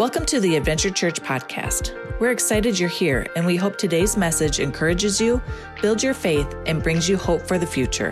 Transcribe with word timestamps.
Welcome 0.00 0.24
to 0.24 0.40
the 0.40 0.56
Adventure 0.56 0.88
Church 0.88 1.20
podcast. 1.20 1.92
We're 2.20 2.30
excited 2.30 2.78
you're 2.78 2.88
here, 2.88 3.26
and 3.36 3.44
we 3.44 3.56
hope 3.56 3.76
today's 3.76 4.16
message 4.16 4.58
encourages 4.58 5.20
you, 5.20 5.42
builds 5.82 6.02
your 6.02 6.14
faith, 6.14 6.56
and 6.64 6.82
brings 6.82 7.06
you 7.06 7.18
hope 7.18 7.42
for 7.42 7.58
the 7.58 7.66
future. 7.66 8.10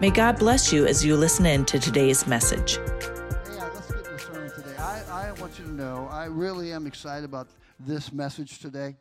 May 0.00 0.08
God 0.08 0.38
bless 0.38 0.72
you 0.72 0.86
as 0.86 1.04
you 1.04 1.14
listen 1.14 1.44
in 1.44 1.66
to 1.66 1.78
today's 1.78 2.26
message. 2.26 2.78
Yeah, 2.78 3.64
uh, 3.64 3.70
let's 3.74 3.92
get 3.92 4.04
the 4.04 4.18
sermon 4.18 4.50
today. 4.50 4.76
I, 4.78 5.02
I 5.10 5.32
want 5.32 5.58
you 5.58 5.66
to 5.66 5.72
know 5.72 6.08
I 6.10 6.24
really 6.24 6.72
am 6.72 6.86
excited 6.86 7.26
about 7.26 7.48
this 7.80 8.14
message 8.14 8.58
today. 8.60 8.96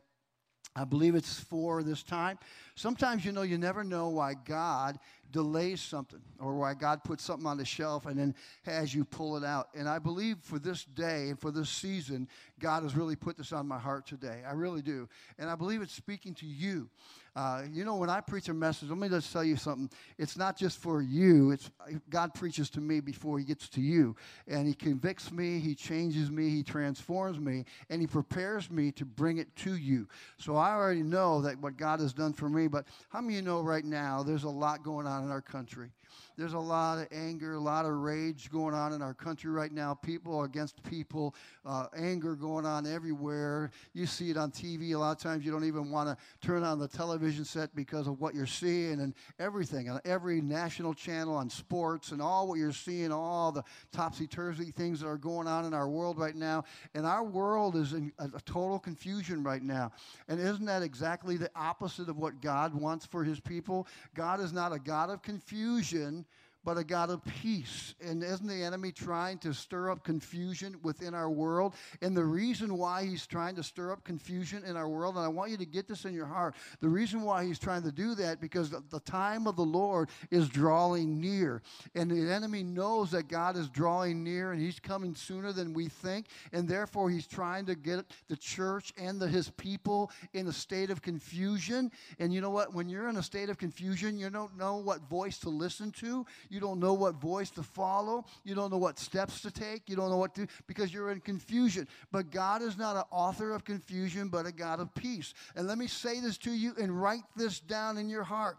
I 0.76 0.84
believe 0.84 1.16
it's 1.16 1.40
for 1.40 1.84
this 1.84 2.04
time. 2.04 2.38
Sometimes, 2.76 3.24
you 3.24 3.32
know, 3.32 3.44
you 3.44 3.58
never 3.58 3.82
know 3.82 4.10
why 4.10 4.34
God 4.34 5.00
delays 5.36 5.82
something 5.82 6.22
or 6.40 6.56
why 6.56 6.74
God 6.74 7.04
puts 7.04 7.22
something 7.22 7.46
on 7.46 7.58
the 7.58 7.66
shelf 7.66 8.06
and 8.06 8.18
then 8.18 8.34
has 8.64 8.96
you 8.96 9.04
pull 9.04 9.36
it 9.36 9.44
out. 9.44 9.68
And 9.76 9.90
I 9.90 10.00
believe 10.00 10.38
for 10.42 10.60
this 10.60 10.86
day 10.86 11.28
and 11.28 11.38
for 11.38 11.52
this 11.52 11.70
season, 11.70 12.30
God 12.58 12.84
has 12.84 12.96
really 12.96 13.18
put 13.18 13.36
this 13.36 13.52
on 13.52 13.68
my 13.68 13.78
heart 13.78 14.08
today. 14.08 14.44
I 14.48 14.54
really 14.54 14.82
do. 14.82 15.10
And 15.38 15.50
I 15.50 15.56
believe 15.56 15.82
it's 15.82 15.92
speaking 15.92 16.36
to 16.36 16.46
you. 16.46 16.90
Uh, 17.36 17.64
you 17.70 17.84
know, 17.84 17.98
when 17.98 18.10
I 18.10 18.22
preach 18.22 18.48
a 18.48 18.54
message, 18.54 18.88
let 18.88 18.98
me 18.98 19.10
just 19.10 19.34
tell 19.34 19.44
you 19.44 19.58
something. 19.58 19.90
It's 20.18 20.38
not 20.38 20.58
just 20.58 20.78
for 20.80 21.02
you. 21.02 21.52
It's 21.52 21.70
God 22.10 22.34
preaches 22.34 22.70
to 22.72 22.82
me 22.82 23.02
before 23.02 23.38
He 23.38 23.44
gets 23.44 23.68
to 23.70 23.82
you, 23.82 24.16
and 24.48 24.66
He 24.66 24.74
convicts 24.74 25.32
me, 25.32 25.60
He 25.60 25.76
changes 25.76 26.32
me, 26.32 26.50
He 26.50 26.64
transforms 26.64 27.38
me, 27.38 27.66
and 27.90 28.00
He 28.00 28.08
prepares 28.08 28.72
me 28.72 28.92
to 28.94 29.04
bring 29.04 29.38
it 29.38 29.54
to 29.58 29.76
you. 29.76 30.08
So 30.38 30.56
I 30.56 30.72
already 30.72 31.04
know 31.04 31.42
that 31.42 31.60
what 31.60 31.76
God 31.76 32.00
has 32.00 32.14
done 32.14 32.32
for 32.32 32.50
me. 32.50 32.68
But 32.68 32.88
how 33.10 33.20
many 33.20 33.34
of 33.34 33.44
you 33.44 33.46
know 33.46 33.62
right 33.62 33.86
now 33.86 34.24
there's 34.24 34.44
a 34.46 34.50
lot 34.50 34.84
going 34.84 35.06
on 35.06 35.26
in 35.26 35.32
our 35.32 35.42
country? 35.42 35.90
There's 36.38 36.54
a 36.54 36.60
lot 36.60 36.98
of 36.98 37.08
anger, 37.12 37.54
a 37.54 37.60
lot 37.60 37.86
of 37.86 37.94
rage 37.94 38.52
going 38.52 38.74
on 38.74 38.94
in 38.94 39.02
our 39.02 39.14
country 39.14 39.52
right 39.52 39.72
now. 39.72 39.94
People 39.94 40.44
against 40.44 40.84
people, 40.84 41.34
uh, 41.66 41.88
anger 41.96 42.36
going 42.36 42.66
on 42.66 42.86
everywhere. 42.86 43.72
You 43.94 44.06
see 44.06 44.30
it 44.30 44.38
on 44.38 44.52
TV. 44.52 44.94
A 44.94 44.98
lot 44.98 45.12
of 45.12 45.18
times 45.18 45.46
you 45.46 45.52
don't 45.52 45.64
even 45.64 45.92
want 45.92 46.10
to 46.10 46.18
turn 46.46 46.64
on 46.64 46.78
the 46.78 46.88
television 46.88 47.46
set 47.46 47.74
because 47.76 48.08
of 48.08 48.20
what 48.20 48.36
you're 48.36 48.46
seeing 48.46 49.00
and 49.00 49.14
everything 49.40 49.90
on 49.90 50.02
every 50.06 50.42
national 50.42 50.94
channel 50.94 51.36
on 51.36 51.50
sports 51.50 52.12
and 52.12 52.22
all 52.22 52.48
what 52.48 52.60
you're 52.60 52.72
seeing, 52.72 53.12
all 53.12 53.52
the 53.52 53.64
topsy 53.92 54.28
turvy 54.28 54.72
things 54.72 55.00
that 55.00 55.08
are 55.08 55.18
going 55.18 55.48
on 55.48 55.66
in 55.66 55.74
our 55.74 55.90
world 55.90 56.18
right 56.18 56.36
now. 56.36 56.64
And 56.94 57.06
our 57.06 57.24
world 57.24 57.76
is 57.76 57.94
in 57.94 58.12
a, 58.20 58.26
a 58.26 58.42
total 58.42 58.80
confusion 58.80 59.44
right 59.44 59.64
now. 59.64 59.92
And 60.28 60.40
isn't 60.40 60.66
that 60.66 60.84
exactly 60.84 61.38
the 61.38 61.50
opposite 61.56 62.10
of 62.10 62.18
what 62.18 62.42
God 62.42 62.74
wants 62.74 63.06
for 63.06 63.24
his 63.24 63.40
people? 63.40 63.88
God 64.14 64.40
is 64.40 64.52
not 64.52 64.74
a 64.74 64.80
God 64.80 65.10
of 65.10 65.22
confusion 65.22 66.05
vision 66.06 66.26
but 66.66 66.78
a 66.80 66.84
God 66.84 67.12
of 67.12 67.24
peace. 67.24 67.94
And 68.02 68.24
isn't 68.24 68.48
the 68.48 68.64
enemy 68.64 68.92
trying 68.92 69.38
to 69.40 69.54
stir 69.54 69.92
up 69.92 70.04
confusion 70.04 70.78
within 70.82 71.14
our 71.14 71.30
world? 71.30 71.76
And 72.02 72.18
the 72.18 72.26
reason 72.26 72.78
why 72.78 73.06
he's 73.06 73.28
trying 73.28 73.56
to 73.56 73.64
stir 73.64 73.92
up 73.92 74.04
confusion 74.04 74.64
in 74.66 74.76
our 74.76 74.90
world, 74.90 75.16
and 75.16 75.24
I 75.24 75.28
want 75.28 75.52
you 75.52 75.58
to 75.58 75.66
get 75.66 75.88
this 75.88 76.06
in 76.06 76.14
your 76.14 76.26
heart, 76.26 76.56
the 76.82 76.90
reason 76.90 77.22
why 77.22 77.46
he's 77.46 77.60
trying 77.60 77.84
to 77.84 77.92
do 77.92 78.16
that 78.16 78.42
because 78.42 78.72
the 78.72 79.00
time 79.02 79.46
of 79.46 79.56
the 79.56 79.64
Lord 79.64 80.10
is 80.32 80.50
drawing 80.50 81.22
near. 81.22 81.62
And 81.94 82.10
the 82.10 82.34
enemy 82.34 82.64
knows 82.64 83.12
that 83.12 83.28
God 83.28 83.56
is 83.56 83.70
drawing 83.70 84.24
near 84.24 84.52
and 84.52 84.62
he's 84.62 84.80
coming 84.80 85.14
sooner 85.14 85.54
than 85.54 85.72
we 85.74 85.88
think. 85.88 86.26
And 86.52 86.68
therefore, 86.68 87.12
he's 87.12 87.28
trying 87.28 87.68
to 87.68 87.76
get 87.76 88.06
the 88.28 88.36
church 88.36 88.92
and 88.98 89.20
the, 89.20 89.28
his 89.28 89.52
people 89.52 90.12
in 90.34 90.48
a 90.48 90.54
state 90.54 90.90
of 90.90 91.04
confusion. 91.04 91.92
And 92.18 92.34
you 92.34 92.42
know 92.42 92.50
what? 92.50 92.74
When 92.74 92.90
you're 92.90 93.08
in 93.08 93.18
a 93.18 93.24
state 93.24 93.50
of 93.50 93.60
confusion, 93.60 94.18
you 94.18 94.32
don't 94.32 94.58
know 94.58 94.78
what 94.78 95.08
voice 95.08 95.38
to 95.40 95.50
listen 95.50 95.92
to. 95.92 96.26
Don't 96.60 96.80
know 96.80 96.94
what 96.94 97.16
voice 97.16 97.50
to 97.52 97.64
follow. 97.64 98.26
You 98.44 98.56
don't 98.56 98.72
know 98.72 98.78
what 98.78 99.00
steps 99.00 99.42
to 99.42 99.52
take. 99.52 99.90
You 99.90 99.96
don't 99.96 100.10
know 100.10 100.18
what 100.18 100.36
to, 100.36 100.48
because 100.68 100.94
you're 100.94 101.12
in 101.12 101.22
confusion. 101.22 101.88
But 102.12 102.32
God 102.32 102.62
is 102.62 102.78
not 102.78 102.96
an 102.96 103.04
author 103.12 103.52
of 103.52 103.64
confusion, 103.64 104.30
but 104.30 104.46
a 104.46 104.52
God 104.52 104.80
of 104.80 104.94
peace. 104.94 105.34
And 105.56 105.68
let 105.68 105.78
me 105.78 105.88
say 105.88 106.20
this 106.20 106.38
to 106.40 106.52
you 106.52 106.74
and 106.80 107.02
write 107.02 107.24
this 107.36 107.60
down 107.60 107.98
in 107.98 108.10
your 108.10 108.24
heart. 108.24 108.58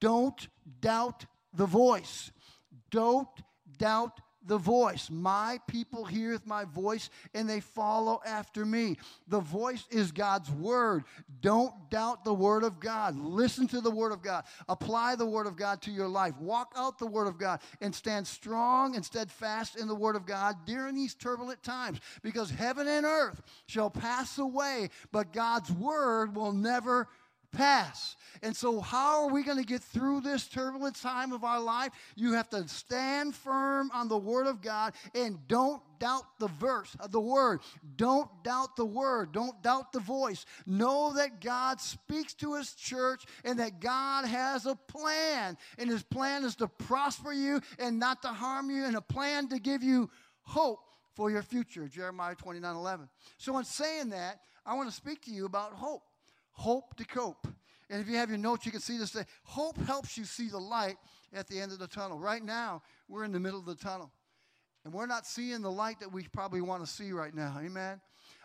Don't 0.00 0.48
doubt 0.80 1.26
the 1.54 1.66
voice. 1.66 2.30
Don't 2.90 3.28
doubt 3.78 4.20
the 4.46 4.58
voice. 4.58 5.08
My 5.10 5.60
people 5.66 6.04
heareth 6.04 6.46
my 6.46 6.64
voice 6.64 7.10
and 7.34 7.48
they 7.48 7.60
follow 7.60 8.20
after 8.26 8.64
me. 8.64 8.96
The 9.28 9.40
voice 9.40 9.84
is 9.90 10.12
God's 10.12 10.50
word. 10.50 11.04
Don't 11.40 11.72
doubt 11.90 12.24
the 12.24 12.34
word 12.34 12.64
of 12.64 12.80
God. 12.80 13.16
Listen 13.18 13.66
to 13.68 13.80
the 13.80 13.90
word 13.90 14.12
of 14.12 14.22
God. 14.22 14.44
Apply 14.68 15.16
the 15.16 15.26
word 15.26 15.46
of 15.46 15.56
God 15.56 15.82
to 15.82 15.90
your 15.90 16.08
life. 16.08 16.36
Walk 16.38 16.72
out 16.76 16.98
the 16.98 17.06
word 17.06 17.26
of 17.26 17.38
God 17.38 17.60
and 17.80 17.94
stand 17.94 18.26
strong 18.26 18.96
and 18.96 19.04
steadfast 19.04 19.76
in 19.76 19.88
the 19.88 19.94
word 19.94 20.16
of 20.16 20.26
God 20.26 20.56
during 20.66 20.94
these 20.94 21.14
turbulent 21.14 21.62
times 21.62 22.00
because 22.22 22.50
heaven 22.50 22.88
and 22.88 23.06
earth 23.06 23.42
shall 23.66 23.90
pass 23.90 24.38
away, 24.38 24.90
but 25.12 25.32
God's 25.32 25.70
word 25.70 26.34
will 26.34 26.52
never 26.52 27.08
pass. 27.52 28.16
And 28.42 28.56
so, 28.56 28.80
how 28.80 29.22
are 29.22 29.30
we 29.30 29.44
going 29.44 29.58
to 29.58 29.64
get 29.64 29.82
through 29.82 30.22
this 30.22 30.48
turbulent 30.48 30.96
time 30.96 31.32
of 31.32 31.44
our 31.44 31.60
life? 31.60 31.92
You 32.16 32.32
have 32.32 32.48
to 32.50 32.66
stand 32.66 33.34
firm 33.34 33.90
on 33.94 34.08
the 34.08 34.18
Word 34.18 34.46
of 34.46 34.60
God 34.60 34.94
and 35.14 35.38
don't 35.46 35.80
doubt 36.00 36.24
the 36.40 36.48
verse, 36.48 36.96
uh, 36.98 37.06
the 37.06 37.20
Word. 37.20 37.60
Don't 37.96 38.28
doubt 38.42 38.74
the 38.76 38.84
Word. 38.84 39.32
Don't 39.32 39.62
doubt 39.62 39.92
the 39.92 40.00
voice. 40.00 40.44
Know 40.66 41.12
that 41.14 41.40
God 41.40 41.80
speaks 41.80 42.34
to 42.34 42.54
His 42.54 42.74
church 42.74 43.24
and 43.44 43.60
that 43.60 43.80
God 43.80 44.24
has 44.24 44.66
a 44.66 44.74
plan. 44.74 45.56
And 45.78 45.88
His 45.88 46.02
plan 46.02 46.44
is 46.44 46.56
to 46.56 46.66
prosper 46.66 47.32
you 47.32 47.60
and 47.78 47.98
not 47.98 48.22
to 48.22 48.28
harm 48.28 48.70
you, 48.70 48.84
and 48.84 48.96
a 48.96 49.02
plan 49.02 49.48
to 49.48 49.60
give 49.60 49.82
you 49.82 50.10
hope 50.40 50.80
for 51.14 51.30
your 51.30 51.42
future. 51.42 51.86
Jeremiah 51.86 52.34
29 52.34 52.74
11. 52.74 53.08
So, 53.38 53.56
in 53.58 53.64
saying 53.64 54.10
that, 54.10 54.40
I 54.64 54.74
want 54.74 54.88
to 54.88 54.94
speak 54.94 55.22
to 55.22 55.30
you 55.30 55.46
about 55.46 55.72
hope 55.72 56.02
hope 56.52 56.96
to 56.96 57.04
cope. 57.04 57.46
And 57.90 58.00
if 58.00 58.08
you 58.08 58.16
have 58.16 58.28
your 58.28 58.38
notes, 58.38 58.64
you 58.64 58.72
can 58.72 58.80
see 58.80 58.96
this. 58.96 59.16
Hope 59.44 59.76
helps 59.86 60.16
you 60.16 60.24
see 60.24 60.48
the 60.48 60.58
light 60.58 60.96
at 61.34 61.46
the 61.46 61.60
end 61.60 61.72
of 61.72 61.78
the 61.78 61.86
tunnel. 61.86 62.18
Right 62.18 62.42
now, 62.42 62.82
we're 63.08 63.24
in 63.24 63.32
the 63.32 63.40
middle 63.40 63.58
of 63.58 63.66
the 63.66 63.74
tunnel. 63.74 64.10
And 64.84 64.92
we're 64.92 65.06
not 65.06 65.26
seeing 65.26 65.62
the 65.62 65.70
light 65.70 66.00
that 66.00 66.10
we 66.10 66.24
probably 66.24 66.60
want 66.60 66.84
to 66.84 66.90
see 66.90 67.12
right 67.12 67.34
now. 67.34 67.58
Amen? 67.62 68.00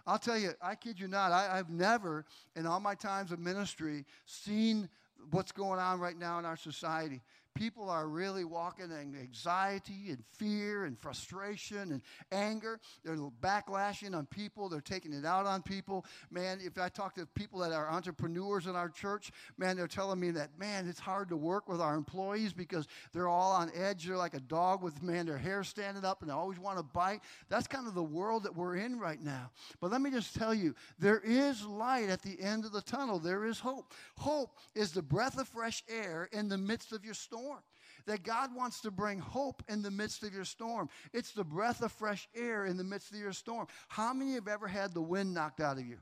I'll 0.06 0.20
tell 0.20 0.38
you, 0.38 0.52
I 0.62 0.76
kid 0.76 1.00
you 1.00 1.08
not, 1.08 1.32
I, 1.32 1.58
have 1.58 1.70
never, 1.70 2.26
in 2.56 2.66
all 2.66 2.80
my 2.80 2.96
times 2.96 3.32
of 3.32 3.40
ministry, 3.40 4.06
seen 4.26 4.90
what's 5.32 5.52
going 5.52 5.80
on 5.80 6.00
right 6.00 6.18
now 6.18 6.40
in 6.40 6.46
our 6.46 6.56
society 6.56 7.22
people 7.58 7.90
are 7.90 8.08
really 8.08 8.44
walking 8.44 8.86
in 8.86 9.16
anxiety 9.20 10.10
and 10.10 10.24
fear 10.34 10.86
and 10.86 10.98
frustration 10.98 11.92
and 11.92 12.02
anger. 12.32 12.80
They're 13.04 13.18
backlashing 13.42 14.16
on 14.16 14.28
people, 14.28 14.70
they're 14.70 14.80
taking 14.80 15.12
it 15.12 15.26
out 15.26 15.48
on 15.48 15.64
people. 15.64 16.06
Man, 16.30 16.60
if 16.64 16.78
I 16.78 16.90
talk 16.90 17.16
to 17.16 17.26
people 17.26 17.60
that 17.62 17.72
are 17.72 17.90
entrepreneurs 17.90 18.68
in 18.68 18.76
our 18.76 18.90
church, 18.90 19.32
man, 19.58 19.76
they're 19.76 19.88
telling 19.88 20.20
me 20.20 20.30
that, 20.32 20.52
man, 20.60 20.88
it's 20.88 21.00
hard 21.00 21.30
to 21.30 21.38
work 21.38 21.68
with 21.68 21.82
our 21.82 21.96
employees 21.96 22.54
because 22.54 22.88
they're 23.12 23.28
all 23.28 23.54
on 23.54 23.72
edge. 23.76 24.06
They're 24.06 24.18
like 24.18 24.36
a 24.36 24.40
dog 24.40 24.84
with, 24.84 25.02
man, 25.02 25.26
their 25.26 25.38
hair 25.38 25.64
standing 25.64 26.06
up 26.06 26.22
and 26.22 26.30
they 26.30 26.36
always 26.36 26.60
want 26.60 26.78
to 26.78 26.84
bite. 26.84 27.22
That's 27.50 27.68
kind 27.68 27.88
of 27.88 27.96
the 27.96 28.04
world 28.04 28.44
that 28.44 28.56
we're 28.56 28.76
in 28.76 29.00
right 29.00 29.22
now. 29.22 29.50
But 29.82 29.92
let 29.92 30.02
me 30.02 30.12
just 30.12 30.36
tell 30.36 30.54
you, 30.54 30.76
there 31.00 31.22
is 31.24 31.66
light 31.66 32.10
at 32.10 32.22
the 32.22 32.40
end 32.40 32.66
of 32.66 32.72
the 32.72 32.82
tunnel. 32.82 33.18
There 33.18 33.46
is 33.46 33.60
hope. 33.60 33.94
Hope 34.18 34.60
is 34.76 34.92
the 34.92 35.02
breath 35.02 35.40
of 35.40 35.48
fresh 35.48 35.84
air 35.90 36.30
in 36.32 36.50
the 36.50 36.58
midst 36.58 36.92
of 36.92 37.04
your 37.04 37.16
storm 37.16 37.47
storm. 37.48 37.64
That 38.06 38.24
God 38.24 38.56
wants 38.56 38.82
to 38.82 38.92
bring 38.92 39.20
hope 39.20 39.64
in 39.68 39.82
the 39.82 39.92
midst 39.92 40.24
of 40.24 40.34
your 40.34 40.46
storm. 40.46 40.90
It's 41.14 41.32
the 41.32 41.44
breath 41.44 41.82
of 41.82 41.92
fresh 41.92 42.28
air 42.36 42.66
in 42.66 42.78
the 42.78 42.84
midst 42.84 43.12
of 43.12 43.18
your 43.18 43.34
storm. 43.34 43.68
How 43.90 44.14
many 44.14 44.34
have 44.34 44.48
ever 44.48 44.68
had 44.68 44.94
the 44.94 45.02
wind 45.02 45.34
knocked 45.34 45.60
out 45.60 45.78
of 45.78 45.86
you? 45.86 45.98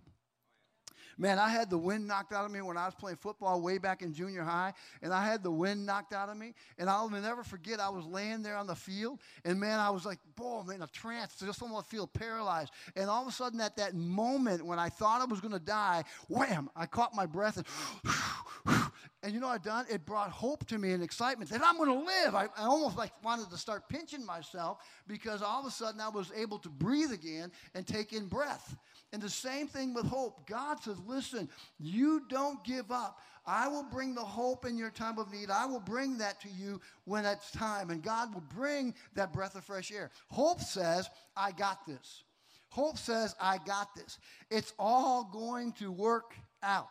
Man, 1.18 1.40
I 1.40 1.48
had 1.48 1.70
the 1.70 1.78
wind 1.78 2.08
knocked 2.08 2.34
out 2.34 2.44
of 2.44 2.52
me 2.52 2.62
when 2.62 2.78
I 2.78 2.86
was 2.86 2.94
playing 2.94 3.18
football 3.18 3.62
way 3.62 3.78
back 3.78 4.02
in 4.02 4.14
junior 4.14 4.44
high, 4.44 4.74
and 5.02 5.14
I 5.14 5.26
had 5.26 5.44
the 5.44 5.52
wind 5.52 5.86
knocked 5.86 6.14
out 6.14 6.28
of 6.28 6.36
me. 6.36 6.54
And 6.78 6.90
I'll 6.90 7.10
never 7.10 7.42
forget, 7.44 7.80
I 7.80 7.88
was 7.88 8.06
laying 8.06 8.44
there 8.44 8.58
on 8.58 8.68
the 8.68 8.76
field, 8.76 9.20
and 9.46 9.58
man, 9.58 9.80
I 9.80 9.92
was 9.92 10.06
like, 10.06 10.20
boy, 10.36 10.64
man, 10.64 10.82
a 10.82 10.88
trance, 10.88 11.38
just 11.40 11.62
almost 11.62 11.88
feel 11.90 12.06
paralyzed. 12.06 12.72
And 12.98 13.10
all 13.10 13.22
of 13.22 13.30
a 13.30 13.32
sudden, 13.32 13.62
at 13.62 13.78
that 13.78 13.96
moment 13.96 14.66
when 14.66 14.78
I 14.78 14.90
thought 14.90 15.22
I 15.22 15.26
was 15.26 15.40
going 15.40 15.54
to 15.54 15.60
die, 15.60 16.04
wham, 16.28 16.70
I 16.76 16.86
caught 16.86 17.16
my 17.16 17.26
breath, 17.26 17.58
and, 17.58 17.66
and 19.26 19.34
you 19.34 19.40
know 19.40 19.48
what 19.48 19.62
I 19.62 19.64
done? 19.64 19.86
It 19.90 20.06
brought 20.06 20.30
hope 20.30 20.68
to 20.68 20.78
me 20.78 20.92
and 20.92 21.02
excitement 21.02 21.50
that 21.50 21.62
I'm 21.64 21.78
going 21.78 21.90
to 21.90 22.06
live. 22.06 22.36
I, 22.36 22.44
I 22.56 22.66
almost 22.66 22.96
like 22.96 23.12
wanted 23.24 23.50
to 23.50 23.58
start 23.58 23.90
pinching 23.90 24.24
myself 24.24 24.78
because 25.08 25.42
all 25.42 25.62
of 25.62 25.66
a 25.66 25.72
sudden 25.72 26.00
I 26.00 26.10
was 26.10 26.32
able 26.36 26.60
to 26.60 26.70
breathe 26.70 27.12
again 27.12 27.52
and 27.74 27.88
take 27.88 28.14
in 28.14 28.28
breath. 28.28 28.78
And 29.14 29.20
the 29.20 29.30
same 29.30 29.66
thing 29.66 29.96
with 29.96 30.06
hope. 30.06 30.48
God 30.48 30.80
says, 30.80 30.98
listen, 31.08 31.50
you 31.80 32.22
don't 32.30 32.64
give 32.64 32.92
up. 32.92 33.20
I 33.48 33.68
will 33.68 33.86
bring 33.92 34.14
the 34.14 34.22
hope 34.22 34.64
in 34.64 34.78
your 34.78 34.92
time 34.92 35.18
of 35.18 35.34
need. 35.34 35.50
I 35.50 35.66
will 35.66 35.80
bring 35.80 36.20
that 36.20 36.40
to 36.42 36.48
you 36.50 36.80
when 37.06 37.26
it's 37.26 37.50
time. 37.50 37.90
And 37.90 38.04
God 38.04 38.32
will 38.32 38.44
bring 38.56 38.94
that 39.16 39.34
breath 39.34 39.56
of 39.56 39.64
fresh 39.64 39.92
air. 39.92 40.12
Hope 40.30 40.62
says, 40.62 41.10
I 41.36 41.52
got 41.52 41.84
this. 41.88 42.24
Hope 42.70 43.00
says, 43.00 43.34
I 43.42 43.58
got 43.66 43.96
this. 43.96 44.20
It's 44.52 44.74
all 44.78 45.28
going 45.34 45.72
to 45.74 45.92
work 45.92 46.36
out. 46.62 46.90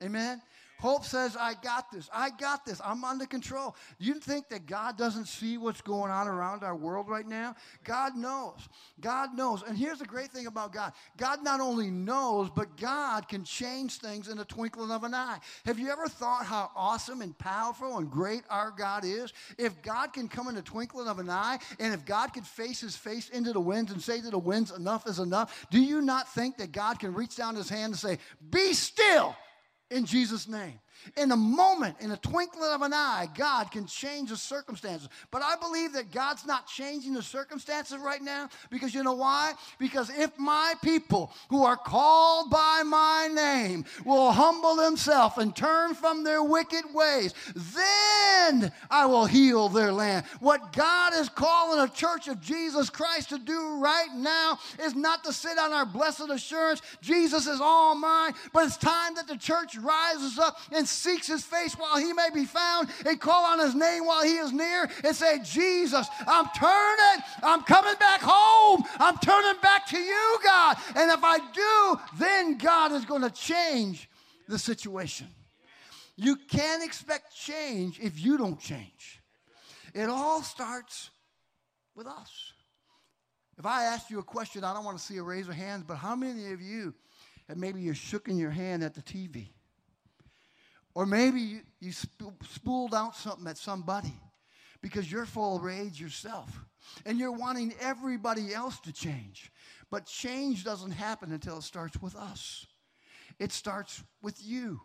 Amen? 0.00 0.42
Hope 0.82 1.04
says, 1.04 1.36
I 1.38 1.54
got 1.54 1.92
this. 1.92 2.10
I 2.12 2.30
got 2.30 2.66
this. 2.66 2.80
I'm 2.84 3.04
under 3.04 3.24
control. 3.24 3.76
You 4.00 4.14
think 4.14 4.48
that 4.48 4.66
God 4.66 4.98
doesn't 4.98 5.26
see 5.26 5.56
what's 5.56 5.80
going 5.80 6.10
on 6.10 6.26
around 6.26 6.64
our 6.64 6.74
world 6.74 7.08
right 7.08 7.24
now? 7.24 7.54
God 7.84 8.16
knows. 8.16 8.68
God 9.00 9.32
knows. 9.36 9.62
And 9.62 9.78
here's 9.78 10.00
the 10.00 10.04
great 10.04 10.32
thing 10.32 10.48
about 10.48 10.72
God 10.72 10.92
God 11.16 11.44
not 11.44 11.60
only 11.60 11.88
knows, 11.88 12.50
but 12.50 12.76
God 12.76 13.28
can 13.28 13.44
change 13.44 13.98
things 13.98 14.26
in 14.26 14.38
the 14.38 14.44
twinkling 14.44 14.90
of 14.90 15.04
an 15.04 15.14
eye. 15.14 15.38
Have 15.66 15.78
you 15.78 15.88
ever 15.88 16.08
thought 16.08 16.46
how 16.46 16.72
awesome 16.74 17.22
and 17.22 17.38
powerful 17.38 17.98
and 17.98 18.10
great 18.10 18.42
our 18.50 18.72
God 18.72 19.04
is? 19.04 19.32
If 19.58 19.82
God 19.82 20.12
can 20.12 20.26
come 20.26 20.48
in 20.48 20.56
the 20.56 20.62
twinkling 20.62 21.06
of 21.06 21.20
an 21.20 21.30
eye, 21.30 21.60
and 21.78 21.94
if 21.94 22.04
God 22.04 22.32
could 22.32 22.44
face 22.44 22.80
his 22.80 22.96
face 22.96 23.28
into 23.28 23.52
the 23.52 23.60
winds 23.60 23.92
and 23.92 24.02
say 24.02 24.20
to 24.20 24.30
the 24.30 24.36
winds, 24.36 24.72
enough 24.72 25.06
is 25.06 25.20
enough, 25.20 25.64
do 25.70 25.80
you 25.80 26.02
not 26.02 26.34
think 26.34 26.56
that 26.56 26.72
God 26.72 26.98
can 26.98 27.14
reach 27.14 27.36
down 27.36 27.54
his 27.54 27.68
hand 27.68 27.92
and 27.92 27.96
say, 27.96 28.18
Be 28.50 28.72
still 28.72 29.36
in 29.92 30.06
Jesus' 30.06 30.48
name? 30.48 30.78
In 31.16 31.30
a 31.32 31.36
moment, 31.36 31.96
in 32.00 32.10
a 32.10 32.16
twinkling 32.16 32.70
of 32.72 32.82
an 32.82 32.92
eye, 32.92 33.28
God 33.36 33.70
can 33.70 33.86
change 33.86 34.30
the 34.30 34.36
circumstances. 34.36 35.08
But 35.30 35.42
I 35.42 35.56
believe 35.56 35.92
that 35.94 36.10
God's 36.10 36.46
not 36.46 36.66
changing 36.66 37.14
the 37.14 37.22
circumstances 37.22 37.98
right 37.98 38.22
now 38.22 38.48
because 38.70 38.94
you 38.94 39.02
know 39.02 39.14
why? 39.14 39.52
Because 39.78 40.10
if 40.10 40.38
my 40.38 40.74
people 40.82 41.32
who 41.48 41.64
are 41.64 41.76
called 41.76 42.50
by 42.50 42.82
my 42.84 43.28
name 43.32 43.84
will 44.04 44.32
humble 44.32 44.76
themselves 44.76 45.38
and 45.38 45.54
turn 45.54 45.94
from 45.94 46.24
their 46.24 46.42
wicked 46.42 46.84
ways, 46.92 47.34
then 47.74 48.72
I 48.90 49.06
will 49.06 49.26
heal 49.26 49.68
their 49.68 49.92
land. 49.92 50.26
What 50.40 50.72
God 50.72 51.12
is 51.14 51.28
calling 51.28 51.80
a 51.80 51.92
church 51.92 52.28
of 52.28 52.40
Jesus 52.40 52.90
Christ 52.90 53.30
to 53.30 53.38
do 53.38 53.78
right 53.78 54.08
now 54.14 54.58
is 54.80 54.94
not 54.94 55.24
to 55.24 55.32
sit 55.32 55.58
on 55.58 55.72
our 55.72 55.86
blessed 55.86 56.30
assurance, 56.30 56.82
Jesus 57.00 57.46
is 57.46 57.60
all 57.60 57.94
mine, 57.94 58.34
but 58.52 58.66
it's 58.66 58.76
time 58.76 59.14
that 59.14 59.26
the 59.26 59.36
church 59.36 59.76
rises 59.76 60.38
up 60.38 60.58
and 60.72 60.86
seeks 60.92 61.26
his 61.26 61.42
face 61.42 61.74
while 61.74 61.98
he 61.98 62.12
may 62.12 62.28
be 62.32 62.44
found 62.44 62.88
and 63.06 63.20
call 63.20 63.44
on 63.44 63.58
his 63.58 63.74
name 63.74 64.06
while 64.06 64.22
he 64.22 64.34
is 64.34 64.52
near 64.52 64.88
and 65.04 65.14
say, 65.14 65.40
Jesus, 65.42 66.06
I'm 66.26 66.46
turning. 66.56 67.24
I'm 67.42 67.62
coming 67.62 67.94
back 67.98 68.20
home. 68.22 68.84
I'm 68.98 69.18
turning 69.18 69.60
back 69.60 69.86
to 69.88 69.98
you, 69.98 70.38
God. 70.44 70.76
And 70.96 71.10
if 71.10 71.20
I 71.22 71.38
do, 71.52 72.00
then 72.18 72.58
God 72.58 72.92
is 72.92 73.04
going 73.04 73.22
to 73.22 73.30
change 73.30 74.08
the 74.48 74.58
situation. 74.58 75.28
You 76.16 76.36
can't 76.36 76.84
expect 76.84 77.34
change 77.34 77.98
if 78.00 78.20
you 78.20 78.36
don't 78.36 78.60
change. 78.60 79.20
It 79.94 80.08
all 80.08 80.42
starts 80.42 81.10
with 81.94 82.06
us. 82.06 82.52
If 83.58 83.66
I 83.66 83.84
ask 83.84 84.10
you 84.10 84.18
a 84.18 84.24
question, 84.24 84.64
I 84.64 84.72
don't 84.72 84.84
want 84.84 84.98
to 84.98 85.04
see 85.04 85.18
a 85.18 85.22
raise 85.22 85.48
of 85.48 85.54
hands, 85.54 85.84
but 85.86 85.96
how 85.96 86.16
many 86.16 86.52
of 86.52 86.60
you 86.60 86.94
have 87.48 87.56
maybe 87.56 87.80
you're 87.80 87.94
shooking 87.94 88.38
your 88.38 88.50
hand 88.50 88.82
at 88.82 88.94
the 88.94 89.02
TV? 89.02 89.48
Or 90.94 91.06
maybe 91.06 91.40
you, 91.40 91.60
you 91.80 91.92
spooled 91.92 92.94
out 92.94 93.16
something 93.16 93.46
at 93.46 93.56
somebody 93.56 94.14
because 94.82 95.10
you're 95.10 95.26
full 95.26 95.56
of 95.56 95.62
rage 95.62 96.00
yourself 96.00 96.64
and 97.06 97.18
you're 97.18 97.32
wanting 97.32 97.74
everybody 97.80 98.52
else 98.52 98.78
to 98.80 98.92
change. 98.92 99.50
But 99.90 100.06
change 100.06 100.64
doesn't 100.64 100.90
happen 100.90 101.32
until 101.32 101.58
it 101.58 101.62
starts 101.62 102.00
with 102.00 102.16
us, 102.16 102.66
it 103.38 103.52
starts 103.52 104.02
with 104.20 104.36
you. 104.42 104.80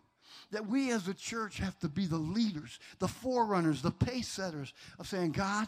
That 0.52 0.68
we 0.68 0.92
as 0.92 1.08
a 1.08 1.14
church 1.14 1.58
have 1.60 1.80
to 1.80 1.90
be 1.90 2.06
the 2.06 2.18
leaders, 2.18 2.80
the 3.00 3.08
forerunners, 3.08 3.82
the 3.82 3.92
pace 3.92 4.28
setters 4.28 4.74
of 5.00 5.08
saying, 5.08 5.32
God, 5.32 5.68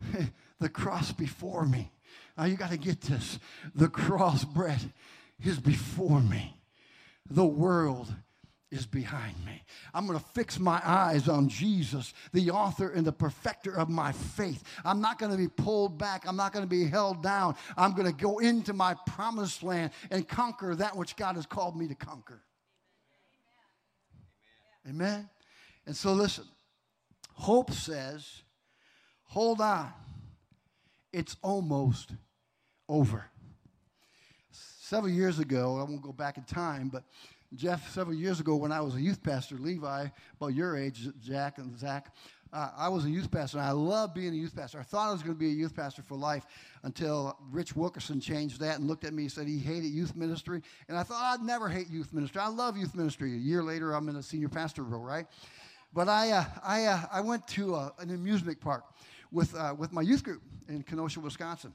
the 0.60 0.68
cross 0.68 1.12
before 1.12 1.66
me. 1.66 1.90
Now 2.38 2.44
you 2.44 2.56
got 2.56 2.70
to 2.70 2.76
get 2.76 3.00
this. 3.02 3.38
The 3.74 3.88
cross 3.88 4.44
bread 4.44 4.92
is 5.44 5.58
before 5.58 6.20
me. 6.20 6.56
The 7.28 7.44
world 7.44 8.14
is 8.70 8.86
behind 8.86 9.34
me. 9.44 9.62
I'm 9.92 10.06
going 10.06 10.18
to 10.18 10.24
fix 10.26 10.58
my 10.58 10.80
eyes 10.84 11.28
on 11.28 11.48
Jesus, 11.48 12.14
the 12.32 12.50
author 12.50 12.90
and 12.90 13.04
the 13.04 13.12
perfecter 13.12 13.76
of 13.76 13.88
my 13.88 14.12
faith. 14.12 14.62
I'm 14.84 15.00
not 15.00 15.18
going 15.18 15.32
to 15.32 15.38
be 15.38 15.48
pulled 15.48 15.98
back. 15.98 16.24
I'm 16.26 16.36
not 16.36 16.52
going 16.52 16.64
to 16.64 16.68
be 16.68 16.86
held 16.86 17.22
down. 17.22 17.56
I'm 17.76 17.94
going 17.94 18.06
to 18.06 18.12
go 18.12 18.38
into 18.38 18.72
my 18.72 18.94
promised 19.06 19.62
land 19.62 19.90
and 20.10 20.26
conquer 20.26 20.76
that 20.76 20.96
which 20.96 21.16
God 21.16 21.34
has 21.34 21.46
called 21.46 21.76
me 21.76 21.88
to 21.88 21.94
conquer. 21.94 22.42
Amen. 24.88 25.08
Amen. 25.08 25.30
And 25.86 25.96
so 25.96 26.12
listen, 26.12 26.44
hope 27.32 27.72
says, 27.72 28.42
hold 29.24 29.60
on. 29.60 29.92
It's 31.12 31.36
almost 31.42 32.12
over. 32.88 33.24
Several 34.52 35.12
years 35.12 35.40
ago, 35.40 35.78
I 35.78 35.82
won't 35.82 36.02
go 36.02 36.12
back 36.12 36.36
in 36.36 36.44
time, 36.44 36.88
but 36.88 37.02
Jeff, 37.54 37.92
several 37.92 38.16
years 38.16 38.38
ago 38.38 38.54
when 38.54 38.70
I 38.70 38.80
was 38.80 38.94
a 38.94 39.00
youth 39.00 39.22
pastor, 39.22 39.56
Levi, 39.56 40.06
about 40.36 40.54
your 40.54 40.76
age, 40.76 41.08
Jack 41.20 41.58
and 41.58 41.76
Zach, 41.76 42.14
uh, 42.52 42.70
I 42.76 42.88
was 42.88 43.04
a 43.04 43.10
youth 43.10 43.30
pastor, 43.30 43.58
and 43.58 43.66
I 43.66 43.72
loved 43.72 44.14
being 44.14 44.32
a 44.32 44.36
youth 44.36 44.54
pastor. 44.54 44.78
I 44.80 44.82
thought 44.82 45.08
I 45.08 45.12
was 45.12 45.22
going 45.22 45.34
to 45.34 45.38
be 45.38 45.48
a 45.48 45.54
youth 45.54 45.74
pastor 45.74 46.02
for 46.02 46.16
life 46.16 46.46
until 46.82 47.36
Rich 47.50 47.76
Wilkerson 47.76 48.20
changed 48.20 48.60
that 48.60 48.78
and 48.78 48.88
looked 48.88 49.04
at 49.04 49.12
me 49.12 49.24
and 49.24 49.32
said 49.32 49.46
he 49.46 49.58
hated 49.58 49.88
youth 49.88 50.16
ministry. 50.16 50.62
And 50.88 50.98
I 50.98 51.02
thought 51.04 51.22
I'd 51.22 51.44
never 51.44 51.68
hate 51.68 51.88
youth 51.88 52.12
ministry. 52.12 52.40
I 52.40 52.48
love 52.48 52.76
youth 52.76 52.94
ministry. 52.94 53.32
A 53.32 53.36
year 53.36 53.62
later, 53.62 53.92
I'm 53.92 54.08
in 54.08 54.16
a 54.16 54.22
senior 54.22 54.48
pastor 54.48 54.82
role, 54.82 55.02
right? 55.02 55.26
But 55.92 56.08
I, 56.08 56.30
uh, 56.32 56.44
I, 56.62 56.84
uh, 56.86 57.00
I 57.12 57.20
went 57.20 57.46
to 57.48 57.74
uh, 57.74 57.90
an 57.98 58.10
amusement 58.10 58.60
park 58.60 58.84
with, 59.30 59.54
uh, 59.54 59.74
with 59.76 59.92
my 59.92 60.02
youth 60.02 60.24
group 60.24 60.42
in 60.68 60.82
Kenosha, 60.82 61.20
Wisconsin. 61.20 61.72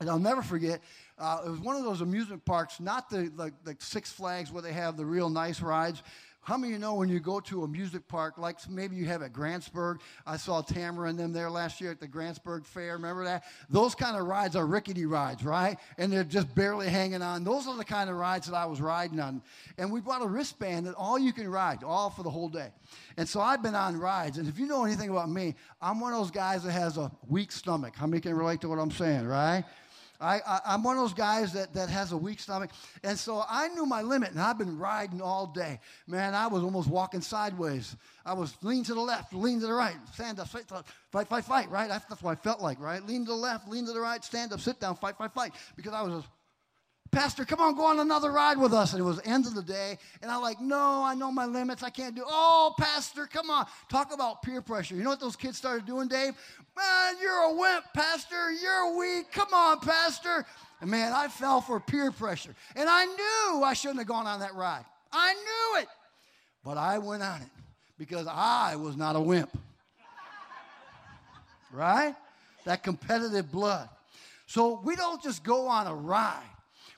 And 0.00 0.10
I'll 0.10 0.18
never 0.18 0.42
forget, 0.42 0.80
uh, 1.18 1.42
it 1.46 1.50
was 1.50 1.60
one 1.60 1.76
of 1.76 1.84
those 1.84 2.00
amusement 2.00 2.44
parks, 2.44 2.80
not 2.80 3.08
the, 3.08 3.30
like, 3.36 3.52
the 3.64 3.76
Six 3.78 4.12
Flags 4.12 4.50
where 4.50 4.62
they 4.62 4.72
have 4.72 4.96
the 4.96 5.06
real 5.06 5.30
nice 5.30 5.60
rides. 5.60 6.02
How 6.44 6.58
many 6.58 6.74
of 6.74 6.78
you 6.78 6.78
know 6.78 6.92
when 6.92 7.08
you 7.08 7.20
go 7.20 7.40
to 7.40 7.64
a 7.64 7.68
music 7.68 8.06
park, 8.06 8.36
like 8.36 8.58
maybe 8.68 8.96
you 8.96 9.06
have 9.06 9.22
at 9.22 9.32
Grantsburg? 9.32 10.00
I 10.26 10.36
saw 10.36 10.60
Tamara 10.60 11.08
and 11.08 11.18
them 11.18 11.32
there 11.32 11.48
last 11.48 11.80
year 11.80 11.90
at 11.90 12.00
the 12.00 12.06
Grantsburg 12.06 12.66
Fair. 12.66 12.92
Remember 12.92 13.24
that? 13.24 13.44
Those 13.70 13.94
kind 13.94 14.14
of 14.14 14.26
rides 14.26 14.54
are 14.54 14.66
rickety 14.66 15.06
rides, 15.06 15.42
right? 15.42 15.78
And 15.96 16.12
they're 16.12 16.22
just 16.22 16.54
barely 16.54 16.88
hanging 16.88 17.22
on. 17.22 17.44
Those 17.44 17.66
are 17.66 17.74
the 17.78 17.84
kind 17.84 18.10
of 18.10 18.16
rides 18.16 18.46
that 18.46 18.54
I 18.54 18.66
was 18.66 18.78
riding 18.82 19.20
on. 19.20 19.40
And 19.78 19.90
we 19.90 20.02
bought 20.02 20.20
a 20.20 20.26
wristband 20.26 20.86
that 20.86 20.94
all 20.96 21.18
you 21.18 21.32
can 21.32 21.48
ride, 21.48 21.82
all 21.82 22.10
for 22.10 22.22
the 22.22 22.30
whole 22.30 22.50
day. 22.50 22.68
And 23.16 23.26
so 23.26 23.40
I've 23.40 23.62
been 23.62 23.74
on 23.74 23.96
rides. 23.98 24.36
And 24.36 24.46
if 24.46 24.58
you 24.58 24.66
know 24.66 24.84
anything 24.84 25.08
about 25.08 25.30
me, 25.30 25.54
I'm 25.80 25.98
one 25.98 26.12
of 26.12 26.18
those 26.18 26.30
guys 26.30 26.62
that 26.64 26.72
has 26.72 26.98
a 26.98 27.10
weak 27.26 27.52
stomach. 27.52 27.94
How 27.96 28.06
many 28.06 28.20
can 28.20 28.34
relate 28.34 28.60
to 28.60 28.68
what 28.68 28.78
I'm 28.78 28.90
saying, 28.90 29.26
right? 29.26 29.64
I, 30.24 30.40
I, 30.64 30.74
am 30.74 30.82
one 30.82 30.96
of 30.96 31.02
those 31.02 31.12
guys 31.12 31.52
that, 31.52 31.74
that 31.74 31.90
has 31.90 32.12
a 32.12 32.16
weak 32.16 32.40
stomach. 32.40 32.70
And 33.02 33.18
so 33.18 33.44
I 33.48 33.68
knew 33.68 33.84
my 33.84 34.02
limit, 34.02 34.30
and 34.30 34.40
I've 34.40 34.56
been 34.56 34.78
riding 34.78 35.20
all 35.20 35.46
day. 35.46 35.80
Man, 36.06 36.34
I 36.34 36.46
was 36.46 36.62
almost 36.62 36.88
walking 36.88 37.20
sideways. 37.20 37.94
I 38.24 38.32
was 38.32 38.56
lean 38.62 38.84
to 38.84 38.94
the 38.94 39.00
left, 39.00 39.34
lean 39.34 39.60
to 39.60 39.66
the 39.66 39.72
right, 39.72 39.96
stand 40.14 40.40
up, 40.40 40.48
fight, 40.48 40.66
fight, 41.12 41.28
fight, 41.28 41.44
fight, 41.44 41.70
right? 41.70 41.88
That's 41.88 42.22
what 42.22 42.32
I 42.32 42.34
felt 42.36 42.60
like, 42.60 42.80
right? 42.80 43.04
Lean 43.06 43.26
to 43.26 43.32
the 43.32 43.36
left, 43.36 43.68
lean 43.68 43.84
to 43.86 43.92
the 43.92 44.00
right, 44.00 44.24
stand 44.24 44.52
up, 44.52 44.60
sit 44.60 44.80
down, 44.80 44.96
fight, 44.96 45.18
fight, 45.18 45.32
fight. 45.32 45.52
Because 45.76 45.92
I 45.92 46.02
was 46.02 46.24
Pastor, 47.14 47.44
come 47.44 47.60
on, 47.60 47.76
go 47.76 47.84
on 47.84 48.00
another 48.00 48.32
ride 48.32 48.58
with 48.58 48.74
us. 48.74 48.92
And 48.92 49.00
it 49.00 49.04
was 49.04 49.20
end 49.24 49.46
of 49.46 49.54
the 49.54 49.62
day. 49.62 49.98
And 50.20 50.32
I'm 50.32 50.42
like, 50.42 50.60
no, 50.60 51.04
I 51.04 51.14
know 51.14 51.30
my 51.30 51.46
limits. 51.46 51.84
I 51.84 51.90
can't 51.90 52.16
do. 52.16 52.24
Oh, 52.26 52.74
Pastor, 52.76 53.26
come 53.26 53.50
on. 53.50 53.66
Talk 53.88 54.12
about 54.12 54.42
peer 54.42 54.60
pressure. 54.60 54.96
You 54.96 55.04
know 55.04 55.10
what 55.10 55.20
those 55.20 55.36
kids 55.36 55.56
started 55.56 55.86
doing, 55.86 56.08
Dave? 56.08 56.34
Man, 56.76 57.14
you're 57.22 57.32
a 57.32 57.54
wimp, 57.54 57.84
Pastor. 57.94 58.50
You're 58.50 58.98
weak. 58.98 59.30
Come 59.30 59.54
on, 59.54 59.78
Pastor. 59.78 60.44
And 60.80 60.90
man, 60.90 61.12
I 61.12 61.28
fell 61.28 61.60
for 61.60 61.78
peer 61.78 62.10
pressure. 62.10 62.54
And 62.74 62.88
I 62.88 63.04
knew 63.04 63.62
I 63.62 63.74
shouldn't 63.74 64.00
have 64.00 64.08
gone 64.08 64.26
on 64.26 64.40
that 64.40 64.56
ride. 64.56 64.84
I 65.12 65.34
knew 65.34 65.82
it. 65.82 65.88
But 66.64 66.78
I 66.78 66.98
went 66.98 67.22
on 67.22 67.42
it 67.42 67.48
because 67.96 68.26
I 68.26 68.74
was 68.74 68.96
not 68.96 69.14
a 69.14 69.20
wimp. 69.20 69.56
right? 71.72 72.16
That 72.64 72.82
competitive 72.82 73.52
blood. 73.52 73.88
So 74.46 74.80
we 74.84 74.96
don't 74.96 75.22
just 75.22 75.44
go 75.44 75.68
on 75.68 75.86
a 75.86 75.94
ride. 75.94 76.42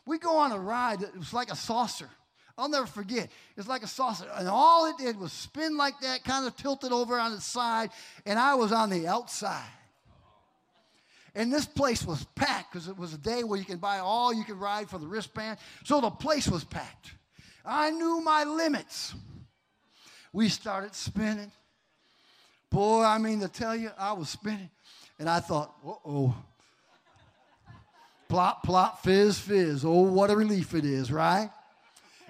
We 0.07 0.19
go 0.19 0.39
on 0.39 0.53
a 0.53 0.59
ride 0.59 1.01
that 1.01 1.17
was 1.17 1.33
like 1.33 1.51
a 1.51 1.57
saucer. 1.57 2.09
I'll 2.57 2.69
never 2.69 2.87
forget. 2.87 3.29
It's 3.57 3.69
like 3.69 3.83
a 3.83 3.89
saucer. 3.89 4.27
And 4.35 4.49
all 4.49 4.87
it 4.87 4.97
did 4.97 5.19
was 5.19 5.33
spin 5.33 5.77
like 5.77 6.01
that, 6.01 6.25
kind 6.25 6.47
of 6.47 6.57
tilted 6.57 6.93
over 6.93 7.19
on 7.19 7.35
its 7.35 7.45
side, 7.45 7.91
and 8.25 8.39
I 8.39 8.55
was 8.55 8.73
on 8.73 8.89
the 8.89 9.07
outside. 9.07 9.69
And 11.35 11.53
this 11.53 11.67
place 11.67 12.03
was 12.07 12.25
packed 12.35 12.73
because 12.73 12.89
it 12.89 12.97
was 12.97 13.13
a 13.13 13.19
day 13.19 13.45
where 13.45 13.59
you 13.59 13.67
can 13.67 13.77
buy 13.77 13.99
all 13.99 14.33
you 14.33 14.45
can 14.45 14.59
ride 14.59 14.89
for 14.89 14.99
the 14.99 15.07
wristband. 15.07 15.59
So 15.85 16.01
the 16.01 16.09
place 16.09 16.49
was 16.49 16.65
packed. 16.65 17.13
I 17.63 17.91
knew 17.91 18.23
my 18.23 18.45
limits. 18.45 19.15
We 20.33 20.49
started 20.49 20.95
spinning. 20.95 21.53
Boy, 22.71 23.03
I 23.03 23.19
mean, 23.19 23.41
to 23.41 23.49
tell 23.49 23.77
you, 23.77 23.91
I 23.99 24.15
was 24.15 24.31
spinning. 24.31 24.71
And 25.19 25.29
I 25.29 25.41
thought, 25.41 25.75
uh 25.85 25.93
oh 26.07 26.35
plop, 28.29 28.63
plop, 28.63 29.03
fizz, 29.03 29.39
fizz. 29.39 29.85
Oh, 29.85 30.03
what 30.03 30.31
a 30.31 30.37
relief 30.37 30.75
it 30.75 30.85
is, 30.85 31.11
right? 31.13 31.51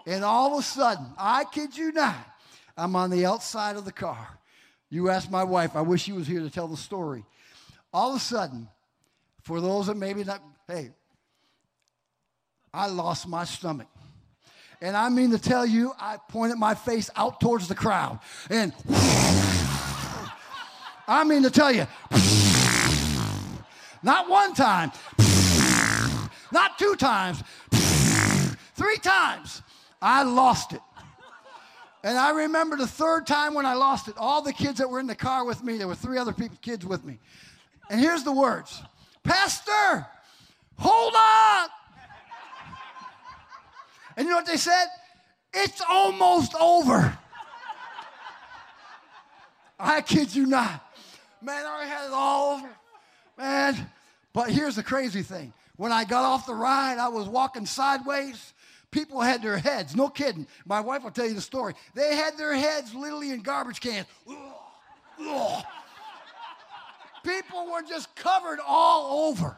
And 0.06 0.24
all 0.24 0.54
of 0.54 0.60
a 0.60 0.62
sudden, 0.62 1.06
I 1.18 1.44
kid 1.44 1.76
you 1.76 1.92
not, 1.92 2.16
I'm 2.76 2.94
on 2.94 3.10
the 3.10 3.26
outside 3.26 3.76
of 3.76 3.84
the 3.84 3.92
car. 3.92 4.38
You 4.88 5.10
ask 5.10 5.30
my 5.30 5.42
wife, 5.42 5.74
I 5.74 5.80
wish 5.80 6.02
she 6.02 6.12
was 6.12 6.26
here 6.26 6.40
to 6.40 6.50
tell 6.50 6.68
the 6.68 6.76
story. 6.76 7.24
All 7.92 8.10
of 8.10 8.16
a 8.16 8.20
sudden, 8.20 8.68
for 9.42 9.60
those 9.60 9.88
that 9.88 9.96
maybe 9.96 10.22
not, 10.22 10.42
hey, 10.68 10.90
I 12.72 12.86
lost 12.86 13.26
my 13.26 13.44
stomach. 13.44 13.88
And 14.80 14.96
I 14.96 15.08
mean 15.08 15.30
to 15.30 15.38
tell 15.38 15.64
you, 15.64 15.92
I 15.98 16.18
pointed 16.28 16.58
my 16.58 16.74
face 16.74 17.10
out 17.16 17.40
towards 17.40 17.66
the 17.66 17.74
crowd. 17.74 18.20
And 18.50 18.72
I 21.08 21.24
mean 21.24 21.42
to 21.44 21.50
tell 21.50 21.72
you, 21.72 21.86
not 24.02 24.28
one 24.28 24.54
time, 24.54 24.92
not 26.56 26.78
two 26.78 26.96
times, 26.96 27.42
three 28.74 28.96
times, 28.96 29.60
I 30.00 30.22
lost 30.22 30.72
it. 30.72 30.80
And 32.02 32.16
I 32.16 32.30
remember 32.30 32.76
the 32.76 32.86
third 32.86 33.26
time 33.26 33.52
when 33.52 33.66
I 33.66 33.74
lost 33.74 34.08
it, 34.08 34.14
all 34.16 34.40
the 34.40 34.54
kids 34.54 34.78
that 34.78 34.88
were 34.88 34.98
in 34.98 35.06
the 35.06 35.14
car 35.14 35.44
with 35.44 35.62
me, 35.62 35.76
there 35.76 35.86
were 35.86 35.94
three 35.94 36.16
other 36.16 36.32
people, 36.32 36.56
kids 36.62 36.86
with 36.86 37.04
me. 37.04 37.18
And 37.90 38.00
here's 38.00 38.24
the 38.24 38.32
words 38.32 38.82
Pastor, 39.22 40.06
hold 40.78 41.14
on. 41.14 41.68
And 44.16 44.24
you 44.24 44.30
know 44.30 44.38
what 44.38 44.46
they 44.46 44.56
said? 44.56 44.86
It's 45.52 45.82
almost 45.86 46.54
over. 46.54 47.18
I 49.78 50.00
kid 50.00 50.34
you 50.34 50.46
not. 50.46 50.82
Man, 51.42 51.66
I 51.66 51.84
had 51.84 52.06
it 52.06 52.12
all 52.14 52.56
over. 52.56 52.70
Man, 53.36 53.90
but 54.32 54.50
here's 54.50 54.76
the 54.76 54.82
crazy 54.82 55.22
thing. 55.22 55.52
When 55.76 55.92
I 55.92 56.04
got 56.04 56.24
off 56.24 56.46
the 56.46 56.54
ride, 56.54 56.98
I 56.98 57.08
was 57.08 57.28
walking 57.28 57.66
sideways. 57.66 58.54
People 58.90 59.20
had 59.20 59.42
their 59.42 59.58
heads, 59.58 59.94
no 59.94 60.08
kidding. 60.08 60.46
My 60.64 60.80
wife 60.80 61.04
will 61.04 61.10
tell 61.10 61.26
you 61.26 61.34
the 61.34 61.40
story. 61.40 61.74
They 61.94 62.16
had 62.16 62.38
their 62.38 62.54
heads 62.54 62.94
literally 62.94 63.30
in 63.30 63.42
garbage 63.42 63.80
cans. 63.80 64.06
People 67.22 67.70
were 67.72 67.82
just 67.82 68.14
covered 68.14 68.60
all 68.66 69.28
over. 69.28 69.56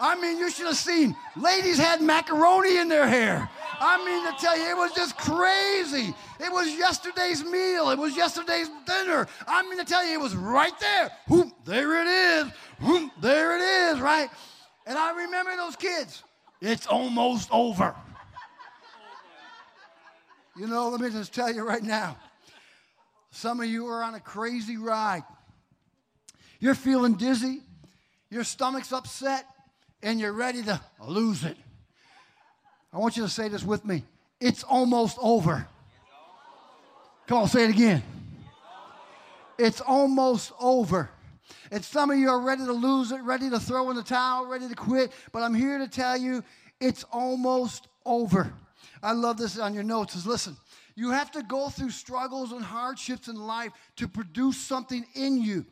I 0.00 0.20
mean, 0.20 0.38
you 0.38 0.50
should 0.50 0.66
have 0.66 0.76
seen. 0.76 1.16
Ladies 1.36 1.76
had 1.78 2.00
macaroni 2.00 2.76
in 2.76 2.88
their 2.88 3.08
hair. 3.08 3.50
I 3.80 4.04
mean 4.04 4.32
to 4.32 4.40
tell 4.40 4.56
you, 4.56 4.70
it 4.70 4.76
was 4.76 4.92
just 4.92 5.16
crazy. 5.16 6.14
It 6.38 6.52
was 6.52 6.68
yesterday's 6.76 7.44
meal. 7.44 7.90
It 7.90 7.98
was 7.98 8.16
yesterday's 8.16 8.68
dinner. 8.86 9.26
I 9.46 9.62
mean 9.68 9.78
to 9.78 9.84
tell 9.84 10.06
you, 10.06 10.14
it 10.14 10.20
was 10.20 10.36
right 10.36 10.78
there. 10.78 11.10
Whoop, 11.28 11.52
there 11.64 12.00
it 12.02 12.06
is. 12.06 12.52
Whoop, 12.80 13.12
there 13.20 13.56
it 13.56 13.92
is, 13.92 14.00
right? 14.00 14.28
And 14.88 14.96
I 14.96 15.24
remember 15.24 15.54
those 15.54 15.76
kids. 15.76 16.24
It's 16.62 16.86
almost 16.86 17.50
over. 17.52 17.94
You 20.56 20.66
know, 20.66 20.88
let 20.88 21.00
me 21.00 21.10
just 21.10 21.34
tell 21.34 21.52
you 21.52 21.62
right 21.62 21.82
now. 21.82 22.16
Some 23.30 23.60
of 23.60 23.66
you 23.66 23.86
are 23.86 24.02
on 24.02 24.14
a 24.14 24.20
crazy 24.20 24.78
ride. 24.78 25.24
You're 26.58 26.74
feeling 26.74 27.14
dizzy, 27.14 27.60
your 28.30 28.42
stomach's 28.44 28.90
upset, 28.90 29.44
and 30.02 30.18
you're 30.18 30.32
ready 30.32 30.62
to 30.62 30.80
lose 31.06 31.44
it. 31.44 31.56
I 32.90 32.96
want 32.96 33.16
you 33.18 33.24
to 33.24 33.28
say 33.28 33.48
this 33.48 33.62
with 33.62 33.84
me. 33.84 34.04
It's 34.40 34.64
almost 34.64 35.18
over. 35.20 35.68
Come 37.26 37.38
on, 37.38 37.48
say 37.48 37.64
it 37.64 37.70
again. 37.70 38.02
It's 39.58 39.82
almost 39.82 40.50
over. 40.58 41.10
And 41.70 41.84
some 41.84 42.10
of 42.10 42.18
you 42.18 42.28
are 42.28 42.40
ready 42.40 42.64
to 42.64 42.72
lose 42.72 43.12
it, 43.12 43.20
ready 43.22 43.50
to 43.50 43.60
throw 43.60 43.90
in 43.90 43.96
the 43.96 44.02
towel, 44.02 44.46
ready 44.46 44.68
to 44.68 44.74
quit. 44.74 45.12
But 45.32 45.42
I'm 45.42 45.54
here 45.54 45.78
to 45.78 45.88
tell 45.88 46.16
you 46.16 46.42
it's 46.80 47.04
almost 47.04 47.88
over. 48.04 48.52
I 49.02 49.12
love 49.12 49.36
this 49.36 49.58
on 49.58 49.74
your 49.74 49.82
notes 49.84 50.16
is 50.16 50.26
listen, 50.26 50.56
you 50.96 51.10
have 51.10 51.30
to 51.32 51.42
go 51.42 51.68
through 51.68 51.90
struggles 51.90 52.50
and 52.52 52.64
hardships 52.64 53.28
in 53.28 53.36
life 53.36 53.72
to 53.96 54.08
produce 54.08 54.56
something 54.56 55.06
in 55.14 55.40
you. 55.40 55.64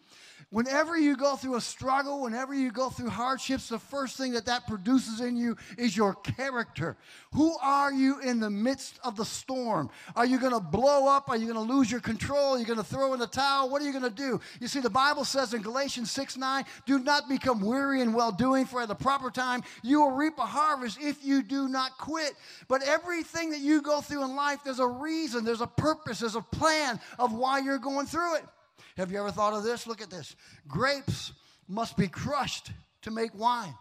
Whenever 0.51 0.97
you 0.97 1.17
go 1.17 1.35
through 1.35 1.57
a 1.57 1.61
struggle, 1.61 2.23
whenever 2.23 2.55
you 2.55 2.71
go 2.71 2.89
through 2.89 3.11
hardships, 3.11 3.69
the 3.69 3.81
first 3.81 4.17
thing 4.17 4.33
that 4.33 4.47
that 4.47 4.65
produces 4.69 5.21
in 5.21 5.37
you 5.37 5.57
is 5.77 5.97
your 5.97 6.15
character. 6.15 6.97
Who 7.33 7.57
are 7.61 7.93
you 7.93 8.21
in 8.21 8.39
the 8.39 8.49
midst 8.49 9.01
of 9.03 9.17
the 9.17 9.25
storm? 9.25 9.91
Are 10.15 10.25
you 10.25 10.39
going 10.39 10.53
to 10.53 10.61
blow 10.61 11.09
up? 11.09 11.29
Are 11.29 11.37
you 11.37 11.53
going 11.53 11.67
to 11.67 11.75
lose 11.75 11.91
your 11.91 12.01
control? 12.01 12.55
Are 12.55 12.59
you 12.59 12.65
going 12.65 12.79
to 12.79 12.85
throw 12.85 13.13
in 13.13 13.19
the 13.19 13.27
towel? 13.27 13.69
What 13.69 13.83
are 13.83 13.85
you 13.87 13.91
going 13.91 14.05
to 14.05 14.11
do? 14.11 14.41
You 14.61 14.69
see, 14.69 14.79
the 14.79 14.89
Bible 14.89 15.25
says 15.25 15.53
in 15.53 15.63
Galatians 15.63 16.13
6 16.13 16.37
9, 16.37 16.65
do 16.87 17.01
not 17.01 17.29
become 17.29 17.61
weary 17.61 18.01
in 18.01 18.13
well 18.13 18.31
doing, 18.31 18.67
for 18.67 18.81
at 18.81 18.87
the 18.87 18.95
proper 18.95 19.33
time 19.33 19.65
you 19.83 20.01
will 20.01 20.13
reap 20.13 20.39
a 20.39 20.47
harvest 20.47 20.99
if 21.01 21.25
you 21.25 21.43
do 21.43 21.69
not 21.69 21.99
quit. 21.99 22.35
But 22.69 22.85
everything 22.85 23.51
that 23.51 23.61
you 23.61 23.83
go 23.83 24.01
through 24.01 24.23
in 24.23 24.37
life, 24.37 24.61
there's 24.65 24.79
a 24.79 24.87
reason, 24.87 25.45
there's 25.45 25.61
a 25.61 25.67
purpose, 25.67 26.21
there's 26.21 26.37
a 26.37 26.41
plan 26.41 27.01
of 27.19 27.33
why 27.33 27.59
you're 27.59 27.79
going 27.79 28.07
through 28.07 28.37
it. 28.37 28.45
Have 28.97 29.13
you 29.13 29.19
ever 29.19 29.31
thought 29.31 29.53
of 29.53 29.63
this? 29.63 29.87
Look 29.87 30.01
at 30.01 30.11
this. 30.11 30.35
Grapes 30.67 31.33
must 31.69 31.97
be 31.97 32.09
crushed 32.09 32.71
to 33.03 33.11
make 33.11 33.35
wine. 33.35 33.75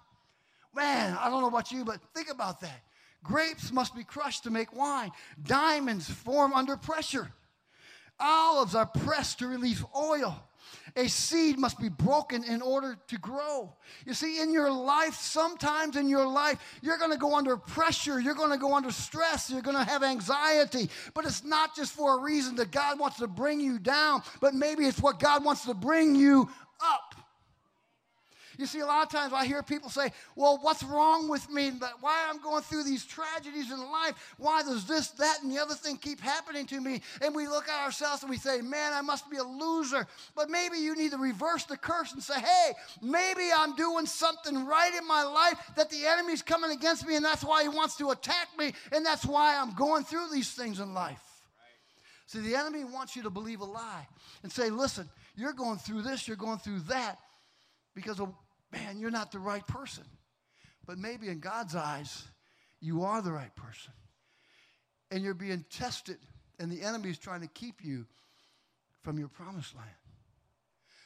Man, 0.75 1.17
I 1.19 1.29
don't 1.29 1.41
know 1.41 1.47
about 1.47 1.71
you, 1.71 1.85
but 1.85 2.01
think 2.13 2.29
about 2.29 2.59
that. 2.61 2.81
Grapes 3.23 3.71
must 3.71 3.95
be 3.95 4.03
crushed 4.03 4.43
to 4.43 4.51
make 4.51 4.75
wine. 4.75 5.11
Diamonds 5.41 6.09
form 6.09 6.53
under 6.53 6.75
pressure. 6.75 7.31
Olives 8.19 8.75
are 8.75 8.85
pressed 8.85 9.39
to 9.39 9.47
release 9.47 9.83
oil. 9.95 10.41
A 10.97 11.09
seed 11.09 11.59
must 11.59 11.79
be 11.79 11.89
broken 11.89 12.43
in 12.45 12.61
order 12.61 12.97
to 13.07 13.17
grow. 13.17 13.75
You 14.05 14.13
see, 14.13 14.41
in 14.41 14.53
your 14.53 14.71
life, 14.71 15.15
sometimes 15.15 15.97
in 15.97 16.07
your 16.07 16.25
life, 16.25 16.57
you're 16.81 16.97
going 16.97 17.11
to 17.11 17.17
go 17.17 17.35
under 17.35 17.57
pressure, 17.57 18.19
you're 18.19 18.33
going 18.33 18.51
to 18.51 18.57
go 18.57 18.73
under 18.73 18.91
stress, 18.91 19.49
you're 19.49 19.61
going 19.61 19.75
to 19.75 19.83
have 19.83 20.03
anxiety. 20.03 20.89
But 21.13 21.25
it's 21.25 21.43
not 21.43 21.75
just 21.75 21.91
for 21.91 22.17
a 22.17 22.21
reason 22.21 22.55
that 22.55 22.71
God 22.71 22.97
wants 22.97 23.17
to 23.17 23.27
bring 23.27 23.59
you 23.59 23.77
down, 23.77 24.23
but 24.39 24.53
maybe 24.53 24.85
it's 24.85 25.01
what 25.01 25.19
God 25.19 25.43
wants 25.43 25.65
to 25.65 25.73
bring 25.73 26.15
you 26.15 26.49
up. 26.81 27.24
You 28.57 28.65
see, 28.65 28.79
a 28.79 28.85
lot 28.85 29.03
of 29.03 29.11
times 29.11 29.33
I 29.33 29.45
hear 29.45 29.61
people 29.63 29.89
say, 29.89 30.11
Well, 30.35 30.59
what's 30.61 30.83
wrong 30.83 31.27
with 31.27 31.49
me? 31.49 31.71
Why 32.01 32.25
I'm 32.29 32.41
going 32.41 32.63
through 32.63 32.83
these 32.83 33.05
tragedies 33.05 33.71
in 33.71 33.79
life? 33.79 34.13
Why 34.37 34.61
does 34.63 34.85
this, 34.85 35.09
that, 35.11 35.43
and 35.43 35.51
the 35.51 35.59
other 35.59 35.73
thing 35.73 35.97
keep 35.97 36.19
happening 36.19 36.65
to 36.67 36.79
me? 36.79 37.01
And 37.21 37.35
we 37.35 37.47
look 37.47 37.67
at 37.67 37.83
ourselves 37.83 38.23
and 38.23 38.29
we 38.29 38.37
say, 38.37 38.61
Man, 38.61 38.93
I 38.93 39.01
must 39.01 39.29
be 39.29 39.37
a 39.37 39.43
loser. 39.43 40.07
But 40.35 40.49
maybe 40.49 40.77
you 40.77 40.95
need 40.95 41.11
to 41.11 41.17
reverse 41.17 41.65
the 41.65 41.77
curse 41.77 42.13
and 42.13 42.21
say, 42.21 42.39
Hey, 42.39 42.73
maybe 43.01 43.49
I'm 43.55 43.75
doing 43.75 44.05
something 44.05 44.65
right 44.65 44.93
in 44.93 45.07
my 45.07 45.23
life 45.23 45.57
that 45.75 45.89
the 45.89 46.05
enemy's 46.05 46.41
coming 46.41 46.71
against 46.71 47.07
me, 47.07 47.15
and 47.15 47.25
that's 47.25 47.43
why 47.43 47.63
he 47.63 47.69
wants 47.69 47.95
to 47.97 48.11
attack 48.11 48.47
me, 48.57 48.73
and 48.91 49.05
that's 49.05 49.25
why 49.25 49.57
I'm 49.57 49.73
going 49.75 50.03
through 50.03 50.27
these 50.31 50.51
things 50.51 50.79
in 50.79 50.93
life. 50.93 51.21
See, 52.27 52.39
the 52.39 52.55
enemy 52.55 52.83
wants 52.83 53.15
you 53.15 53.23
to 53.23 53.29
believe 53.29 53.61
a 53.61 53.65
lie 53.65 54.07
and 54.43 54.51
say, 54.51 54.69
Listen, 54.69 55.09
you're 55.35 55.53
going 55.53 55.77
through 55.77 56.03
this, 56.03 56.27
you're 56.27 56.37
going 56.37 56.57
through 56.59 56.79
that 56.81 57.19
because 57.93 58.19
of 58.19 58.33
man, 58.75 58.99
you're 58.99 59.11
not 59.11 59.31
the 59.31 59.39
right 59.39 59.65
person. 59.65 60.03
But 60.85 60.97
maybe 60.97 61.29
in 61.29 61.39
God's 61.39 61.75
eyes, 61.75 62.27
you 62.79 63.03
are 63.03 63.21
the 63.21 63.31
right 63.31 63.55
person. 63.55 63.93
And 65.11 65.23
you're 65.23 65.33
being 65.33 65.65
tested, 65.69 66.17
and 66.59 66.71
the 66.71 66.81
enemy 66.81 67.09
is 67.09 67.17
trying 67.17 67.41
to 67.41 67.47
keep 67.47 67.83
you 67.83 68.05
from 69.01 69.17
your 69.17 69.27
promised 69.27 69.75
land. 69.75 69.89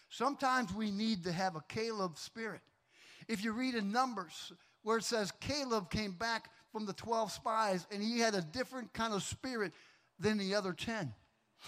Sometimes 0.10 0.74
we 0.74 0.90
need 0.90 1.24
to 1.26 1.32
have 1.32 1.56
a 1.56 1.64
Caleb 1.68 2.18
spirit. 2.18 2.62
If 3.28 3.44
you 3.44 3.52
read 3.52 3.76
in 3.76 3.92
Numbers, 3.92 4.52
where 4.84 4.98
it 4.98 5.04
says 5.04 5.32
Caleb 5.40 5.92
came 5.92 6.14
back 6.14 6.50
from 6.72 6.86
the 6.86 6.94
12 6.94 7.32
spies 7.32 7.86
and 7.92 8.02
he 8.02 8.20
had 8.20 8.34
a 8.34 8.42
different 8.42 8.94
kind 8.94 9.14
of 9.14 9.22
spirit 9.24 9.74
than 10.20 10.38
the 10.38 10.56
other 10.56 10.74
10. 10.74 11.14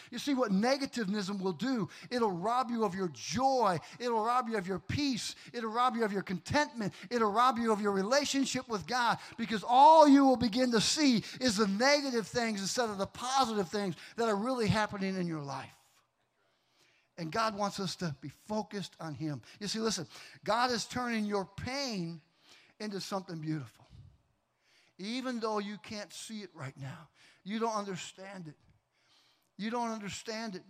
You 0.10 0.20
see 0.20 0.34
what 0.34 0.52
negativism 0.52 1.42
will 1.42 1.54
do? 1.54 1.90
It'll 2.10 2.32
rob 2.32 2.70
you 2.70 2.84
of 2.84 2.96
your 2.96 3.10
joy. 3.14 3.80
It'll 4.00 4.24
rob 4.24 4.50
you 4.50 4.58
of 4.58 4.68
your 4.68 4.80
peace. 4.80 5.36
It'll 5.54 5.72
rob 5.72 5.96
you 5.96 6.04
of 6.04 6.14
your 6.14 6.22
contentment. 6.22 6.94
It'll 7.10 7.32
rob 7.32 7.58
you 7.58 7.72
of 7.72 7.82
your 7.82 7.92
relationship 7.92 8.68
with 8.68 8.88
God 8.88 9.18
because 9.38 9.64
all 9.68 10.08
you 10.08 10.26
will 10.26 10.38
begin 10.38 10.72
to 10.72 10.82
see 10.82 11.24
is 11.40 11.58
the 11.58 11.68
negative 11.68 12.28
things 12.28 12.62
instead 12.62 12.90
of 12.90 12.98
the 12.98 13.08
positive 13.08 13.70
things 13.70 13.96
that 14.18 14.28
are 14.28 14.36
really 14.36 14.68
happening 14.68 15.16
in 15.16 15.28
your 15.28 15.42
life. 15.42 15.70
And 17.18 17.32
God 17.32 17.56
wants 17.56 17.80
us 17.80 17.96
to 17.98 18.16
be 18.22 18.32
focused 18.48 18.96
on 19.00 19.14
Him. 19.14 19.42
You 19.60 19.68
see, 19.68 19.80
listen, 19.80 20.08
God 20.44 20.72
is 20.72 20.86
turning 20.86 21.26
your 21.26 21.48
pain 21.58 22.22
into 22.80 23.00
something 23.00 23.40
beautiful. 23.40 23.86
Even 24.98 25.40
though 25.40 25.60
you 25.60 25.78
can't 25.84 26.12
see 26.14 26.40
it 26.40 26.50
right 26.54 26.74
now, 26.80 27.10
you 27.44 27.60
don't 27.60 27.76
understand 27.76 28.48
it. 28.48 28.56
You 29.62 29.70
don't 29.70 29.92
understand 29.92 30.56
it. 30.56 30.64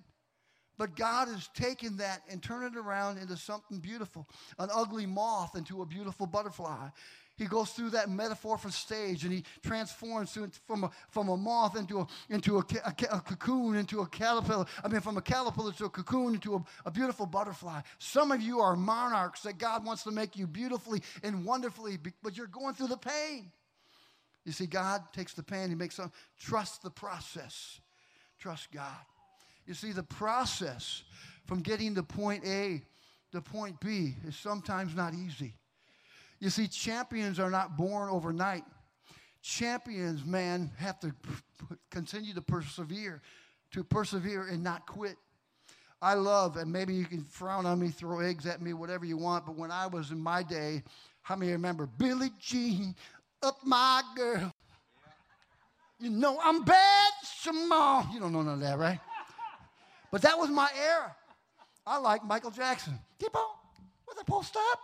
But 0.78 0.98
God 0.98 1.30
has 1.30 1.48
taken 1.54 1.98
that 1.98 2.24
and 2.30 2.44
turned 2.44 2.76
it 2.76 2.78
around 2.78 3.20
into 3.20 3.38
something 3.38 3.80
beautiful 3.80 4.28
an 4.60 4.70
ugly 4.74 5.06
moth 5.06 5.56
into 5.56 5.82
a 5.82 5.86
beautiful 5.86 6.26
butterfly. 6.26 6.90
He 7.38 7.46
goes 7.46 7.72
through 7.72 7.92
that 7.92 8.10
metamorphic 8.10 8.74
stage 8.74 9.24
and 9.24 9.32
he 9.32 9.46
transforms 9.64 10.38
from 10.68 10.84
a, 10.84 10.92
from 11.10 11.30
a 11.30 11.38
moth 11.38 11.78
into, 11.78 12.02
a, 12.02 12.08
into 12.30 12.58
a, 12.58 12.66
a, 12.86 12.94
a, 13.16 13.22
cocoon, 13.22 13.78
into 13.78 14.02
a 14.02 14.08
caterpillar. 14.08 14.66
I 14.84 14.90
mean, 14.90 15.00
from 15.00 15.18
a 15.18 15.22
caterpillar 15.22 15.72
to 15.72 15.86
a 15.86 15.90
cocoon, 15.90 16.34
into 16.34 16.56
a, 16.56 16.64
a 16.86 16.92
beautiful 16.92 17.26
butterfly. 17.26 17.82
Some 17.98 18.32
of 18.32 18.42
you 18.42 18.60
are 18.60 18.76
monarchs 18.76 19.44
that 19.44 19.58
God 19.58 19.86
wants 19.86 20.04
to 20.04 20.12
make 20.12 20.36
you 20.36 20.48
beautifully 20.48 21.02
and 21.24 21.46
wonderfully, 21.46 21.98
but 22.22 22.36
you're 22.36 22.48
going 22.48 22.76
through 22.76 22.88
the 22.88 22.98
pain. 22.98 23.52
You 24.46 24.52
see, 24.52 24.68
God 24.68 25.02
takes 25.14 25.34
the 25.34 25.44
pain, 25.44 25.70
He 25.70 25.76
makes 25.76 25.96
some, 25.96 26.12
trust 26.38 26.84
the 26.84 26.92
process. 26.92 27.80
Trust 28.42 28.72
God. 28.72 28.98
You 29.68 29.76
see, 29.76 29.92
the 29.92 30.02
process 30.02 31.04
from 31.46 31.62
getting 31.62 31.94
to 31.94 32.02
point 32.02 32.44
A 32.46 32.82
to 33.32 33.40
point 33.40 33.80
B 33.80 34.16
is 34.28 34.36
sometimes 34.36 34.96
not 34.96 35.14
easy. 35.14 35.54
You 36.40 36.50
see, 36.50 36.68
champions 36.68 37.40
are 37.40 37.52
not 37.52 37.78
born 37.78 38.10
overnight. 38.10 38.64
Champions, 39.44 40.26
man, 40.26 40.72
have 40.78 41.00
to 41.02 41.14
continue 41.92 42.34
to 42.34 42.42
persevere, 42.42 43.22
to 43.74 43.84
persevere 43.84 44.48
and 44.48 44.64
not 44.64 44.88
quit. 44.88 45.18
I 46.02 46.16
love, 46.16 46.58
and 46.58 46.72
maybe 46.72 46.96
you 46.96 47.06
can 47.06 47.24
frown 47.24 47.68
on 47.68 47.80
me, 47.80 47.90
throw 47.90 48.22
eggs 48.22 48.48
at 48.48 48.60
me, 48.60 48.74
whatever 48.74 49.06
you 49.06 49.18
want, 49.18 49.46
but 49.46 49.56
when 49.56 49.70
I 49.70 49.86
was 49.86 50.10
in 50.10 50.20
my 50.20 50.42
day, 50.42 50.82
how 51.22 51.36
many 51.36 51.52
remember 51.52 51.86
Billie 51.86 52.32
Jean, 52.40 52.96
up 53.44 53.58
my 53.64 54.02
girl? 54.16 54.52
You 56.00 56.10
know 56.10 56.40
I'm 56.44 56.64
bad, 56.64 57.11
You 57.46 58.20
don't 58.20 58.32
know 58.32 58.42
none 58.42 58.56
of 58.56 58.60
that, 58.62 58.78
right? 58.78 59.00
But 60.12 60.22
that 60.24 60.38
was 60.38 60.50
my 60.50 60.70
era. 60.86 61.16
I 61.86 61.98
like 61.98 62.24
Michael 62.24 62.52
Jackson. 62.52 63.00
Keep 63.20 63.36
on. 63.36 63.56
With 64.08 64.18
the 64.18 64.24
pole 64.26 64.44
stop. 64.44 64.80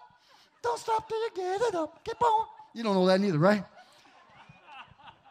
Don't 0.63 0.79
stop 0.79 1.07
till 1.07 1.19
you 1.19 1.29
get 1.35 1.61
it 1.61 1.75
up. 1.75 2.03
Keep 2.03 2.21
on. 2.21 2.45
You 2.73 2.83
don't 2.83 2.95
know 2.95 3.05
that 3.05 3.19
neither, 3.19 3.37
right? 3.37 3.63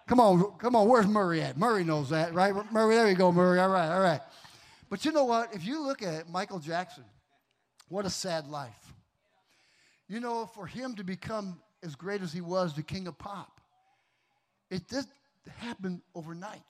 Come 0.07 0.21
on, 0.21 0.53
come 0.59 0.77
on. 0.77 0.89
Where's 0.89 1.07
Murray 1.07 1.43
at? 1.43 1.59
Murray 1.59 1.83
knows 1.83 2.11
that, 2.11 2.33
right? 2.33 2.55
Murray, 2.73 2.95
there 2.95 3.09
you 3.09 3.17
go, 3.17 3.33
Murray. 3.33 3.59
All 3.59 3.69
right, 3.69 3.93
all 3.93 4.01
right. 4.01 4.21
But 4.89 5.05
you 5.05 5.11
know 5.11 5.25
what? 5.25 5.53
If 5.53 5.65
you 5.65 5.83
look 5.85 6.03
at 6.03 6.31
Michael 6.31 6.61
Jackson, 6.61 7.05
what 7.89 8.07
a 8.07 8.11
sad 8.11 8.47
life. 8.47 8.93
You 10.09 10.21
know, 10.21 10.47
for 10.47 10.67
him 10.67 10.95
to 10.95 11.05
become 11.05 11.61
as 11.83 11.97
great 11.97 12.23
as 12.23 12.33
he 12.33 12.41
was, 12.41 12.75
the 12.75 12.85
king 12.85 13.09
of 13.09 13.19
pop, 13.19 13.61
it 14.71 14.87
did 14.87 15.07
happen 15.59 16.03
overnight. 16.15 16.63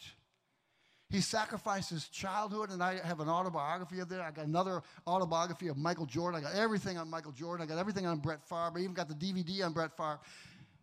He 1.08 1.20
sacrificed 1.20 1.90
his 1.90 2.08
childhood, 2.08 2.70
and 2.70 2.82
I 2.82 2.98
have 3.06 3.20
an 3.20 3.28
autobiography 3.28 4.00
of 4.00 4.08
there. 4.08 4.22
I 4.22 4.32
got 4.32 4.46
another 4.46 4.82
autobiography 5.06 5.68
of 5.68 5.76
Michael 5.76 6.06
Jordan. 6.06 6.40
I 6.40 6.42
got 6.42 6.56
everything 6.56 6.98
on 6.98 7.08
Michael 7.08 7.32
Jordan. 7.32 7.64
I 7.64 7.68
got 7.68 7.78
everything 7.78 8.06
on 8.06 8.18
Brett 8.18 8.42
Favre. 8.48 8.72
I 8.76 8.80
even 8.80 8.94
got 8.94 9.08
the 9.08 9.14
DVD 9.14 9.64
on 9.64 9.72
Brett 9.72 9.96
Favre. 9.96 10.18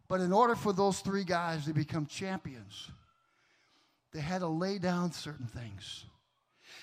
But 0.07 0.21
in 0.21 0.31
order 0.31 0.55
for 0.55 0.71
those 0.71 0.99
three 0.99 1.25
guys 1.25 1.65
to 1.65 1.73
become 1.73 2.05
champions, 2.05 2.89
they 4.13 4.21
had 4.21 4.39
to 4.39 4.47
lay 4.47 4.77
down 4.77 5.11
certain 5.11 5.47
things. 5.47 6.05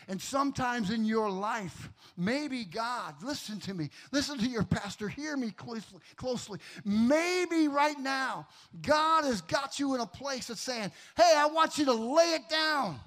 And 0.09 0.21
sometimes 0.21 0.91
in 0.91 1.05
your 1.05 1.31
life, 1.31 1.91
maybe 2.17 2.65
God, 2.65 3.23
listen 3.23 3.61
to 3.61 3.75
me, 3.75 3.91
listen 4.13 4.39
to 4.39 4.47
your 4.47 4.65
pastor, 4.65 5.09
hear 5.09 5.37
me 5.37 5.51
closely, 5.51 6.01
closely. 6.17 6.59
Maybe 6.85 7.69
right 7.69 7.99
now, 7.99 8.49
God 8.83 9.25
has 9.25 9.41
got 9.41 9.79
you 9.79 9.95
in 9.95 10.01
a 10.01 10.07
place 10.07 10.49
that's 10.49 10.61
saying, 10.61 10.91
hey, 11.17 11.35
I 11.37 11.47
want 11.47 11.79
you 11.79 11.85
to 11.87 11.93
lay 11.93 12.35
it 12.35 12.49
down. 12.49 12.99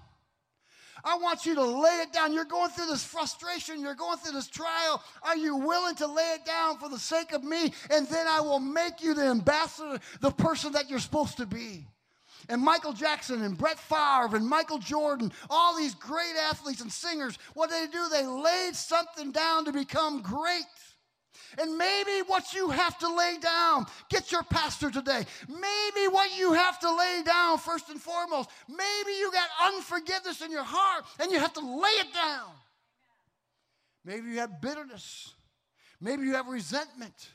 I 1.03 1.17
want 1.17 1.45
you 1.45 1.55
to 1.55 1.63
lay 1.63 2.01
it 2.01 2.13
down. 2.13 2.33
You're 2.33 2.45
going 2.45 2.69
through 2.69 2.87
this 2.87 3.03
frustration. 3.03 3.81
You're 3.81 3.95
going 3.95 4.17
through 4.17 4.33
this 4.33 4.47
trial. 4.47 5.03
Are 5.21 5.35
you 5.35 5.57
willing 5.57 5.95
to 5.95 6.07
lay 6.07 6.35
it 6.35 6.45
down 6.45 6.77
for 6.77 6.89
the 6.89 6.99
sake 6.99 7.33
of 7.33 7.43
me? 7.43 7.73
And 7.89 8.07
then 8.07 8.27
I 8.27 8.39
will 8.41 8.59
make 8.59 9.01
you 9.01 9.13
the 9.13 9.25
ambassador, 9.25 9.99
the 10.21 10.31
person 10.31 10.71
that 10.73 10.89
you're 10.89 10.99
supposed 10.99 11.37
to 11.37 11.45
be. 11.45 11.85
And 12.49 12.61
Michael 12.61 12.93
Jackson 12.93 13.41
and 13.43 13.57
Brett 13.57 13.79
Favre 13.79 14.35
and 14.35 14.47
Michael 14.47 14.79
Jordan, 14.79 15.31
all 15.49 15.77
these 15.77 15.95
great 15.95 16.35
athletes 16.49 16.81
and 16.81 16.91
singers, 16.91 17.37
what 17.53 17.69
did 17.69 17.89
they 17.89 17.91
do? 17.91 18.09
They 18.09 18.25
laid 18.25 18.75
something 18.75 19.31
down 19.31 19.65
to 19.65 19.71
become 19.71 20.21
great. 20.21 20.63
And 21.59 21.77
maybe 21.77 22.21
what 22.27 22.53
you 22.53 22.69
have 22.69 22.97
to 22.99 23.13
lay 23.13 23.37
down, 23.39 23.85
get 24.09 24.31
your 24.31 24.43
pastor 24.43 24.89
today. 24.89 25.25
Maybe 25.47 26.07
what 26.09 26.37
you 26.37 26.53
have 26.53 26.79
to 26.79 26.95
lay 26.95 27.21
down 27.25 27.57
first 27.57 27.89
and 27.89 28.01
foremost, 28.01 28.49
maybe 28.67 29.11
you 29.19 29.31
got 29.31 29.49
unforgiveness 29.73 30.41
in 30.41 30.51
your 30.51 30.63
heart 30.63 31.05
and 31.19 31.31
you 31.31 31.39
have 31.39 31.53
to 31.53 31.59
lay 31.59 31.89
it 31.89 32.13
down. 32.13 32.49
Maybe 34.05 34.29
you 34.29 34.39
have 34.39 34.61
bitterness. 34.61 35.33
Maybe 36.01 36.23
you 36.23 36.33
have 36.33 36.47
resentment. 36.47 37.29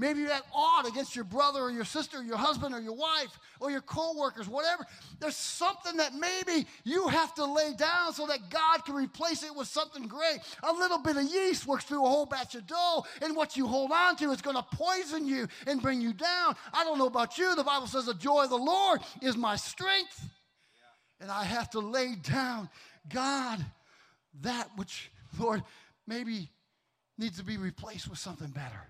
Maybe 0.00 0.20
you 0.20 0.28
have 0.28 0.44
ought 0.54 0.86
against 0.86 1.16
your 1.16 1.24
brother 1.24 1.58
or 1.58 1.72
your 1.72 1.84
sister 1.84 2.18
or 2.18 2.22
your 2.22 2.36
husband 2.36 2.72
or 2.72 2.80
your 2.80 2.94
wife 2.94 3.36
or 3.58 3.68
your 3.72 3.80
co-workers, 3.80 4.48
whatever. 4.48 4.86
There's 5.18 5.36
something 5.36 5.96
that 5.96 6.14
maybe 6.14 6.68
you 6.84 7.08
have 7.08 7.34
to 7.34 7.44
lay 7.44 7.74
down 7.76 8.12
so 8.14 8.24
that 8.28 8.48
God 8.48 8.84
can 8.84 8.94
replace 8.94 9.42
it 9.42 9.52
with 9.56 9.66
something 9.66 10.06
great. 10.06 10.38
A 10.62 10.72
little 10.72 10.98
bit 10.98 11.16
of 11.16 11.24
yeast 11.24 11.66
works 11.66 11.82
through 11.84 12.04
a 12.04 12.08
whole 12.08 12.26
batch 12.26 12.54
of 12.54 12.64
dough, 12.68 13.04
and 13.20 13.34
what 13.34 13.56
you 13.56 13.66
hold 13.66 13.90
on 13.90 14.14
to 14.18 14.30
is 14.30 14.40
going 14.40 14.54
to 14.54 14.62
poison 14.72 15.26
you 15.26 15.48
and 15.66 15.82
bring 15.82 16.00
you 16.00 16.12
down. 16.12 16.54
I 16.72 16.84
don't 16.84 16.98
know 16.98 17.08
about 17.08 17.36
you. 17.36 17.56
The 17.56 17.64
Bible 17.64 17.88
says 17.88 18.06
the 18.06 18.14
joy 18.14 18.44
of 18.44 18.50
the 18.50 18.56
Lord 18.56 19.00
is 19.20 19.36
my 19.36 19.56
strength. 19.56 20.28
And 21.20 21.28
I 21.28 21.42
have 21.42 21.70
to 21.70 21.80
lay 21.80 22.14
down, 22.14 22.70
God, 23.12 23.66
that 24.42 24.70
which, 24.76 25.10
Lord, 25.40 25.64
maybe 26.06 26.50
needs 27.18 27.38
to 27.38 27.44
be 27.44 27.56
replaced 27.56 28.08
with 28.08 28.20
something 28.20 28.50
better. 28.50 28.88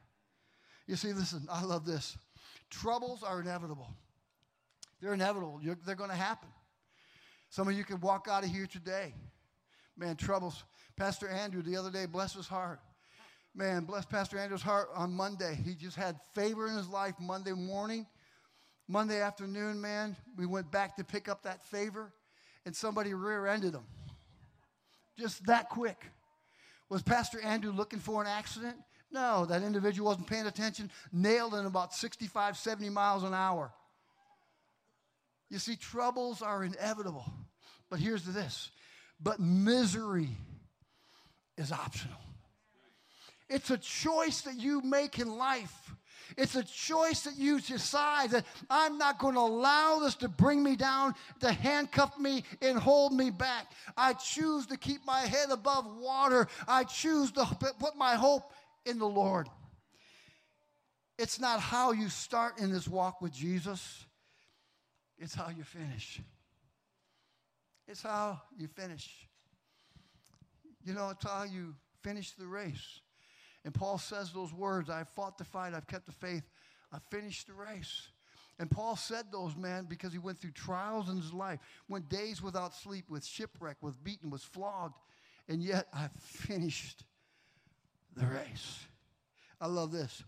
You 0.89 0.97
see, 0.97 1.13
listen, 1.13 1.47
I 1.51 1.63
love 1.63 1.85
this. 1.85 2.17
Troubles 2.71 3.23
are 3.23 3.41
inevitable. 3.41 3.89
They're 5.01 5.15
inevitable. 5.15 5.61
You're, 5.63 5.79
they're 5.87 5.95
going 5.95 6.11
to 6.11 6.17
happen. 6.17 6.49
Some 7.51 7.69
of 7.69 7.75
you 7.75 7.85
can 7.85 8.01
walk 8.01 8.27
out 8.29 8.43
of 8.43 8.51
here 8.51 8.67
today. 8.67 9.15
Man, 9.97 10.17
troubles. 10.17 10.65
Pastor 10.97 11.29
Andrew 11.29 11.63
the 11.63 11.77
other 11.77 11.91
day, 11.91 12.07
bless 12.07 12.35
his 12.35 12.49
heart. 12.49 12.81
Man, 13.55 13.85
bless 13.85 14.07
Pastor 14.07 14.39
Andrew's 14.39 14.63
heart 14.63 14.89
on 14.95 15.13
Monday. 15.13 15.59
He 15.65 15.75
just 15.75 15.97
had 15.97 16.17
favor 16.35 16.67
in 16.67 16.77
his 16.77 16.89
life 16.89 17.15
Monday 17.21 17.53
morning. 17.53 18.07
Monday 18.89 19.21
afternoon, 19.21 19.81
man, 19.81 20.17
we 20.37 20.47
went 20.47 20.71
back 20.73 20.97
to 20.97 21.05
pick 21.05 21.29
up 21.29 21.43
that 21.43 21.63
favor, 21.67 22.13
and 22.65 22.75
somebody 22.75 23.13
rear 23.13 23.47
ended 23.47 23.75
him. 23.75 23.85
Just 25.19 25.45
that 25.47 25.69
quick. 25.69 26.03
Was 26.89 27.03
Pastor 27.03 27.41
Andrew 27.43 27.73
looking 27.73 27.99
for 27.99 28.23
an 28.23 28.29
accident? 28.29 28.77
No, 29.11 29.47
that 29.47 29.63
individual 29.63 30.09
wasn't 30.09 30.27
paying 30.27 30.47
attention, 30.47 30.91
nailed 31.13 31.55
in 31.55 31.65
about 31.65 31.95
65, 31.95 32.57
70 32.57 32.91
miles 32.91 33.23
an 33.25 33.33
hour. 33.33 33.73
You 35.51 35.59
see, 35.59 35.77
troubles 35.77 36.43
are 36.43 36.63
inevitable. 36.63 37.25
But 37.91 38.01
here's 38.01 38.25
the 38.25 38.33
this 38.33 38.71
but 39.21 39.41
misery 39.41 40.29
is 41.57 41.73
optional. 41.73 42.19
It's 43.49 43.71
a 43.71 43.79
choice 43.79 44.43
that 44.43 44.55
you 44.55 44.83
make 44.83 45.19
in 45.19 45.37
life. 45.37 45.91
It's 46.37 46.55
a 46.55 46.63
choice 46.63 47.23
that 47.23 47.37
you 47.37 47.59
decide 47.59 48.33
that 48.33 48.45
I'm 48.69 48.99
not 48.99 49.19
going 49.19 49.35
to 49.35 49.41
allow 49.41 50.01
this 50.01 50.15
to 50.17 50.29
bring 50.29 50.63
me 50.63 50.77
down, 50.77 51.15
to 51.41 51.51
handcuff 51.51 52.19
me 52.19 52.45
and 52.61 52.79
hold 52.79 53.15
me 53.15 53.31
back. 53.31 53.73
I 53.97 54.13
choose 54.13 54.67
to 54.67 54.77
keep 54.77 55.05
my 55.07 55.21
head 55.21 55.49
above 55.51 55.87
water. 55.97 56.47
I 56.69 56.85
choose 56.85 57.33
to 57.33 57.47
put 57.81 57.97
my 57.97 58.15
hope 58.15 58.53
in 58.85 58.99
the 58.99 59.09
Lord. 59.09 59.49
It's 61.19 61.41
not 61.41 61.61
how 61.61 61.93
you 61.93 62.09
start 62.09 62.59
in 62.59 62.73
this 62.73 62.87
walk 62.87 63.21
with 63.21 63.33
Jesus, 63.33 64.05
it's 65.19 65.35
how 65.35 65.49
you 65.49 65.65
finish. 65.65 66.21
It's 67.89 68.03
how 68.03 68.43
you 68.57 68.69
finish. 68.69 69.27
You 70.85 70.93
know, 70.93 71.09
it's 71.11 71.25
how 71.25 71.45
you 71.45 71.75
finish 72.03 72.33
the 72.33 72.47
race. 72.47 73.01
And 73.65 73.75
Paul 73.75 73.99
says 73.99 74.33
those 74.33 74.53
words 74.53 74.91
I've 74.91 75.09
fought 75.09 75.39
the 75.39 75.45
fight, 75.45 75.75
I've 75.75 75.87
kept 75.87 76.07
the 76.07 76.13
faith, 76.13 76.45
I've 76.93 77.03
finished 77.11 77.49
the 77.49 77.55
race. 77.55 78.09
And 78.61 78.71
Paul 78.71 78.97
said 78.97 79.27
those, 79.31 79.57
man, 79.57 79.87
because 79.89 80.13
he 80.13 80.19
went 80.19 80.41
through 80.41 80.51
trials 80.51 81.09
in 81.09 81.17
his 81.17 81.33
life, 81.33 81.61
went 81.89 82.09
days 82.09 82.43
without 82.43 82.75
sleep, 82.75 83.09
with 83.09 83.25
shipwreck, 83.25 83.77
was 83.81 83.97
beaten, 83.97 84.31
was 84.31 84.43
flogged, 84.43 84.99
and 85.49 85.63
yet 85.63 85.87
I 85.95 86.09
finished 86.19 87.05
the 88.19 88.27
race. 88.27 88.81
I 89.61 89.67
love 89.67 89.93
this. 89.93 90.23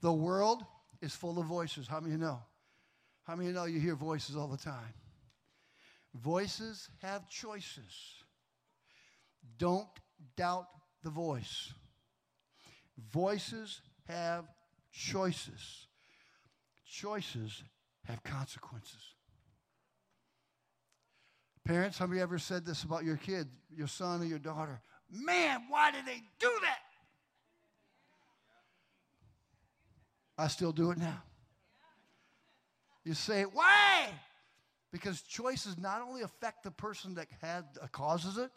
The 0.00 0.12
world 0.12 0.62
is 1.02 1.14
full 1.14 1.38
of 1.38 1.46
voices. 1.46 1.86
How 1.86 2.00
many 2.00 2.12
you 2.12 2.18
know? 2.18 2.40
How 3.24 3.36
many 3.36 3.48
you 3.48 3.54
know 3.54 3.64
you 3.64 3.80
hear 3.80 3.94
voices 3.94 4.36
all 4.36 4.48
the 4.48 4.56
time? 4.56 4.94
Voices 6.14 6.88
have 7.02 7.28
choices. 7.28 8.24
Don't 9.58 9.88
doubt 10.36 10.66
the 11.02 11.10
voice. 11.10 11.72
Voices 13.12 13.80
have 14.08 14.44
choices. 14.92 15.86
Choices 16.84 17.62
have 18.04 18.22
consequences. 18.22 19.14
Parents, 21.64 21.98
have 21.98 22.12
you 22.12 22.20
ever 22.20 22.38
said 22.38 22.66
this 22.66 22.82
about 22.82 23.04
your 23.04 23.16
kid, 23.16 23.46
your 23.70 23.86
son 23.86 24.22
or 24.22 24.24
your 24.24 24.38
daughter? 24.38 24.80
Man, 25.10 25.62
why 25.68 25.90
did 25.90 26.04
they 26.06 26.22
do 26.38 26.50
that? 26.62 26.78
I 30.40 30.48
still 30.48 30.72
do 30.72 30.90
it 30.90 30.98
now. 30.98 31.22
You 33.04 33.14
say, 33.14 33.42
why? 33.42 34.08
Because 34.90 35.22
choices 35.22 35.78
not 35.78 36.02
only 36.02 36.22
affect 36.22 36.64
the 36.64 36.70
person 36.70 37.14
that 37.14 37.28
had, 37.40 37.64
uh, 37.80 37.86
causes 37.88 38.38
it, 38.38 38.50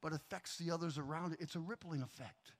but 0.00 0.12
affects 0.12 0.56
the 0.56 0.70
others 0.70 0.98
around 0.98 1.32
it. 1.32 1.38
It's 1.40 1.56
a 1.56 1.60
rippling 1.60 2.02
effect. 2.02 2.52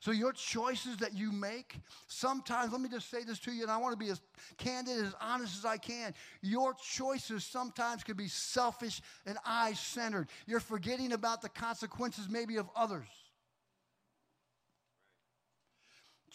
So, 0.00 0.10
your 0.10 0.32
choices 0.32 0.96
that 0.98 1.14
you 1.14 1.30
make, 1.30 1.76
sometimes, 2.06 2.72
let 2.72 2.80
me 2.80 2.88
just 2.88 3.10
say 3.10 3.24
this 3.24 3.38
to 3.40 3.52
you, 3.52 3.62
and 3.62 3.70
I 3.70 3.76
want 3.76 3.92
to 3.92 4.02
be 4.02 4.10
as 4.10 4.22
candid, 4.56 5.04
as 5.04 5.14
honest 5.20 5.58
as 5.58 5.66
I 5.66 5.76
can. 5.76 6.14
Your 6.40 6.74
choices 6.74 7.44
sometimes 7.44 8.02
can 8.02 8.16
be 8.16 8.28
selfish 8.28 9.02
and 9.26 9.36
I 9.44 9.74
centered. 9.74 10.28
You're 10.46 10.60
forgetting 10.60 11.12
about 11.12 11.42
the 11.42 11.50
consequences, 11.50 12.26
maybe, 12.30 12.56
of 12.56 12.70
others. 12.74 13.25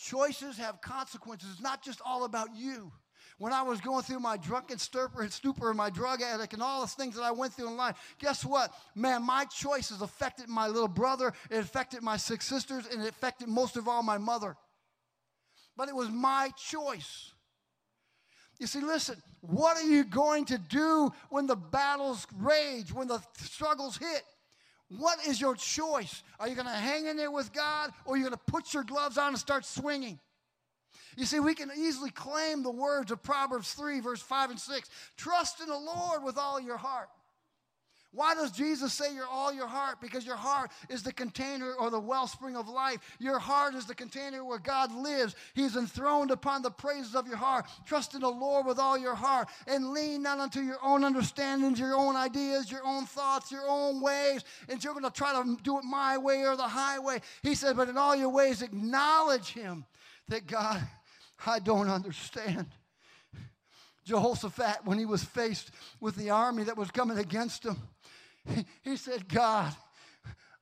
Choices 0.02 0.58
have 0.58 0.82
consequences. 0.82 1.50
It's 1.52 1.62
not 1.62 1.84
just 1.84 2.02
all 2.04 2.24
about 2.24 2.56
you. 2.56 2.92
When 3.38 3.54
I 3.54 3.62
was 3.62 3.82
going 3.82 4.04
through 4.04 4.20
my 4.20 4.36
drunken 4.36 4.80
stupor, 4.80 5.22
and 5.22 5.32
stupor, 5.32 5.70
and 5.70 5.78
my 5.78 5.92
drug 5.92 6.22
addict, 6.22 6.54
and 6.54 6.62
all 6.62 6.82
the 6.82 6.88
things 6.88 7.16
that 7.16 7.22
I 7.22 7.32
went 7.32 7.54
through 7.54 7.68
in 7.68 7.78
life, 7.78 7.96
guess 8.20 8.44
what? 8.44 8.74
Man, 8.96 9.24
my 9.24 9.46
choices 9.46 10.02
affected 10.02 10.50
my 10.50 10.68
little 10.68 10.88
brother, 10.88 11.34
it 11.52 11.58
affected 11.58 12.02
my 12.02 12.18
six 12.18 12.48
sisters, 12.48 12.88
and 12.92 13.04
it 13.04 13.10
affected 13.10 13.48
most 13.48 13.78
of 13.78 13.88
all 13.88 14.02
my 14.02 14.18
mother. 14.18 14.58
But 15.78 15.88
it 15.88 15.96
was 15.96 16.10
my 16.10 16.50
choice. 16.58 17.34
You 18.60 18.68
see, 18.68 18.82
listen, 18.82 19.22
what 19.42 19.78
are 19.78 19.88
you 19.88 20.04
going 20.04 20.46
to 20.46 20.58
do 20.58 21.12
when 21.30 21.48
the 21.48 21.56
battles 21.56 22.26
rage, 22.38 22.92
when 22.92 23.08
the 23.08 23.22
struggles 23.38 23.98
hit? 23.98 24.24
What 24.98 25.26
is 25.26 25.40
your 25.40 25.56
choice? 25.56 26.24
Are 26.40 26.48
you 26.48 26.56
going 26.56 26.68
to 26.68 26.74
hang 26.74 27.06
in 27.06 27.16
there 27.16 27.32
with 27.32 27.54
God 27.54 27.92
or 28.06 28.14
are 28.14 28.18
you 28.18 28.24
going 28.24 28.34
to 28.34 28.52
put 28.52 28.74
your 28.74 28.84
gloves 28.84 29.18
on 29.18 29.30
and 29.30 29.38
start 29.38 29.66
swinging? 29.66 30.20
You 31.18 31.26
see, 31.26 31.40
we 31.40 31.56
can 31.56 31.72
easily 31.76 32.10
claim 32.10 32.64
the 32.64 32.72
words 32.72 33.12
of 33.12 33.22
Proverbs 33.22 33.74
3, 33.74 34.00
verse 34.00 34.22
5 34.22 34.52
and 34.52 34.60
6. 34.60 34.90
Trust 35.18 35.62
in 35.62 35.68
the 35.68 35.78
Lord 35.78 36.24
with 36.24 36.38
all 36.38 36.60
your 36.60 36.78
heart 36.78 37.10
why 38.14 38.36
does 38.36 38.52
Jesus 38.52 38.92
say 38.92 39.14
you're 39.16 39.26
all 39.26 39.54
your 39.54 39.68
heart? 39.68 40.02
Because 40.02 40.26
your 40.26 40.36
heart 40.36 40.72
is 40.90 41.02
the 41.02 41.14
container 41.14 41.74
or 41.74 41.90
the 41.90 42.00
wellspring 42.00 42.58
of 42.58 42.68
life. 42.68 43.00
Your 43.20 43.40
heart 43.40 43.74
is 43.74 43.86
the 43.86 43.96
container 43.96 44.44
where 44.44 44.60
God 44.60 44.94
lives. 44.94 45.34
He's 45.54 45.78
enthroned 45.78 46.30
upon 46.30 46.62
the 46.62 46.72
praises 46.72 47.16
of 47.16 47.26
your 47.26 47.38
heart. 47.38 47.68
Trust 47.86 48.14
in 48.14 48.20
the 48.20 48.30
Lord 48.30 48.66
with 48.66 48.80
all 48.80 48.98
your 48.98 49.16
heart 49.16 49.48
and 49.66 49.92
lean 49.92 50.24
not 50.24 50.40
unto 50.40 50.60
your 50.60 50.80
own 50.84 51.06
understandings, 51.06 51.80
your 51.80 51.96
own 51.96 52.18
ideas, 52.18 52.70
your 52.70 52.86
own 52.86 53.06
thoughts, 53.06 53.50
your 53.50 53.68
own 53.68 54.02
ways, 54.02 54.44
and 54.68 54.84
you're 54.84 54.94
going 54.94 55.06
to 55.06 55.12
try 55.12 55.32
to 55.32 55.58
do 55.64 55.78
it 55.78 55.86
my 55.86 56.18
way 56.18 56.44
or 56.46 56.58
the 56.58 56.64
highway. 56.64 57.22
He 57.44 57.56
said, 57.56 57.78
but 57.78 57.88
in 57.88 57.98
all 57.98 58.16
your 58.16 58.30
ways 58.30 58.62
acknowledge 58.62 59.54
him 59.54 59.86
that 60.28 60.48
God, 60.48 60.82
I 61.46 61.60
don't 61.60 61.88
understand. 61.88 62.68
Jehoshaphat, 64.04 64.80
when 64.84 64.98
he 64.98 65.06
was 65.06 65.24
faced 65.24 65.72
with 66.00 66.16
the 66.16 66.32
army 66.32 66.64
that 66.64 66.78
was 66.78 66.92
coming 66.92 67.18
against 67.18 67.66
him, 67.66 67.78
he, 68.84 68.98
said, 68.98 69.28
God, 69.28 69.74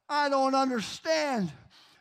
I 0.08 0.30
don't 0.30 0.56
understand. 0.56 1.52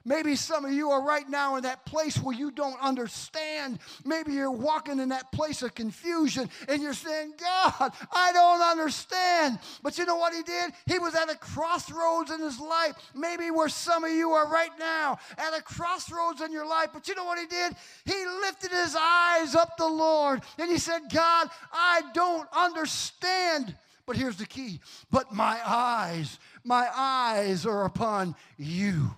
Maybe 0.08 0.36
some 0.36 0.64
of 0.64 0.72
you 0.72 0.90
are 0.90 1.04
right 1.04 1.28
now 1.28 1.56
in 1.56 1.64
that 1.64 1.84
place 1.84 2.16
where 2.16 2.34
you 2.34 2.50
don't 2.50 2.80
understand. 2.80 3.78
Maybe 4.06 4.32
you're 4.32 4.50
walking 4.50 5.00
in 5.00 5.10
that 5.10 5.30
place 5.32 5.60
of 5.60 5.74
confusion 5.74 6.48
and 6.66 6.80
you're 6.80 6.94
saying, 6.94 7.34
God, 7.38 7.92
I 8.10 8.32
don't 8.32 8.62
understand. 8.62 9.58
But 9.82 9.98
you 9.98 10.06
know 10.06 10.16
what 10.16 10.32
he 10.32 10.42
did? 10.42 10.72
He 10.86 10.98
was 10.98 11.14
at 11.14 11.30
a 11.30 11.36
crossroads 11.36 12.30
in 12.30 12.40
his 12.40 12.58
life, 12.58 12.94
maybe 13.14 13.50
where 13.50 13.68
some 13.68 14.02
of 14.02 14.10
you 14.10 14.30
are 14.30 14.48
right 14.50 14.70
now, 14.78 15.18
at 15.36 15.58
a 15.58 15.60
crossroads 15.60 16.40
in 16.40 16.52
your 16.52 16.66
life. 16.66 16.88
But 16.94 17.06
you 17.06 17.14
know 17.14 17.26
what 17.26 17.38
he 17.38 17.46
did? 17.46 17.74
He 18.06 18.24
lifted 18.40 18.70
his 18.70 18.96
eyes 18.98 19.54
up 19.54 19.76
the 19.76 19.86
Lord 19.86 20.40
and 20.58 20.70
he 20.70 20.78
said, 20.78 21.02
God, 21.12 21.48
I 21.70 22.02
don't 22.14 22.48
understand. 22.56 23.76
But 24.08 24.16
here's 24.16 24.38
the 24.38 24.46
key. 24.46 24.80
But 25.10 25.34
my 25.34 25.60
eyes, 25.66 26.38
my 26.64 26.88
eyes 26.96 27.66
are 27.66 27.84
upon 27.84 28.36
you. 28.56 29.10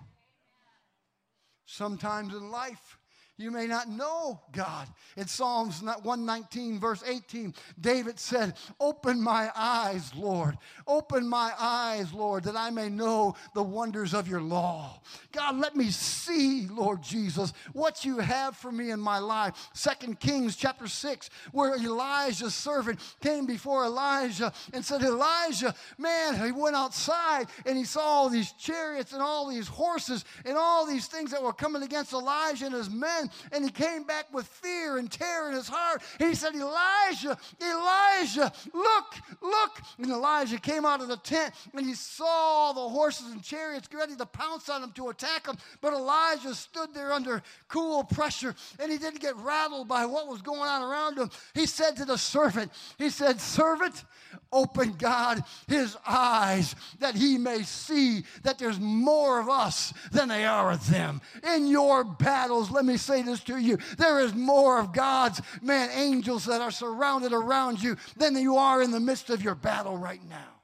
Sometimes 1.64 2.34
in 2.34 2.50
life, 2.50 2.98
you 3.40 3.50
may 3.50 3.66
not 3.66 3.88
know 3.88 4.40
God. 4.52 4.88
In 5.16 5.26
Psalms 5.26 5.82
119, 5.82 6.78
verse 6.78 7.02
18, 7.06 7.54
David 7.80 8.18
said, 8.18 8.54
Open 8.78 9.20
my 9.20 9.50
eyes, 9.54 10.14
Lord. 10.14 10.58
Open 10.86 11.28
my 11.28 11.52
eyes, 11.58 12.12
Lord, 12.12 12.44
that 12.44 12.56
I 12.56 12.70
may 12.70 12.88
know 12.88 13.34
the 13.54 13.62
wonders 13.62 14.14
of 14.14 14.28
your 14.28 14.40
law. 14.40 15.00
God, 15.32 15.56
let 15.56 15.76
me 15.76 15.90
see, 15.90 16.66
Lord 16.68 17.02
Jesus, 17.02 17.52
what 17.72 18.04
you 18.04 18.18
have 18.18 18.56
for 18.56 18.70
me 18.70 18.90
in 18.90 19.00
my 19.00 19.18
life. 19.18 19.70
Second 19.74 20.20
Kings 20.20 20.56
chapter 20.56 20.86
6, 20.86 21.30
where 21.52 21.76
Elijah's 21.76 22.54
servant 22.54 23.00
came 23.20 23.46
before 23.46 23.84
Elijah 23.84 24.52
and 24.72 24.84
said, 24.84 25.02
Elijah, 25.02 25.74
man, 25.98 26.44
he 26.44 26.52
went 26.52 26.76
outside 26.76 27.46
and 27.64 27.76
he 27.76 27.84
saw 27.84 28.00
all 28.00 28.28
these 28.28 28.52
chariots 28.52 29.12
and 29.12 29.22
all 29.22 29.48
these 29.48 29.68
horses 29.68 30.24
and 30.44 30.56
all 30.56 30.86
these 30.86 31.06
things 31.06 31.30
that 31.30 31.42
were 31.42 31.52
coming 31.52 31.82
against 31.82 32.12
Elijah 32.12 32.66
and 32.66 32.74
his 32.74 32.90
men 32.90 33.29
and 33.52 33.64
he 33.64 33.70
came 33.70 34.04
back 34.04 34.32
with 34.32 34.46
fear 34.46 34.98
and 34.98 35.10
terror 35.10 35.48
in 35.48 35.54
his 35.54 35.68
heart. 35.68 36.02
He 36.18 36.34
said, 36.34 36.54
Elijah, 36.54 37.36
Elijah, 37.62 38.52
look, 38.72 39.14
look. 39.40 39.80
And 39.98 40.10
Elijah 40.10 40.58
came 40.58 40.84
out 40.84 41.00
of 41.00 41.08
the 41.08 41.16
tent 41.18 41.54
and 41.74 41.86
he 41.86 41.94
saw 41.94 42.72
the 42.72 42.80
horses 42.80 43.32
and 43.32 43.42
chariots 43.42 43.88
ready 43.92 44.16
to 44.16 44.26
pounce 44.26 44.68
on 44.68 44.82
him 44.82 44.92
to 44.92 45.08
attack 45.08 45.46
him. 45.46 45.56
But 45.80 45.92
Elijah 45.92 46.54
stood 46.54 46.94
there 46.94 47.12
under 47.12 47.42
cool 47.68 48.04
pressure 48.04 48.54
and 48.78 48.90
he 48.90 48.98
didn't 48.98 49.20
get 49.20 49.36
rattled 49.36 49.88
by 49.88 50.06
what 50.06 50.28
was 50.28 50.42
going 50.42 50.60
on 50.60 50.82
around 50.82 51.18
him. 51.18 51.30
He 51.54 51.66
said 51.66 51.96
to 51.96 52.04
the 52.04 52.18
servant, 52.18 52.72
He 52.98 53.10
said, 53.10 53.40
Servant, 53.40 54.04
open 54.52 54.94
God 54.98 55.42
his 55.68 55.96
eyes 56.06 56.74
that 56.98 57.14
he 57.14 57.38
may 57.38 57.62
see 57.62 58.24
that 58.42 58.58
there's 58.58 58.80
more 58.80 59.40
of 59.40 59.48
us 59.48 59.92
than 60.12 60.28
they 60.28 60.44
are 60.44 60.72
of 60.72 60.88
them. 60.90 61.20
In 61.54 61.66
your 61.66 62.04
battles, 62.04 62.70
let 62.70 62.84
me 62.84 62.96
say 62.96 63.19
this 63.26 63.42
to 63.44 63.58
you 63.58 63.78
there 63.98 64.20
is 64.20 64.34
more 64.34 64.78
of 64.78 64.92
God's, 64.92 65.40
man, 65.62 65.90
angels 65.94 66.46
that 66.46 66.60
are 66.60 66.70
surrounded 66.70 67.32
around 67.32 67.82
you 67.82 67.96
than 68.16 68.36
you 68.36 68.56
are 68.56 68.82
in 68.82 68.90
the 68.90 69.00
midst 69.00 69.30
of 69.30 69.42
your 69.42 69.54
battle 69.54 69.96
right 69.96 70.22
now. 70.28 70.60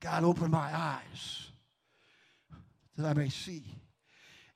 God, 0.00 0.24
open 0.24 0.50
my 0.50 0.74
eyes 0.74 1.48
that 2.96 3.06
I 3.06 3.14
may 3.14 3.28
see. 3.28 3.64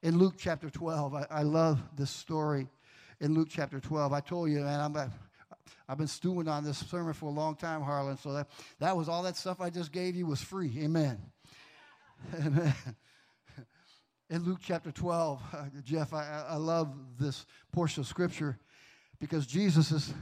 In 0.02 0.18
Luke 0.18 0.34
chapter 0.38 0.70
12, 0.70 1.14
I, 1.14 1.26
I 1.30 1.42
love 1.42 1.82
this 1.96 2.10
story. 2.10 2.68
In 3.20 3.34
Luke 3.34 3.48
chapter 3.50 3.80
12, 3.80 4.12
I 4.12 4.20
told 4.20 4.50
you, 4.50 4.60
man, 4.60 4.80
I'm, 4.80 5.10
I've 5.88 5.98
been 5.98 6.06
stewing 6.06 6.48
on 6.48 6.64
this 6.64 6.78
sermon 6.78 7.12
for 7.12 7.26
a 7.26 7.32
long 7.32 7.56
time, 7.56 7.82
Harlan. 7.82 8.18
So 8.18 8.32
that, 8.32 8.48
that 8.80 8.96
was 8.96 9.08
all 9.08 9.22
that 9.22 9.36
stuff 9.36 9.60
I 9.60 9.70
just 9.70 9.92
gave 9.92 10.16
you 10.16 10.26
was 10.26 10.40
free. 10.40 10.72
Amen. 10.78 11.18
Amen. 12.38 12.74
In 14.34 14.42
Luke 14.42 14.58
chapter 14.60 14.90
12, 14.90 15.40
uh, 15.52 15.64
Jeff, 15.84 16.12
I, 16.12 16.44
I 16.48 16.56
love 16.56 16.92
this 17.20 17.46
portion 17.70 18.00
of 18.00 18.08
scripture 18.08 18.58
because 19.20 19.46
Jesus 19.46 19.92
is 19.92 20.12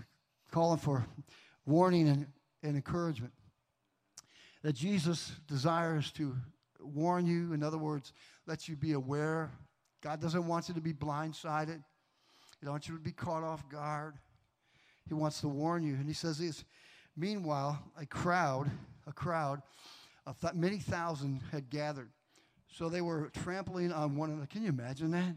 calling 0.50 0.78
for 0.78 1.06
warning 1.64 2.08
and, 2.08 2.26
and 2.62 2.76
encouragement. 2.76 3.32
That 4.62 4.74
Jesus 4.74 5.32
desires 5.48 6.12
to 6.12 6.36
warn 6.78 7.24
you, 7.24 7.54
in 7.54 7.62
other 7.62 7.78
words, 7.78 8.12
let 8.46 8.68
you 8.68 8.76
be 8.76 8.92
aware. 8.92 9.50
God 10.02 10.20
doesn't 10.20 10.46
want 10.46 10.68
you 10.68 10.74
to 10.74 10.82
be 10.82 10.92
blindsided, 10.92 11.82
He 12.60 12.68
wants 12.68 12.86
you 12.90 12.96
to 12.96 13.02
be 13.02 13.12
caught 13.12 13.42
off 13.42 13.66
guard. 13.70 14.16
He 15.08 15.14
wants 15.14 15.40
to 15.40 15.48
warn 15.48 15.82
you. 15.84 15.94
And 15.94 16.06
he 16.06 16.12
says 16.12 16.36
this 16.36 16.64
Meanwhile, 17.16 17.82
a 17.98 18.04
crowd, 18.04 18.70
a 19.06 19.12
crowd 19.14 19.62
of 20.26 20.38
th- 20.38 20.52
many 20.52 20.80
thousand 20.80 21.40
had 21.50 21.70
gathered. 21.70 22.10
So 22.72 22.88
they 22.88 23.02
were 23.02 23.30
trampling 23.44 23.92
on 23.92 24.16
one 24.16 24.30
another. 24.30 24.46
Can 24.46 24.62
you 24.62 24.70
imagine 24.70 25.10
that? 25.12 25.36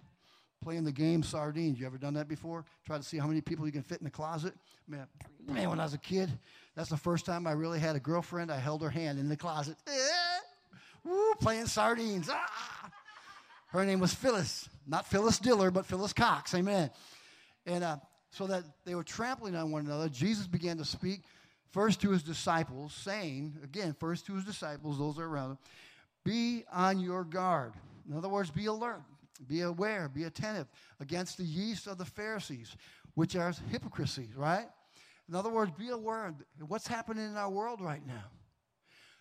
Playing 0.64 0.86
the 0.86 0.92
game 0.92 1.22
sardines. 1.22 1.80
You 1.80 1.86
ever 1.86 1.98
done 1.98 2.14
that 2.16 2.28
before? 2.28 2.66
Try 2.86 2.98
to 2.98 3.04
see 3.04 3.18
how 3.18 3.28
many 3.28 3.42
people 3.42 3.66
you 3.66 3.72
can 3.72 3.84
fit 3.84 4.00
in 4.00 4.06
the 4.06 4.12
closet? 4.12 4.54
Man, 4.88 5.06
man, 5.48 5.70
when 5.70 5.80
I 5.80 5.84
was 5.84 5.94
a 5.94 6.00
kid, 6.00 6.32
that's 6.76 6.90
the 6.90 6.98
first 6.98 7.26
time 7.26 7.46
I 7.46 7.52
really 7.52 7.80
had 7.80 7.96
a 7.96 8.00
girlfriend. 8.00 8.52
I 8.52 8.58
held 8.58 8.82
her 8.82 8.90
hand 8.90 9.20
in 9.20 9.28
the 9.28 9.36
closet. 9.36 9.76
Woo, 11.04 11.36
playing 11.36 11.68
sardines. 11.68 12.30
Ah! 12.32 12.90
Her 13.68 13.86
name 13.86 14.00
was 14.00 14.14
Phyllis. 14.14 14.70
Not 14.88 15.06
Phyllis 15.06 15.38
Diller, 15.38 15.70
but 15.70 15.86
Phyllis 15.86 16.14
Cox. 16.14 16.56
Amen. 16.56 16.90
And 17.66 17.84
uh, 17.84 17.98
so 18.30 18.48
that 18.48 18.64
they 18.86 18.96
were 18.96 19.04
trampling 19.04 19.56
on 19.56 19.72
one 19.72 19.86
another, 19.86 20.08
Jesus 20.08 20.48
began 20.48 20.78
to 20.78 20.86
speak 20.86 21.22
first 21.72 22.00
to 22.02 22.12
his 22.12 22.24
disciples, 22.24 22.94
saying, 22.94 23.58
again, 23.62 23.94
first 24.00 24.26
to 24.28 24.36
his 24.36 24.46
disciples, 24.46 24.98
those 24.98 25.20
are 25.20 25.26
around 25.26 25.52
him, 25.52 25.58
be 26.26 26.66
on 26.74 27.00
your 27.00 27.24
guard. 27.24 27.74
In 28.10 28.18
other 28.18 28.28
words, 28.28 28.52
be 28.52 28.66
alert, 28.66 29.04
be 29.48 29.62
aware, 29.62 30.10
be 30.10 30.26
attentive 30.26 30.68
against 31.00 31.38
the 31.38 31.44
yeast 31.44 31.88
of 31.88 31.98
the 31.98 32.06
Pharisees, 32.06 32.76
which 33.14 33.36
are 33.38 33.54
hypocrisy, 33.72 34.30
right? 34.36 34.68
In 35.30 35.36
other 35.36 35.50
words, 35.50 35.72
be 35.78 35.90
aware 35.90 36.28
of 36.28 36.36
what's 36.68 36.88
happening 36.88 37.26
in 37.26 37.38
our 37.38 37.50
world 37.50 37.80
right 37.80 38.06
now. 38.06 38.26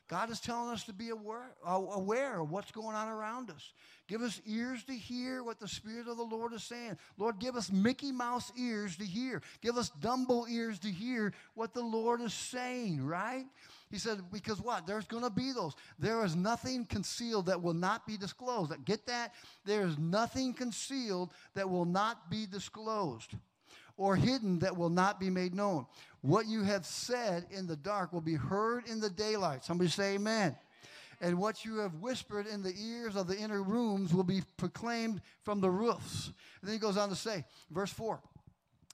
God 0.06 0.30
is 0.30 0.38
telling 0.38 0.70
us 0.70 0.84
to 0.84 0.92
be 0.92 1.08
aware, 1.08 1.54
uh, 1.66 1.80
aware 1.94 2.40
of 2.40 2.50
what's 2.50 2.70
going 2.70 2.94
on 2.94 3.08
around 3.08 3.50
us. 3.50 3.72
Give 4.06 4.20
us 4.20 4.42
ears 4.44 4.84
to 4.84 4.92
hear 4.92 5.42
what 5.42 5.58
the 5.58 5.66
Spirit 5.66 6.08
of 6.08 6.18
the 6.18 6.22
Lord 6.22 6.52
is 6.52 6.62
saying. 6.62 6.98
Lord, 7.16 7.38
give 7.38 7.56
us 7.56 7.72
Mickey 7.72 8.12
Mouse 8.12 8.52
ears 8.58 8.98
to 8.98 9.04
hear. 9.04 9.40
Give 9.62 9.78
us 9.78 9.90
Dumbo 10.02 10.46
ears 10.48 10.78
to 10.80 10.90
hear 10.90 11.32
what 11.54 11.72
the 11.72 11.80
Lord 11.82 12.20
is 12.20 12.34
saying, 12.34 13.02
right? 13.02 13.46
He 13.90 13.99
said, 13.99 14.20
because 14.33 14.61
what? 14.61 14.87
There's 14.87 15.07
going 15.07 15.23
to 15.23 15.31
be 15.31 15.53
those. 15.53 15.75
There 15.99 16.25
is 16.25 16.35
nothing 16.35 16.85
concealed 16.85 17.47
that 17.47 17.62
will 17.62 17.75
not 17.75 18.07
be 18.07 18.16
disclosed. 18.16 18.73
Get 18.85 19.07
that? 19.07 19.35
There 19.64 19.87
is 19.87 19.99
nothing 19.99 20.53
concealed 20.53 21.33
that 21.55 21.68
will 21.68 21.85
not 21.85 22.31
be 22.31 22.47
disclosed 22.47 23.35
or 23.97 24.16
hidden 24.16 24.59
that 24.61 24.77
will 24.77 24.90
not 24.90 25.20
be 25.20 25.31
made 25.31 25.55
known. 25.55 25.87
What 26.23 26.47
you 26.47 26.62
have 26.62 26.85
said 26.85 27.47
in 27.51 27.66
the 27.66 27.77
dark 27.77 28.12
will 28.12 28.20
be 28.20 28.35
heard 28.35 28.88
in 28.88 29.01
the 29.01 29.11
daylight. 29.11 29.64
Somebody 29.64 29.90
say 29.90 30.14
amen. 30.14 30.57
And 31.20 31.38
what 31.38 31.64
you 31.64 31.79
have 31.79 31.94
whispered 31.97 32.47
in 32.47 32.62
the 32.62 32.75
ears 32.77 33.14
of 33.14 33.29
the 33.29 33.37
inner 33.38 33.62
rooms 33.62 34.12
will 34.12 34.25
be 34.25 34.42
proclaimed 34.57 35.20
from 35.42 35.61
the 35.61 35.70
roofs. 35.70 36.27
And 36.61 36.68
then 36.68 36.73
he 36.73 36.79
goes 36.79 36.97
on 36.97 37.09
to 37.11 37.14
say, 37.14 37.44
verse 37.70 37.92
4 37.92 38.20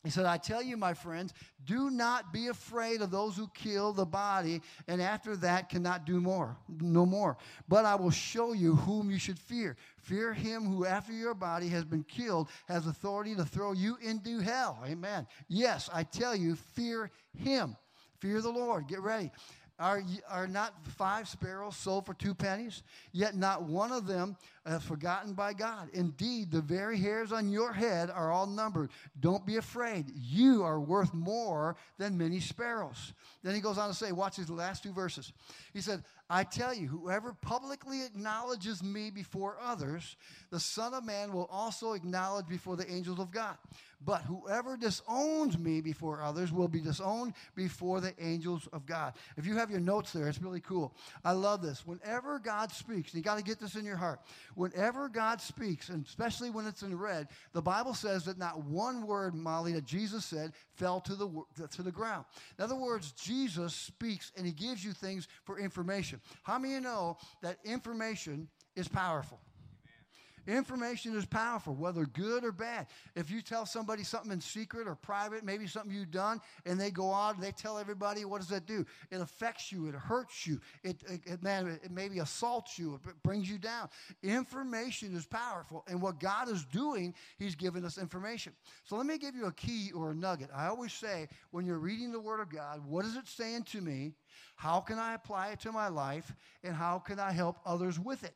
He 0.02 0.08
said, 0.08 0.24
I 0.24 0.38
tell 0.38 0.62
you, 0.62 0.78
my 0.78 0.94
friends, 0.94 1.34
do 1.66 1.90
not 1.90 2.32
be 2.32 2.46
afraid 2.46 3.02
of 3.02 3.10
those 3.10 3.36
who 3.36 3.50
kill 3.52 3.92
the 3.92 4.06
body, 4.06 4.62
and 4.88 5.02
after 5.02 5.36
that 5.36 5.68
cannot 5.68 6.06
do 6.06 6.22
more, 6.22 6.56
no 6.80 7.04
more. 7.04 7.36
But 7.68 7.84
I 7.84 7.96
will 7.96 8.10
show 8.10 8.54
you 8.54 8.76
whom 8.76 9.10
you 9.10 9.18
should 9.18 9.38
fear. 9.38 9.76
Fear 9.98 10.32
him 10.32 10.64
who, 10.64 10.86
after 10.86 11.12
your 11.12 11.34
body 11.34 11.68
has 11.68 11.84
been 11.84 12.04
killed, 12.04 12.48
has 12.66 12.86
authority 12.86 13.34
to 13.34 13.44
throw 13.44 13.72
you 13.72 13.98
into 14.00 14.40
hell. 14.40 14.82
Amen. 14.86 15.26
Yes, 15.48 15.90
I 15.92 16.04
tell 16.04 16.34
you, 16.34 16.54
fear 16.54 17.10
him. 17.36 17.76
Fear 18.20 18.40
the 18.40 18.50
Lord. 18.50 18.88
Get 18.88 19.00
ready. 19.00 19.30
Are, 19.78 20.02
are 20.28 20.46
not 20.46 20.74
five 20.86 21.26
sparrows 21.26 21.74
sold 21.74 22.04
for 22.04 22.12
two 22.12 22.34
pennies? 22.34 22.82
Yet 23.12 23.34
not 23.34 23.62
one 23.62 23.92
of 23.92 24.06
them 24.06 24.36
is 24.66 24.82
forgotten 24.82 25.32
by 25.32 25.52
God. 25.52 25.88
Indeed, 25.92 26.50
the 26.50 26.60
very 26.60 26.98
hairs 26.98 27.32
on 27.32 27.50
your 27.50 27.72
head 27.72 28.10
are 28.10 28.30
all 28.30 28.46
numbered. 28.46 28.90
Don't 29.18 29.46
be 29.46 29.56
afraid. 29.56 30.06
You 30.14 30.62
are 30.64 30.80
worth 30.80 31.14
more 31.14 31.76
than 31.98 32.18
many 32.18 32.40
sparrows. 32.40 33.12
Then 33.42 33.54
he 33.54 33.60
goes 33.60 33.78
on 33.78 33.88
to 33.88 33.94
say, 33.94 34.12
watch 34.12 34.36
these 34.36 34.50
last 34.50 34.82
two 34.82 34.92
verses. 34.92 35.32
He 35.72 35.80
said, 35.80 36.04
I 36.28 36.44
tell 36.44 36.72
you, 36.72 36.86
whoever 36.86 37.32
publicly 37.32 38.04
acknowledges 38.04 38.82
me 38.82 39.10
before 39.10 39.56
others, 39.60 40.16
the 40.50 40.60
Son 40.60 40.94
of 40.94 41.04
Man 41.04 41.32
will 41.32 41.48
also 41.50 41.94
acknowledge 41.94 42.46
before 42.46 42.76
the 42.76 42.88
angels 42.90 43.18
of 43.18 43.32
God. 43.32 43.56
But 44.02 44.22
whoever 44.22 44.76
disowns 44.76 45.58
me 45.58 45.80
before 45.82 46.22
others 46.22 46.52
will 46.52 46.68
be 46.68 46.80
disowned 46.80 47.34
before 47.54 48.00
the 48.00 48.14
angels 48.18 48.66
of 48.72 48.86
God. 48.86 49.12
If 49.36 49.44
you 49.44 49.56
have 49.56 49.70
your 49.70 49.80
notes 49.80 50.12
there, 50.12 50.28
it's 50.28 50.40
really 50.40 50.60
cool. 50.60 50.94
I 51.22 51.32
love 51.32 51.60
this. 51.60 51.86
Whenever 51.86 52.38
God 52.38 52.72
speaks, 52.72 53.12
you 53.12 53.20
got 53.20 53.36
to 53.36 53.44
get 53.44 53.60
this 53.60 53.74
in 53.74 53.84
your 53.84 53.96
heart. 53.96 54.20
Whenever 54.54 55.08
God 55.08 55.40
speaks, 55.40 55.88
and 55.88 56.04
especially 56.06 56.50
when 56.50 56.66
it's 56.66 56.82
in 56.82 56.96
red, 56.96 57.28
the 57.52 57.62
Bible 57.62 57.94
says 57.94 58.24
that 58.24 58.38
not 58.38 58.64
one 58.64 59.06
word, 59.06 59.34
Molly, 59.34 59.72
that 59.72 59.84
Jesus 59.84 60.24
said 60.24 60.52
fell 60.76 61.00
to 61.02 61.14
the, 61.14 61.66
to 61.68 61.82
the 61.82 61.92
ground. 61.92 62.24
In 62.58 62.64
other 62.64 62.76
words, 62.76 63.12
Jesus 63.12 63.74
speaks 63.74 64.32
and 64.36 64.46
he 64.46 64.52
gives 64.52 64.84
you 64.84 64.92
things 64.92 65.28
for 65.44 65.58
information. 65.58 66.20
How 66.42 66.58
many 66.58 66.74
of 66.74 66.82
you 66.82 66.88
know 66.88 67.18
that 67.42 67.58
information 67.64 68.48
is 68.76 68.88
powerful? 68.88 69.40
Information 70.46 71.16
is 71.16 71.26
powerful, 71.26 71.74
whether 71.74 72.06
good 72.06 72.44
or 72.44 72.52
bad. 72.52 72.86
If 73.14 73.30
you 73.30 73.42
tell 73.42 73.66
somebody 73.66 74.02
something 74.02 74.32
in 74.32 74.40
secret 74.40 74.88
or 74.88 74.94
private, 74.94 75.44
maybe 75.44 75.66
something 75.66 75.92
you've 75.92 76.10
done, 76.10 76.40
and 76.66 76.80
they 76.80 76.90
go 76.90 77.12
out 77.12 77.34
and 77.34 77.44
they 77.44 77.52
tell 77.52 77.78
everybody, 77.78 78.24
what 78.24 78.40
does 78.40 78.48
that 78.48 78.66
do? 78.66 78.84
It 79.10 79.20
affects 79.20 79.70
you, 79.70 79.86
it 79.86 79.94
hurts 79.94 80.46
you, 80.46 80.60
it, 80.82 81.02
it, 81.08 81.20
it, 81.26 81.42
man, 81.42 81.78
it 81.82 81.90
maybe 81.90 82.18
assaults 82.18 82.78
you, 82.78 82.94
it 82.94 83.22
brings 83.22 83.48
you 83.50 83.58
down. 83.58 83.88
Information 84.22 85.14
is 85.14 85.26
powerful, 85.26 85.84
and 85.88 86.00
what 86.00 86.20
God 86.20 86.48
is 86.48 86.64
doing, 86.66 87.14
He's 87.38 87.54
giving 87.54 87.84
us 87.84 87.98
information. 87.98 88.52
So 88.84 88.96
let 88.96 89.06
me 89.06 89.18
give 89.18 89.34
you 89.34 89.46
a 89.46 89.52
key 89.52 89.92
or 89.94 90.10
a 90.10 90.14
nugget. 90.14 90.50
I 90.54 90.66
always 90.66 90.92
say, 90.92 91.28
when 91.50 91.66
you're 91.66 91.78
reading 91.78 92.12
the 92.12 92.20
Word 92.20 92.40
of 92.40 92.50
God, 92.50 92.84
what 92.86 93.04
is 93.04 93.16
it 93.16 93.28
saying 93.28 93.64
to 93.64 93.80
me? 93.80 94.12
How 94.56 94.80
can 94.80 94.98
I 94.98 95.14
apply 95.14 95.52
it 95.52 95.60
to 95.60 95.72
my 95.72 95.88
life? 95.88 96.34
And 96.62 96.74
how 96.74 96.98
can 96.98 97.18
I 97.18 97.32
help 97.32 97.58
others 97.64 97.98
with 97.98 98.24
it? 98.24 98.34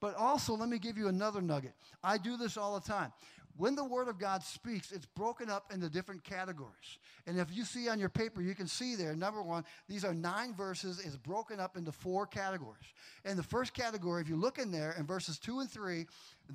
But 0.00 0.14
also, 0.16 0.54
let 0.54 0.68
me 0.68 0.78
give 0.78 0.96
you 0.96 1.08
another 1.08 1.40
nugget. 1.40 1.74
I 2.02 2.18
do 2.18 2.36
this 2.36 2.56
all 2.56 2.78
the 2.78 2.86
time. 2.86 3.12
When 3.56 3.74
the 3.74 3.84
Word 3.84 4.08
of 4.08 4.18
God 4.18 4.42
speaks, 4.42 4.90
it's 4.90 5.04
broken 5.04 5.50
up 5.50 5.72
into 5.72 5.90
different 5.90 6.24
categories. 6.24 6.98
And 7.26 7.38
if 7.38 7.54
you 7.54 7.64
see 7.64 7.88
on 7.88 7.98
your 7.98 8.08
paper, 8.08 8.40
you 8.40 8.54
can 8.54 8.66
see 8.66 8.94
there, 8.94 9.14
number 9.14 9.42
one, 9.42 9.64
these 9.86 10.04
are 10.04 10.14
nine 10.14 10.54
verses. 10.54 10.98
It's 11.04 11.16
broken 11.16 11.60
up 11.60 11.76
into 11.76 11.92
four 11.92 12.26
categories. 12.26 12.94
And 13.24 13.38
the 13.38 13.42
first 13.42 13.74
category, 13.74 14.22
if 14.22 14.28
you 14.28 14.36
look 14.36 14.58
in 14.58 14.70
there 14.70 14.94
in 14.98 15.04
verses 15.04 15.38
two 15.38 15.60
and 15.60 15.70
three, 15.70 16.06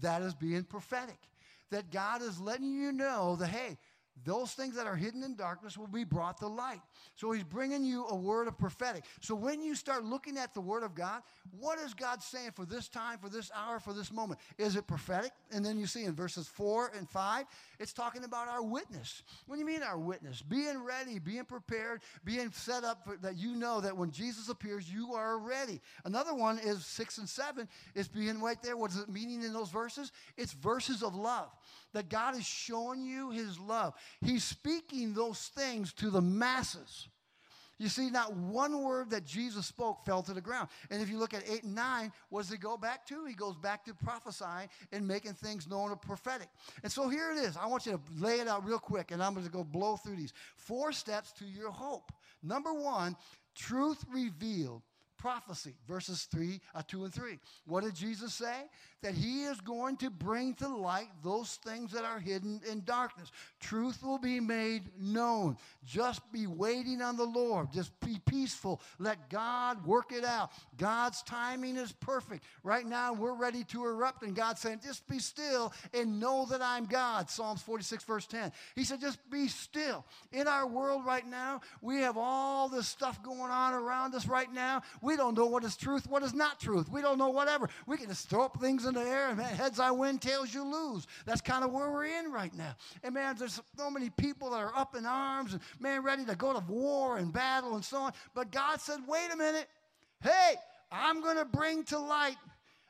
that 0.01 0.23
is 0.23 0.33
being 0.33 0.63
prophetic. 0.63 1.19
That 1.69 1.91
God 1.91 2.21
is 2.21 2.39
letting 2.39 2.73
you 2.73 2.91
know 2.91 3.35
that, 3.35 3.47
hey, 3.47 3.77
those 4.23 4.53
things 4.53 4.75
that 4.75 4.87
are 4.87 4.95
hidden 4.95 5.23
in 5.23 5.35
darkness 5.35 5.77
will 5.77 5.87
be 5.87 6.03
brought 6.03 6.37
to 6.37 6.47
light. 6.47 6.81
So 7.15 7.31
he's 7.31 7.43
bringing 7.43 7.83
you 7.83 8.05
a 8.07 8.15
word 8.15 8.47
of 8.47 8.57
prophetic. 8.57 9.03
So 9.19 9.35
when 9.35 9.61
you 9.61 9.75
start 9.75 10.05
looking 10.05 10.37
at 10.37 10.53
the 10.53 10.61
word 10.61 10.83
of 10.83 10.95
God, 10.95 11.21
what 11.59 11.79
is 11.79 11.93
God 11.93 12.23
saying 12.23 12.51
for 12.51 12.65
this 12.65 12.87
time, 12.87 13.19
for 13.19 13.29
this 13.29 13.51
hour, 13.53 13.79
for 13.79 13.93
this 13.93 14.11
moment? 14.11 14.39
Is 14.57 14.75
it 14.75 14.87
prophetic? 14.87 15.31
And 15.51 15.65
then 15.65 15.77
you 15.77 15.85
see 15.85 16.05
in 16.05 16.15
verses 16.15 16.47
4 16.47 16.93
and 16.97 17.09
5, 17.09 17.45
it's 17.79 17.93
talking 17.93 18.23
about 18.23 18.47
our 18.47 18.63
witness. 18.63 19.21
What 19.47 19.55
do 19.55 19.59
you 19.59 19.67
mean 19.67 19.83
our 19.83 19.97
witness? 19.97 20.41
Being 20.41 20.83
ready, 20.83 21.19
being 21.19 21.45
prepared, 21.45 22.01
being 22.23 22.51
set 22.51 22.83
up 22.83 23.03
for, 23.03 23.17
that 23.17 23.37
you 23.37 23.55
know 23.55 23.81
that 23.81 23.95
when 23.95 24.11
Jesus 24.11 24.49
appears, 24.49 24.89
you 24.89 25.13
are 25.13 25.37
ready. 25.37 25.81
Another 26.05 26.33
one 26.33 26.57
is 26.59 26.85
6 26.85 27.17
and 27.17 27.29
7 27.29 27.67
is 27.93 28.07
being 28.07 28.41
right 28.41 28.61
there. 28.63 28.77
What 28.77 28.91
is 28.91 28.97
it 28.97 29.09
meaning 29.09 29.43
in 29.43 29.51
those 29.51 29.69
verses? 29.69 30.11
It's 30.37 30.53
verses 30.53 31.03
of 31.03 31.15
love 31.15 31.49
that 31.95 32.09
God 32.09 32.35
is 32.35 32.45
showing 32.45 33.05
you 33.05 33.31
his 33.31 33.57
love. 33.57 33.93
He's 34.21 34.43
speaking 34.43 35.13
those 35.13 35.39
things 35.55 35.93
to 35.93 36.09
the 36.09 36.21
masses. 36.21 37.07
You 37.77 37.89
see, 37.89 38.09
not 38.09 38.33
one 38.35 38.83
word 38.83 39.09
that 39.09 39.25
Jesus 39.25 39.65
spoke 39.65 40.05
fell 40.05 40.21
to 40.23 40.33
the 40.33 40.41
ground. 40.41 40.69
And 40.89 41.01
if 41.01 41.09
you 41.09 41.17
look 41.17 41.33
at 41.33 41.43
8 41.49 41.63
and 41.63 41.75
9, 41.75 42.11
what 42.29 42.41
does 42.41 42.51
he 42.51 42.57
go 42.57 42.77
back 42.77 43.05
to? 43.07 43.25
He 43.25 43.33
goes 43.33 43.55
back 43.57 43.83
to 43.85 43.93
prophesying 43.93 44.69
and 44.91 45.07
making 45.07 45.33
things 45.33 45.67
known 45.67 45.91
or 45.91 45.95
prophetic. 45.95 46.47
And 46.83 46.91
so 46.91 47.09
here 47.09 47.31
it 47.31 47.37
is. 47.37 47.57
I 47.57 47.67
want 47.67 47.85
you 47.85 47.93
to 47.93 47.99
lay 48.23 48.39
it 48.39 48.47
out 48.47 48.65
real 48.65 48.79
quick, 48.79 49.11
and 49.11 49.21
I'm 49.21 49.33
going 49.33 49.45
to 49.45 49.51
go 49.51 49.63
blow 49.63 49.97
through 49.97 50.15
these. 50.15 50.33
Four 50.57 50.91
steps 50.91 51.31
to 51.33 51.45
your 51.45 51.71
hope. 51.71 52.11
Number 52.43 52.73
one, 52.73 53.15
truth 53.55 54.05
revealed 54.13 54.81
prophecy, 55.17 55.73
verses 55.87 56.27
3, 56.31 56.61
uh, 56.75 56.81
2 56.87 57.05
and 57.05 57.13
3. 57.13 57.39
What 57.65 57.83
did 57.83 57.95
Jesus 57.95 58.33
say? 58.33 58.65
That 59.05 59.13
he 59.13 59.43
is 59.43 59.61
going 59.61 59.97
to 59.97 60.09
bring 60.09 60.55
to 60.55 60.67
light 60.67 61.09
those 61.23 61.59
things 61.63 61.91
that 61.91 62.03
are 62.03 62.19
hidden 62.19 62.59
in 62.71 62.83
darkness. 62.85 63.31
Truth 63.59 64.03
will 64.03 64.17
be 64.17 64.39
made 64.39 64.81
known. 64.99 65.57
Just 65.85 66.21
be 66.31 66.47
waiting 66.47 67.03
on 67.03 67.15
the 67.15 67.23
Lord. 67.23 67.71
Just 67.71 67.91
be 67.99 68.17
peaceful. 68.25 68.81
Let 68.97 69.29
God 69.29 69.85
work 69.85 70.11
it 70.11 70.25
out. 70.25 70.49
God's 70.75 71.21
timing 71.21 71.75
is 71.75 71.91
perfect. 71.91 72.45
Right 72.63 72.83
now, 72.83 73.13
we're 73.13 73.35
ready 73.35 73.63
to 73.65 73.85
erupt, 73.85 74.23
and 74.23 74.35
God's 74.35 74.61
saying, 74.61 74.79
just 74.83 75.07
be 75.07 75.19
still 75.19 75.71
and 75.93 76.19
know 76.19 76.47
that 76.49 76.63
I'm 76.63 76.87
God. 76.87 77.29
Psalms 77.29 77.61
46, 77.61 78.03
verse 78.05 78.25
10. 78.25 78.51
He 78.75 78.83
said, 78.83 79.01
just 79.01 79.19
be 79.29 79.47
still. 79.49 80.03
In 80.31 80.47
our 80.47 80.65
world 80.65 81.05
right 81.05 81.27
now, 81.27 81.61
we 81.79 81.97
have 81.97 82.17
all 82.17 82.69
this 82.69 82.87
stuff 82.87 83.21
going 83.21 83.51
on 83.51 83.75
around 83.75 84.15
us 84.15 84.25
right 84.25 84.51
now. 84.51 84.81
We 85.03 85.15
don't 85.15 85.37
know 85.37 85.45
what 85.45 85.63
is 85.63 85.75
truth, 85.77 86.09
what 86.09 86.23
is 86.23 86.33
not 86.33 86.59
truth. 86.59 86.89
We 86.89 87.03
don't 87.03 87.19
know 87.19 87.29
whatever. 87.29 87.69
We 87.85 87.97
can 87.97 88.07
just 88.07 88.29
throw 88.29 88.45
up 88.45 88.59
things 88.59 88.83
in 88.87 88.94
the 88.95 89.01
air 89.01 89.29
and 89.29 89.39
heads 89.39 89.79
I 89.79 89.91
win, 89.91 90.17
tails 90.17 90.53
you 90.53 90.63
lose. 90.63 91.05
That's 91.25 91.41
kind 91.41 91.63
of 91.63 91.71
where 91.71 91.91
we're 91.91 92.05
in 92.05 92.31
right 92.31 92.53
now. 92.53 92.75
And 93.03 93.13
man, 93.13 93.35
there's 93.37 93.61
so 93.77 93.89
many 93.89 94.09
people 94.09 94.49
that 94.51 94.57
are 94.57 94.75
up 94.75 94.95
in 94.95 95.05
arms 95.05 95.53
and 95.53 95.61
man, 95.79 96.03
ready 96.03 96.25
to 96.25 96.35
go 96.35 96.53
to 96.53 96.63
war 96.67 97.17
and 97.17 97.31
battle 97.31 97.75
and 97.75 97.85
so 97.85 97.97
on. 97.97 98.13
But 98.33 98.51
God 98.51 98.81
said, 98.81 98.99
wait 99.07 99.27
a 99.33 99.37
minute. 99.37 99.67
Hey, 100.21 100.55
I'm 100.91 101.21
going 101.21 101.37
to 101.37 101.45
bring 101.45 101.83
to 101.85 101.99
light 101.99 102.37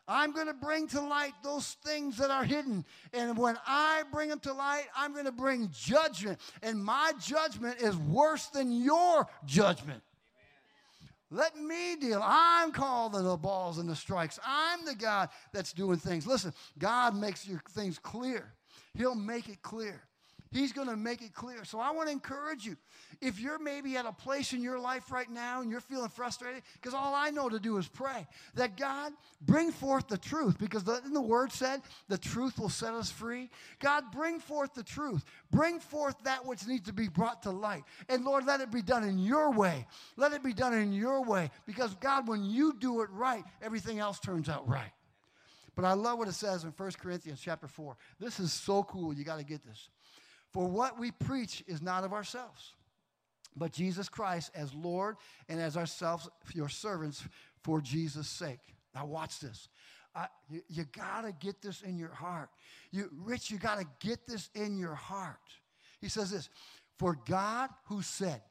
I'm 0.08 0.34
going 0.34 0.48
to 0.48 0.54
bring 0.54 0.88
to 0.90 1.02
light 1.02 1.34
those 1.44 1.78
things 1.84 2.18
that 2.18 2.30
are 2.30 2.44
hidden. 2.44 2.86
And 3.14 3.38
when 3.38 3.58
I 3.66 4.04
bring 4.12 4.30
them 4.30 4.40
to 4.42 4.54
light, 4.54 4.86
I'm 4.96 5.14
going 5.14 5.26
to 5.26 5.32
bring 5.32 5.70
judgment. 5.74 6.40
And 6.62 6.84
my 6.84 7.14
judgment 7.20 7.82
is 7.82 7.96
worse 7.98 8.48
than 8.48 8.72
your 8.72 9.28
judgment. 9.46 10.04
Let 11.36 11.58
me 11.58 11.98
deal. 11.98 12.22
I'm 12.24 12.72
calling 12.72 13.26
the 13.26 13.36
balls 13.36 13.78
and 13.78 13.90
the 13.90 13.96
strikes. 13.96 14.40
I'm 14.46 14.86
the 14.86 14.96
God 14.96 15.28
that's 15.52 15.74
doing 15.74 15.98
things. 15.98 16.26
Listen, 16.26 16.54
God 16.80 17.14
makes 17.14 17.46
your 17.46 17.62
things 17.72 18.00
clear. 18.00 18.54
He'll 18.94 19.16
make 19.16 19.50
it 19.50 19.62
clear. 19.62 20.02
He's 20.52 20.72
going 20.72 20.88
to 20.88 20.96
make 20.96 21.22
it 21.22 21.34
clear. 21.34 21.66
So 21.66 21.80
I 21.80 21.92
want 21.92 22.08
to 22.08 22.14
encourage 22.14 22.66
you. 22.66 22.78
If 23.22 23.40
you're 23.40 23.60
maybe 23.60 23.98
at 23.98 24.06
a 24.06 24.12
place 24.12 24.54
in 24.54 24.62
your 24.62 24.80
life 24.80 25.12
right 25.12 25.30
now 25.30 25.62
and 25.62 25.70
you're 25.70 25.82
feeling 25.82 26.10
frustrated, 26.10 26.64
because 26.74 26.94
all 26.94 27.14
I 27.14 27.30
know 27.30 27.50
to 27.50 27.60
do 27.60 27.78
is 27.78 27.88
pray 27.88 28.28
that 28.56 28.78
God 28.78 29.14
bring 29.42 29.72
forth 29.72 30.08
the 30.08 30.18
truth, 30.18 30.58
because 30.58 30.84
the, 30.84 31.02
the 31.12 31.22
word 31.22 31.52
said 31.52 31.82
the 32.08 32.18
truth 32.18 32.60
will 32.60 32.70
set 32.70 32.94
us 32.94 33.12
free. 33.12 33.50
God, 33.80 34.06
bring 34.12 34.40
forth 34.40 34.74
the 34.74 34.84
truth. 34.84 35.26
Bring 35.52 35.80
forth 35.80 36.16
that 36.24 36.46
which 36.46 36.66
needs 36.68 36.86
to 36.88 36.94
be 36.94 37.08
brought 37.08 37.44
to 37.44 37.52
light. 37.52 37.84
And 38.10 38.24
Lord, 38.24 38.46
let 38.46 38.62
it 38.62 38.72
be 38.72 38.82
done 38.82 39.04
in 39.04 39.20
your 39.20 39.52
way. 39.52 39.88
Let 40.16 40.34
it 40.34 40.44
be 40.44 40.54
done 40.54 40.74
in 40.74 40.94
your 40.94 41.24
way. 41.24 41.52
Because 41.66 41.96
God, 41.96 42.28
when 42.28 42.44
you 42.44 42.74
do 42.80 43.02
it 43.02 43.10
right, 43.12 43.44
everything 43.62 44.00
else 44.00 44.20
turns 44.20 44.50
out 44.50 44.68
right. 44.68 44.92
But 45.76 45.86
I 45.86 45.94
love 45.94 46.18
what 46.18 46.28
it 46.28 46.34
says 46.34 46.64
in 46.64 46.72
1 46.72 46.92
Corinthians 47.02 47.42
chapter 47.42 47.68
4. 47.68 47.98
This 48.20 48.40
is 48.40 48.54
so 48.54 48.84
cool. 48.84 49.14
You 49.14 49.24
got 49.26 49.40
to 49.40 49.44
get 49.44 49.66
this. 49.66 49.90
For 50.56 50.66
what 50.66 50.98
we 50.98 51.12
preach 51.12 51.66
is 51.68 51.82
not 51.82 52.06
of 52.06 52.14
ourselves, 52.14 52.76
but 53.58 53.74
Jesus 53.74 54.08
Christ 54.08 54.52
as 54.56 54.74
Lord 54.74 55.18
and 55.50 55.60
as 55.60 55.76
ourselves, 55.76 56.30
your 56.54 56.70
servants, 56.70 57.22
for 57.62 57.82
Jesus' 57.82 58.30
sake. 58.30 58.62
Now, 58.94 59.06
watch 59.06 59.42
this. 59.42 59.68
Uh, 60.16 60.28
you, 60.50 60.62
you 60.70 60.86
got 60.86 61.24
to 61.24 61.34
get 61.34 61.62
this 61.62 61.82
in 61.82 61.98
your 61.98 62.14
heart. 62.14 62.48
You, 62.92 63.10
Rich, 63.26 63.52
you 63.52 63.58
got 63.58 63.80
to 63.80 63.86
get 64.00 64.26
this 64.28 64.50
in 64.56 64.78
your 64.78 64.96
heart. 64.96 65.42
He 66.00 66.08
says 66.08 66.32
this 66.32 66.48
For 67.00 67.20
God 67.28 67.70
who 67.90 68.02
said, 68.02 68.42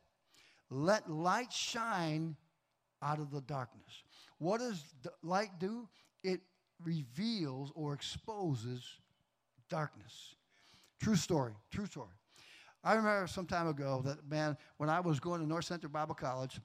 Let 0.69 1.11
light 1.11 1.55
shine 1.55 2.37
out 3.01 3.19
of 3.19 3.31
the 3.31 3.41
darkness. 3.41 4.03
What 4.37 4.61
does 4.61 4.85
light 5.23 5.59
do? 5.59 5.89
It 6.23 6.43
reveals 6.85 7.73
or 7.75 7.95
exposes 7.95 8.85
darkness. 9.71 10.35
True 11.05 11.17
story, 11.17 11.53
true 11.71 11.85
story. 11.85 12.15
I 12.83 12.95
remember 12.95 13.27
some 13.27 13.45
time 13.45 13.69
ago 13.69 14.01
that, 14.07 14.27
man, 14.27 14.57
when 14.79 14.89
I 14.89 15.01
was 15.01 15.21
going 15.21 15.43
to 15.43 15.47
North 15.47 15.67
Central 15.67 15.93
Bible 15.93 16.15
College, 16.15 16.59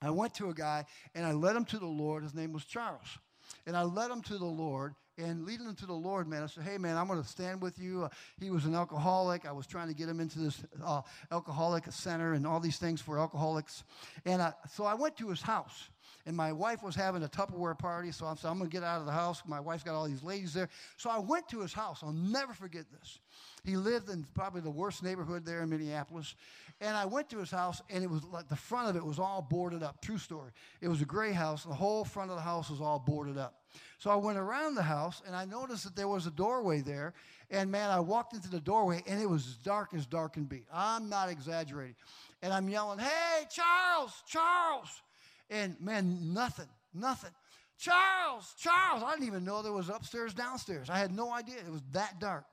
I 0.00 0.08
went 0.10 0.34
to 0.34 0.50
a 0.50 0.54
guy 0.54 0.84
and 1.16 1.26
I 1.26 1.32
led 1.32 1.56
him 1.56 1.64
to 1.64 1.80
the 1.80 1.86
Lord. 1.86 2.22
His 2.22 2.32
name 2.32 2.52
was 2.52 2.64
Charles. 2.64 3.18
And 3.66 3.76
I 3.76 3.82
led 3.82 4.08
him 4.08 4.22
to 4.22 4.38
the 4.38 4.44
Lord. 4.44 4.94
And 5.18 5.44
leading 5.44 5.66
him 5.66 5.74
to 5.76 5.86
the 5.86 5.94
Lord, 5.94 6.28
man, 6.28 6.44
I 6.44 6.46
said, 6.46 6.62
hey, 6.62 6.78
man, 6.78 6.96
I'm 6.96 7.08
going 7.08 7.20
to 7.20 7.28
stand 7.28 7.60
with 7.60 7.76
you. 7.76 8.04
Uh, 8.04 8.08
he 8.38 8.50
was 8.50 8.66
an 8.66 8.76
alcoholic. 8.76 9.46
I 9.46 9.52
was 9.52 9.66
trying 9.66 9.88
to 9.88 9.94
get 9.94 10.08
him 10.08 10.20
into 10.20 10.38
this 10.38 10.62
uh, 10.84 11.02
alcoholic 11.32 11.90
center 11.90 12.34
and 12.34 12.46
all 12.46 12.60
these 12.60 12.78
things 12.78 13.00
for 13.00 13.18
alcoholics. 13.18 13.82
And 14.24 14.40
uh, 14.40 14.52
so 14.70 14.84
I 14.84 14.94
went 14.94 15.16
to 15.16 15.28
his 15.28 15.42
house 15.42 15.88
and 16.26 16.36
my 16.36 16.52
wife 16.52 16.82
was 16.82 16.94
having 16.94 17.22
a 17.22 17.28
Tupperware 17.28 17.78
party, 17.78 18.10
so 18.10 18.26
I'm, 18.26 18.36
so 18.36 18.48
I'm 18.48 18.58
going 18.58 18.68
to 18.68 18.74
get 18.74 18.82
out 18.82 19.00
of 19.00 19.06
the 19.06 19.12
house. 19.12 19.42
My 19.46 19.60
wife's 19.60 19.84
got 19.84 19.94
all 19.94 20.06
these 20.06 20.24
ladies 20.24 20.52
there. 20.52 20.68
So 20.96 21.08
I 21.08 21.18
went 21.18 21.48
to 21.50 21.60
his 21.60 21.72
house. 21.72 22.00
I'll 22.02 22.12
never 22.12 22.52
forget 22.52 22.84
this. 22.90 23.20
He 23.64 23.76
lived 23.76 24.08
in 24.08 24.26
probably 24.34 24.60
the 24.60 24.70
worst 24.70 25.02
neighborhood 25.02 25.44
there 25.44 25.62
in 25.62 25.70
Minneapolis. 25.70 26.34
And 26.80 26.96
I 26.96 27.06
went 27.06 27.30
to 27.30 27.38
his 27.38 27.50
house, 27.50 27.80
and 27.90 28.02
it 28.02 28.10
was 28.10 28.24
like 28.24 28.48
the 28.48 28.56
front 28.56 28.88
of 28.88 28.96
it 28.96 29.04
was 29.04 29.18
all 29.18 29.46
boarded 29.48 29.82
up. 29.82 30.02
True 30.02 30.18
story. 30.18 30.50
It 30.80 30.88
was 30.88 31.00
a 31.00 31.04
gray 31.04 31.32
house, 31.32 31.64
and 31.64 31.72
the 31.72 31.76
whole 31.76 32.04
front 32.04 32.30
of 32.30 32.36
the 32.36 32.42
house 32.42 32.70
was 32.70 32.80
all 32.80 32.98
boarded 32.98 33.38
up. 33.38 33.62
So 33.98 34.10
I 34.10 34.16
went 34.16 34.38
around 34.38 34.74
the 34.74 34.82
house, 34.82 35.22
and 35.26 35.34
I 35.34 35.44
noticed 35.44 35.84
that 35.84 35.96
there 35.96 36.08
was 36.08 36.26
a 36.26 36.30
doorway 36.30 36.80
there. 36.80 37.14
And 37.50 37.70
man, 37.70 37.90
I 37.90 38.00
walked 38.00 38.34
into 38.34 38.50
the 38.50 38.60
doorway, 38.60 39.02
and 39.06 39.22
it 39.22 39.26
was 39.28 39.46
as 39.46 39.56
dark 39.56 39.94
as 39.94 40.06
dark 40.06 40.34
can 40.34 40.44
be. 40.44 40.64
I'm 40.72 41.08
not 41.08 41.28
exaggerating. 41.28 41.96
And 42.42 42.52
I'm 42.52 42.68
yelling, 42.68 42.98
Hey, 42.98 43.46
Charles, 43.50 44.12
Charles. 44.26 45.02
And 45.50 45.76
man, 45.80 46.32
nothing, 46.32 46.68
nothing. 46.94 47.30
Charles, 47.78 48.54
Charles. 48.58 49.02
I 49.02 49.12
didn't 49.12 49.26
even 49.26 49.44
know 49.44 49.62
there 49.62 49.72
was 49.72 49.88
upstairs, 49.88 50.32
downstairs. 50.34 50.88
I 50.88 50.98
had 50.98 51.14
no 51.14 51.32
idea. 51.32 51.56
It 51.58 51.70
was 51.70 51.82
that 51.92 52.18
dark. 52.18 52.44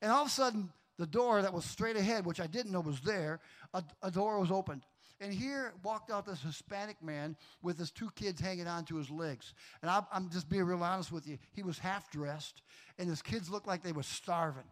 And 0.00 0.10
all 0.10 0.22
of 0.22 0.28
a 0.28 0.30
sudden, 0.30 0.70
the 0.98 1.06
door 1.06 1.42
that 1.42 1.52
was 1.52 1.64
straight 1.64 1.96
ahead, 1.96 2.24
which 2.24 2.40
I 2.40 2.46
didn't 2.46 2.72
know 2.72 2.80
was 2.80 3.00
there, 3.00 3.40
a, 3.74 3.84
a 4.02 4.10
door 4.10 4.40
was 4.40 4.50
opened. 4.50 4.82
And 5.20 5.32
here 5.32 5.72
walked 5.82 6.10
out 6.10 6.26
this 6.26 6.42
Hispanic 6.42 7.02
man 7.02 7.36
with 7.62 7.78
his 7.78 7.90
two 7.90 8.10
kids 8.16 8.40
hanging 8.40 8.66
onto 8.66 8.96
his 8.96 9.10
legs. 9.10 9.54
And 9.80 9.90
I, 9.90 10.02
am 10.12 10.28
just 10.30 10.48
being 10.48 10.64
real 10.64 10.82
honest 10.82 11.10
with 11.10 11.26
you. 11.26 11.38
He 11.54 11.62
was 11.62 11.78
half 11.78 12.10
dressed, 12.10 12.62
and 12.98 13.08
his 13.08 13.22
kids 13.22 13.48
looked 13.48 13.66
like 13.66 13.82
they 13.82 13.92
were 13.92 14.02
starving. 14.02 14.68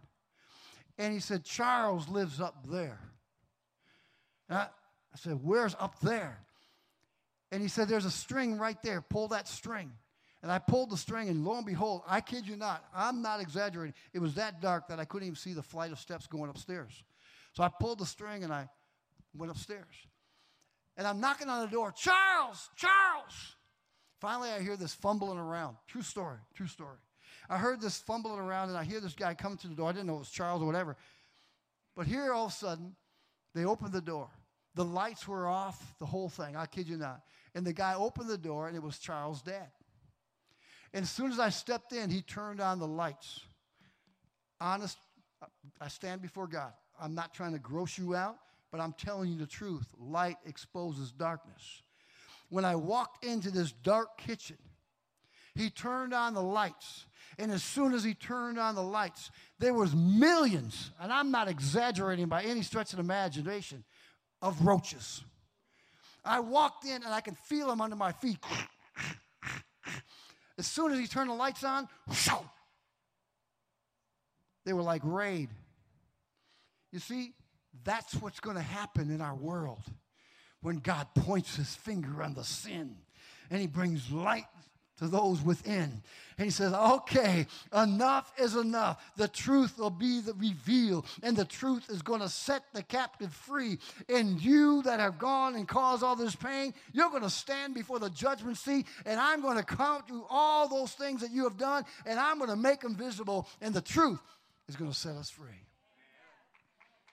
And 0.99 1.13
he 1.13 1.21
said, 1.21 1.45
Charles 1.45 2.09
lives 2.09 2.41
up 2.41 2.67
there. 2.69 3.01
I, 4.51 4.57
I 4.57 5.17
said, 5.17 5.41
Where's 5.43 5.75
up 5.81 5.99
there? 6.01 6.39
And 7.55 7.63
he 7.63 7.69
said, 7.69 7.87
There's 7.87 8.05
a 8.05 8.11
string 8.11 8.59
right 8.59 8.77
there. 8.83 9.01
Pull 9.01 9.29
that 9.29 9.47
string. 9.47 9.93
And 10.43 10.51
I 10.51 10.59
pulled 10.59 10.91
the 10.91 10.97
string, 10.97 11.29
and 11.29 11.45
lo 11.45 11.57
and 11.57 11.65
behold, 11.65 12.03
I 12.05 12.21
kid 12.21 12.49
you 12.49 12.57
not, 12.57 12.85
I'm 12.93 13.23
not 13.23 13.41
exaggerating. 13.41 13.95
It 14.13 14.19
was 14.19 14.35
that 14.35 14.61
dark 14.61 14.89
that 14.89 14.99
I 14.99 15.05
couldn't 15.05 15.29
even 15.29 15.37
see 15.37 15.53
the 15.53 15.63
flight 15.63 15.93
of 15.93 16.01
steps 16.01 16.27
going 16.27 16.51
upstairs. 16.51 17.05
So 17.53 17.63
I 17.63 17.71
pulled 17.81 18.01
the 18.01 18.07
string 18.07 18.43
and 18.43 18.53
I 18.53 18.69
went 19.37 19.53
upstairs. 19.53 19.95
And 20.97 21.07
I'm 21.07 21.21
knocking 21.21 21.49
on 21.49 21.61
the 21.65 21.71
door, 21.71 21.93
Charles, 21.97 22.69
Charles. 22.75 23.57
Finally, 24.21 24.51
I 24.51 24.61
hear 24.61 24.77
this 24.77 24.93
fumbling 24.93 25.39
around. 25.39 25.77
True 25.87 26.03
story, 26.03 26.39
true 26.55 26.67
story. 26.67 26.99
I 27.49 27.57
heard 27.57 27.81
this 27.81 27.99
fumbling 27.99 28.41
around, 28.41 28.69
and 28.69 28.77
I 28.77 28.83
hear 28.83 28.99
this 28.99 29.15
guy 29.15 29.33
come 29.35 29.57
to 29.59 29.69
the 29.69 29.75
door. 29.75 29.91
I 29.91 29.93
didn't 29.93 30.09
know 30.09 30.17
it 30.17 30.19
was 30.19 30.31
Charles 30.31 30.61
or 30.61 30.67
whatever. 30.67 30.97
But 31.95 32.07
here, 32.07 32.33
all 32.33 32.47
of 32.47 32.53
a 32.53 32.55
sudden, 32.55 32.97
they 33.55 33.65
opened 33.65 33.93
the 33.93 34.01
door. 34.01 34.29
The 34.75 34.85
lights 34.85 35.29
were 35.29 35.47
off, 35.47 35.95
the 36.01 36.07
whole 36.07 36.29
thing. 36.29 36.57
I 36.57 36.67
kid 36.67 36.89
you 36.89 36.97
not. 36.97 37.23
And 37.55 37.65
the 37.67 37.73
guy 37.73 37.95
opened 37.95 38.29
the 38.29 38.39
door, 38.39 38.69
and 38.69 38.77
it 38.77 38.83
was 38.83 38.99
Charles' 38.99 39.43
dad. 39.43 39.71
And 40.93 41.03
as 41.03 41.11
soon 41.11 41.31
as 41.31 41.39
I 41.39 41.51
stepped 41.51 41.93
in, 41.93 42.11
he 42.11 42.23
turned 42.23 42.61
on 42.61 42.79
the 42.79 42.87
lights. 42.87 43.41
Honest, 44.61 44.99
I 45.81 45.89
stand 45.89 46.23
before 46.23 46.47
God. 46.47 46.73
I'm 47.01 47.15
not 47.15 47.35
trying 47.35 47.53
to 47.53 47.59
gross 47.59 47.99
you 47.99 48.15
out, 48.15 48.37
but 48.71 48.81
I'm 48.81 48.93
telling 48.93 49.31
you 49.31 49.39
the 49.39 49.47
truth. 49.47 49.87
Light 49.99 50.37
exposes 50.47 51.13
darkness. 51.13 51.83
When 52.49 52.65
I 52.65 52.77
walked 52.77 53.25
into 53.25 53.51
this 53.51 53.73
dark 53.73 54.19
kitchen, 54.19 54.57
he 55.55 55.71
turned 55.71 56.13
on 56.13 56.35
the 56.35 56.43
lights. 56.43 57.07
And 57.39 57.51
as 57.51 57.63
soon 57.63 57.95
as 57.95 58.05
he 58.05 58.15
turned 58.15 58.59
on 58.59 58.75
the 58.75 58.83
lights, 58.83 59.31
there 59.59 59.75
was 59.75 59.95
millions, 59.95 60.93
and 61.01 61.13
I'm 61.13 61.31
not 61.31 61.49
exaggerating 61.49 62.27
by 62.27 62.43
any 62.43 62.63
stretch 62.63 62.93
of 62.93 62.99
imagination, 62.99 63.85
of 64.41 64.65
roaches. 64.65 65.25
I 66.25 66.41
walked 66.41 66.85
in 66.85 67.03
and 67.03 67.07
I 67.07 67.21
can 67.21 67.35
feel 67.35 67.71
him 67.71 67.81
under 67.81 67.97
my 67.97 68.13
feet. 68.13 68.39
As 70.59 70.67
soon 70.67 70.93
as 70.93 70.99
he 70.99 71.07
turned 71.07 71.31
the 71.31 71.35
lights 71.35 71.65
on, 71.65 71.89
they 74.65 74.73
were 74.73 74.83
like 74.83 75.03
raid. 75.05 75.51
You 76.93 77.01
see, 77.01 77.35
that's 77.83 78.15
what's 78.15 78.41
going 78.41 78.57
to 78.57 78.63
happen 78.63 79.11
in 79.11 79.21
our 79.21 79.35
world 79.35 79.83
when 80.63 80.79
God 80.79 81.09
points 81.15 81.57
his 81.57 81.75
finger 81.75 82.23
on 82.23 82.35
the 82.35 82.45
sin 82.45 82.97
and 83.51 83.61
he 83.61 83.67
brings 83.67 84.11
light 84.11 84.47
to 85.05 85.11
those 85.11 85.43
within. 85.43 86.03
And 86.37 86.45
he 86.45 86.51
says, 86.51 86.73
okay, 86.73 87.47
enough 87.73 88.33
is 88.39 88.57
enough. 88.57 89.01
The 89.17 89.29
truth 89.29 89.79
will 89.79 89.91
be 89.91 90.21
revealed, 90.37 91.07
and 91.23 91.37
the 91.37 91.45
truth 91.45 91.89
is 91.89 92.03
going 92.03 92.21
to 92.21 92.29
set 92.29 92.65
the 92.73 92.83
captive 92.83 93.33
free. 93.33 93.79
And 94.09 94.43
you 94.43 94.83
that 94.83 94.99
have 94.99 95.19
gone 95.19 95.55
and 95.55 95.69
caused 95.69 96.03
all 96.03 96.17
this 96.17 96.35
pain, 96.35 96.75
you're 96.93 97.11
going 97.11 97.23
to 97.23 97.31
stand 97.31 97.75
before 97.75 98.01
the 98.01 98.11
judgment 98.11 98.59
seat, 98.59 98.87
and 99.07 99.21
I'm 99.21 99.43
going 99.43 99.59
to 99.59 99.63
count 99.63 100.07
you 100.09 100.27
all 100.29 100.69
those 100.69 100.93
things 100.93 101.21
that 101.21 101.31
you 101.31 101.45
have 101.45 101.57
done, 101.57 101.85
and 102.05 102.19
I'm 102.19 102.39
going 102.39 102.51
to 102.51 102.57
make 102.57 102.81
them 102.81 102.97
visible, 102.97 103.47
and 103.61 103.73
the 103.73 103.81
truth 103.81 104.21
is 104.69 104.75
going 104.75 104.91
to 104.91 104.97
set 104.97 105.15
us 105.15 105.31
free. 105.31 105.61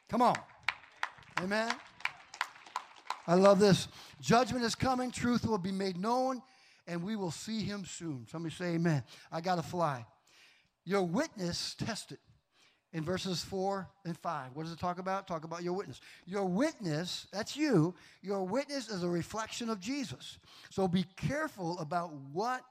Come 0.10 0.24
on. 0.24 0.38
Amen. 1.40 1.72
I 3.28 3.36
love 3.36 3.60
this. 3.60 3.88
Judgment 4.20 4.66
is 4.66 4.74
coming, 4.74 5.12
truth 5.12 5.46
will 5.46 5.60
be 5.60 5.72
made 5.72 5.98
known 5.98 6.42
and 6.88 7.04
we 7.04 7.16
will 7.16 7.32
see 7.32 7.62
him 7.62 7.86
soon. 7.86 8.28
Somebody 8.30 8.54
say 8.56 8.76
amen. 8.76 9.04
I 9.32 9.42
got 9.42 9.56
to 9.56 9.64
fly. 9.64 10.06
Your 10.84 11.04
witness 11.04 11.76
tested 11.76 12.18
in 12.94 13.04
verses 13.04 13.44
4 13.44 13.88
and 14.06 14.18
5. 14.18 14.50
What 14.54 14.64
does 14.64 14.74
it 14.74 14.80
talk 14.80 15.00
about? 15.00 15.28
Talk 15.28 15.44
about 15.44 15.64
your 15.64 15.74
witness. 15.74 16.02
Your 16.26 16.46
witness, 16.46 17.28
that's 17.32 17.56
you, 17.56 17.94
your 18.22 18.44
witness 18.44 18.90
is 18.90 19.04
a 19.04 19.10
reflection 19.10 19.70
of 19.70 19.80
Jesus. 19.80 20.40
So 20.70 20.88
be 20.88 21.06
careful 21.16 21.80
about 21.80 22.12
what 22.34 22.62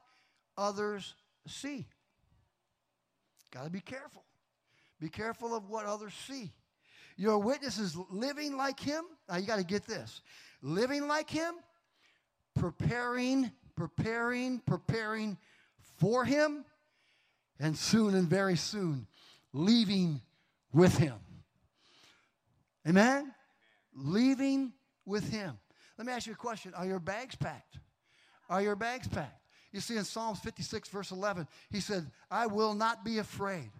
others 0.59 1.15
see. 1.47 1.87
Got 3.51 3.65
to 3.65 3.71
be 3.71 3.81
careful. 3.81 4.25
Be 5.01 5.09
careful 5.09 5.55
of 5.55 5.71
what 5.71 5.87
others 5.87 6.13
see. 6.27 6.53
Your 7.17 7.39
witness 7.39 7.79
is 7.79 7.97
living 8.11 8.57
like 8.57 8.79
him. 8.79 9.05
Now 9.29 9.37
you 9.37 9.47
got 9.47 9.59
to 9.59 9.65
get 9.65 9.87
this. 9.87 10.21
Living 10.63 11.09
like 11.09 11.31
him, 11.31 11.55
preparing 12.55 13.51
preparing, 13.81 14.59
preparing 14.59 15.39
for 15.99 16.23
him, 16.23 16.67
and 17.59 17.75
soon 17.75 18.15
and 18.15 18.29
very 18.29 18.57
soon 18.57 19.07
leaving 19.55 20.21
with 20.71 20.99
him. 20.99 21.15
Amen? 22.87 23.33
Leaving 23.95 24.75
with 25.07 25.31
him. 25.31 25.59
Let 25.97 26.07
me 26.07 26.13
ask 26.13 26.27
you 26.27 26.35
a 26.35 26.37
question 26.37 26.75
Are 26.75 26.85
your 26.85 26.99
bags 26.99 27.35
packed? 27.37 27.79
Are 28.51 28.61
your 28.61 28.77
bags 28.77 29.09
packed? 29.09 29.41
You 29.73 29.81
see, 29.81 29.97
in 29.97 30.05
Psalms 30.05 30.41
56, 30.41 30.89
verse 30.91 31.11
11, 31.11 31.47
he 31.71 31.81
said, 31.81 32.11
I 32.31 32.49
will 32.49 32.75
not 32.75 33.03
be 33.03 33.19
afraid. 33.19 33.71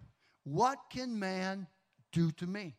What 0.43 0.79
can 0.89 1.19
man 1.19 1.67
do 2.11 2.31
to 2.31 2.47
me? 2.47 2.75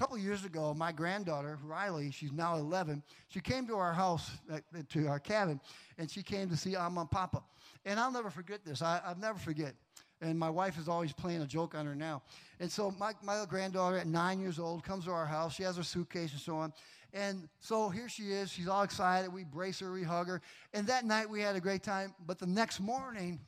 Couple 0.00 0.16
years 0.16 0.46
ago, 0.46 0.72
my 0.72 0.90
granddaughter, 0.90 1.58
Riley, 1.62 2.10
she's 2.10 2.32
now 2.32 2.56
11, 2.56 3.02
she 3.28 3.38
came 3.38 3.66
to 3.66 3.76
our 3.76 3.92
house, 3.92 4.30
uh, 4.50 4.60
to 4.88 5.06
our 5.06 5.20
cabin, 5.20 5.60
and 5.98 6.10
she 6.10 6.22
came 6.22 6.48
to 6.48 6.56
see 6.56 6.72
Mama 6.72 7.02
and 7.02 7.10
Papa. 7.10 7.42
And 7.84 8.00
I'll 8.00 8.10
never 8.10 8.30
forget 8.30 8.64
this. 8.64 8.80
I, 8.80 9.02
I'll 9.04 9.18
never 9.18 9.38
forget. 9.38 9.74
And 10.22 10.38
my 10.38 10.48
wife 10.48 10.78
is 10.78 10.88
always 10.88 11.12
playing 11.12 11.42
a 11.42 11.46
joke 11.46 11.74
on 11.74 11.84
her 11.84 11.94
now. 11.94 12.22
And 12.60 12.72
so 12.72 12.90
my, 12.98 13.12
my 13.22 13.44
granddaughter 13.46 13.98
at 13.98 14.06
nine 14.06 14.40
years 14.40 14.58
old 14.58 14.84
comes 14.84 15.04
to 15.04 15.10
our 15.10 15.26
house. 15.26 15.54
She 15.54 15.64
has 15.64 15.76
her 15.76 15.82
suitcase 15.82 16.32
and 16.32 16.40
so 16.40 16.56
on. 16.56 16.72
And 17.12 17.46
so 17.58 17.90
here 17.90 18.08
she 18.08 18.32
is. 18.32 18.50
She's 18.50 18.68
all 18.68 18.82
excited. 18.82 19.30
We 19.30 19.44
brace 19.44 19.80
her, 19.80 19.92
we 19.92 20.02
hug 20.02 20.28
her. 20.28 20.40
And 20.72 20.86
that 20.86 21.04
night 21.04 21.28
we 21.28 21.42
had 21.42 21.56
a 21.56 21.60
great 21.60 21.82
time. 21.82 22.14
But 22.26 22.38
the 22.38 22.46
next 22.46 22.80
morning, 22.80 23.38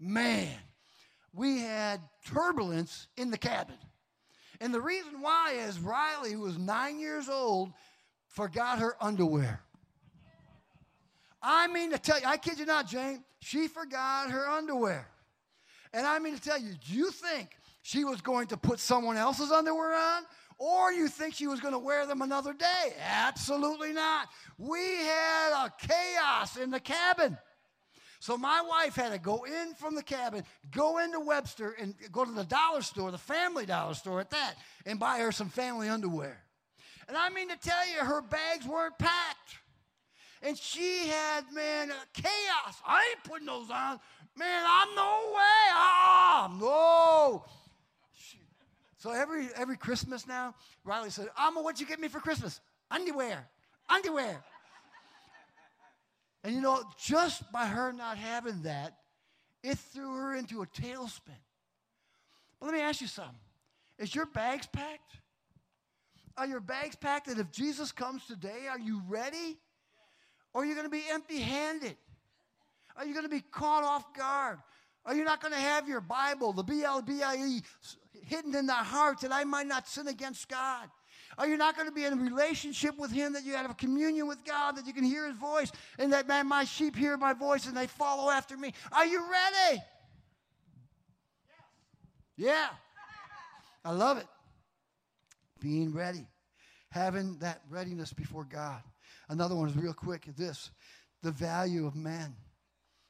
man, 0.00 0.50
we 1.32 1.60
had 1.60 2.00
turbulence 2.26 3.06
in 3.16 3.30
the 3.30 3.38
cabin. 3.38 3.76
And 4.62 4.72
the 4.72 4.80
reason 4.80 5.20
why 5.20 5.54
is 5.66 5.80
Riley, 5.80 6.34
who 6.34 6.42
was 6.42 6.56
nine 6.56 7.00
years 7.00 7.28
old, 7.28 7.72
forgot 8.28 8.78
her 8.78 8.94
underwear. 9.00 9.60
I 11.42 11.66
mean 11.66 11.90
to 11.90 11.98
tell 11.98 12.20
you, 12.20 12.26
I 12.26 12.36
kid 12.36 12.60
you 12.60 12.64
not, 12.64 12.86
Jane, 12.86 13.24
she 13.40 13.66
forgot 13.66 14.30
her 14.30 14.48
underwear. 14.48 15.08
And 15.92 16.06
I 16.06 16.20
mean 16.20 16.36
to 16.36 16.40
tell 16.40 16.60
you, 16.60 16.74
do 16.74 16.94
you 16.94 17.10
think 17.10 17.56
she 17.82 18.04
was 18.04 18.20
going 18.20 18.46
to 18.46 18.56
put 18.56 18.78
someone 18.78 19.16
else's 19.16 19.50
underwear 19.50 19.96
on? 19.96 20.22
Or 20.58 20.92
you 20.92 21.08
think 21.08 21.34
she 21.34 21.48
was 21.48 21.58
going 21.58 21.74
to 21.74 21.80
wear 21.80 22.06
them 22.06 22.22
another 22.22 22.52
day? 22.52 22.94
Absolutely 23.04 23.92
not. 23.92 24.28
We 24.58 24.78
had 24.78 25.66
a 25.66 25.72
chaos 25.76 26.56
in 26.56 26.70
the 26.70 26.78
cabin. 26.78 27.36
So 28.22 28.38
my 28.38 28.62
wife 28.62 28.94
had 28.94 29.10
to 29.10 29.18
go 29.18 29.42
in 29.42 29.74
from 29.74 29.96
the 29.96 30.02
cabin, 30.02 30.44
go 30.70 30.98
into 30.98 31.18
Webster, 31.18 31.72
and 31.72 31.92
go 32.12 32.24
to 32.24 32.30
the 32.30 32.44
dollar 32.44 32.80
store, 32.80 33.10
the 33.10 33.18
family 33.18 33.66
dollar 33.66 33.94
store 33.94 34.20
at 34.20 34.30
that, 34.30 34.54
and 34.86 35.00
buy 35.00 35.18
her 35.18 35.32
some 35.32 35.48
family 35.48 35.88
underwear. 35.88 36.40
And 37.08 37.16
I 37.16 37.30
mean 37.30 37.48
to 37.48 37.56
tell 37.56 37.84
you, 37.88 37.98
her 37.98 38.22
bags 38.22 38.64
weren't 38.64 38.96
packed. 38.96 39.56
And 40.40 40.56
she 40.56 41.08
had, 41.08 41.52
man, 41.52 41.90
chaos. 42.14 42.76
I 42.86 43.10
ain't 43.10 43.24
putting 43.24 43.48
those 43.48 43.68
on. 43.72 43.98
Man, 44.36 44.64
I'm 44.68 44.94
no 44.94 45.32
way. 45.34 45.72
Ah, 45.72 46.56
no. 46.60 47.44
So 48.98 49.10
every 49.10 49.48
every 49.56 49.76
Christmas 49.76 50.28
now, 50.28 50.54
Riley 50.84 51.10
said, 51.10 51.26
Amma, 51.36 51.60
what'd 51.60 51.80
you 51.80 51.88
get 51.88 51.98
me 51.98 52.06
for 52.06 52.20
Christmas? 52.20 52.60
Underwear. 52.88 53.48
Underwear. 53.88 54.44
And 56.44 56.54
you 56.54 56.60
know, 56.60 56.82
just 56.98 57.50
by 57.52 57.66
her 57.66 57.92
not 57.92 58.16
having 58.16 58.62
that, 58.62 58.96
it 59.62 59.78
threw 59.78 60.14
her 60.16 60.34
into 60.34 60.62
a 60.62 60.66
tailspin. 60.66 61.38
But 62.58 62.66
let 62.66 62.74
me 62.74 62.80
ask 62.80 63.00
you 63.00 63.06
something. 63.06 63.34
Is 63.98 64.14
your 64.14 64.26
bags 64.26 64.66
packed? 64.66 65.18
Are 66.36 66.46
your 66.46 66.60
bags 66.60 66.96
packed 66.96 67.28
that 67.28 67.38
if 67.38 67.52
Jesus 67.52 67.92
comes 67.92 68.26
today, 68.26 68.66
are 68.68 68.78
you 68.78 69.02
ready? 69.08 69.58
Or 70.52 70.62
are 70.62 70.64
you 70.64 70.74
going 70.74 70.86
to 70.86 70.90
be 70.90 71.04
empty 71.10 71.40
handed? 71.40 71.96
Are 72.96 73.06
you 73.06 73.12
going 73.12 73.24
to 73.24 73.30
be 73.30 73.40
caught 73.40 73.84
off 73.84 74.12
guard? 74.14 74.58
Are 75.04 75.14
you 75.14 75.24
not 75.24 75.40
going 75.40 75.54
to 75.54 75.60
have 75.60 75.88
your 75.88 76.00
Bible, 76.00 76.52
the 76.52 76.62
B 76.62 76.82
L 76.84 77.02
B 77.02 77.22
I 77.22 77.34
E, 77.34 77.62
hidden 78.26 78.54
in 78.54 78.66
the 78.66 78.72
heart 78.72 79.20
that 79.20 79.32
I 79.32 79.44
might 79.44 79.66
not 79.66 79.88
sin 79.88 80.08
against 80.08 80.48
God? 80.48 80.88
Are 81.42 81.48
you 81.48 81.56
not 81.56 81.74
going 81.74 81.88
to 81.88 81.92
be 81.92 82.04
in 82.04 82.12
a 82.12 82.16
relationship 82.22 82.96
with 82.96 83.10
Him 83.10 83.32
that 83.32 83.44
you 83.44 83.54
have 83.54 83.68
a 83.68 83.74
communion 83.74 84.28
with 84.28 84.44
God, 84.44 84.76
that 84.76 84.86
you 84.86 84.92
can 84.92 85.02
hear 85.02 85.26
His 85.26 85.36
voice, 85.36 85.72
and 85.98 86.12
that, 86.12 86.28
man, 86.28 86.46
my 86.46 86.62
sheep 86.62 86.94
hear 86.94 87.16
my 87.16 87.32
voice 87.32 87.66
and 87.66 87.76
they 87.76 87.88
follow 87.88 88.30
after 88.30 88.56
me? 88.56 88.72
Are 88.92 89.04
you 89.04 89.20
ready? 89.28 89.82
Yeah. 92.36 92.68
I 93.84 93.90
love 93.90 94.18
it. 94.18 94.26
Being 95.58 95.92
ready, 95.92 96.28
having 96.90 97.38
that 97.38 97.62
readiness 97.68 98.12
before 98.12 98.44
God. 98.44 98.80
Another 99.28 99.56
one 99.56 99.68
is 99.68 99.76
real 99.76 99.94
quick 99.94 100.28
this 100.36 100.70
the 101.22 101.32
value 101.32 101.88
of 101.88 101.96
man, 101.96 102.36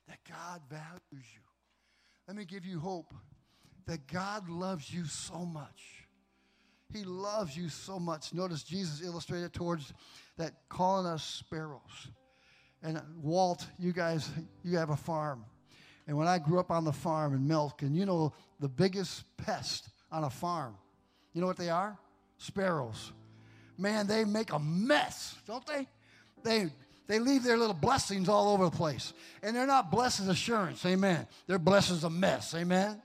that 0.08 0.20
God 0.26 0.62
values 0.70 1.26
you. 1.34 1.42
Let 2.26 2.38
me 2.38 2.46
give 2.46 2.64
you 2.64 2.80
hope 2.80 3.12
that 3.84 4.06
God 4.06 4.48
loves 4.48 4.90
you 4.90 5.04
so 5.04 5.44
much 5.44 6.01
he 6.92 7.04
loves 7.04 7.56
you 7.56 7.68
so 7.68 7.98
much. 7.98 8.34
Notice 8.34 8.62
Jesus 8.62 9.02
illustrated 9.02 9.52
towards 9.52 9.92
that 10.36 10.52
calling 10.68 11.06
us 11.06 11.22
sparrows. 11.22 12.08
And 12.82 13.00
Walt, 13.22 13.66
you 13.78 13.92
guys, 13.92 14.28
you 14.64 14.76
have 14.78 14.90
a 14.90 14.96
farm. 14.96 15.44
And 16.06 16.16
when 16.16 16.26
I 16.26 16.38
grew 16.38 16.58
up 16.58 16.70
on 16.70 16.84
the 16.84 16.92
farm 16.92 17.34
in 17.34 17.46
Milk, 17.46 17.82
and 17.82 17.96
you 17.96 18.06
know 18.06 18.32
the 18.58 18.68
biggest 18.68 19.24
pest 19.36 19.88
on 20.10 20.24
a 20.24 20.30
farm, 20.30 20.76
you 21.32 21.40
know 21.40 21.46
what 21.46 21.56
they 21.56 21.70
are? 21.70 21.96
Sparrows. 22.38 23.12
Man, 23.78 24.06
they 24.06 24.24
make 24.24 24.52
a 24.52 24.58
mess, 24.58 25.36
don't 25.46 25.66
they? 25.66 25.88
They 26.42 26.70
they 27.06 27.18
leave 27.18 27.42
their 27.42 27.58
little 27.58 27.74
blessings 27.74 28.28
all 28.28 28.52
over 28.54 28.64
the 28.64 28.76
place. 28.76 29.12
And 29.42 29.54
they're 29.54 29.66
not 29.66 29.90
blessings 29.90 30.28
assurance, 30.28 30.84
amen. 30.86 31.26
They're 31.46 31.58
blessings 31.58 32.04
a 32.04 32.10
mess, 32.10 32.54
amen. 32.54 33.02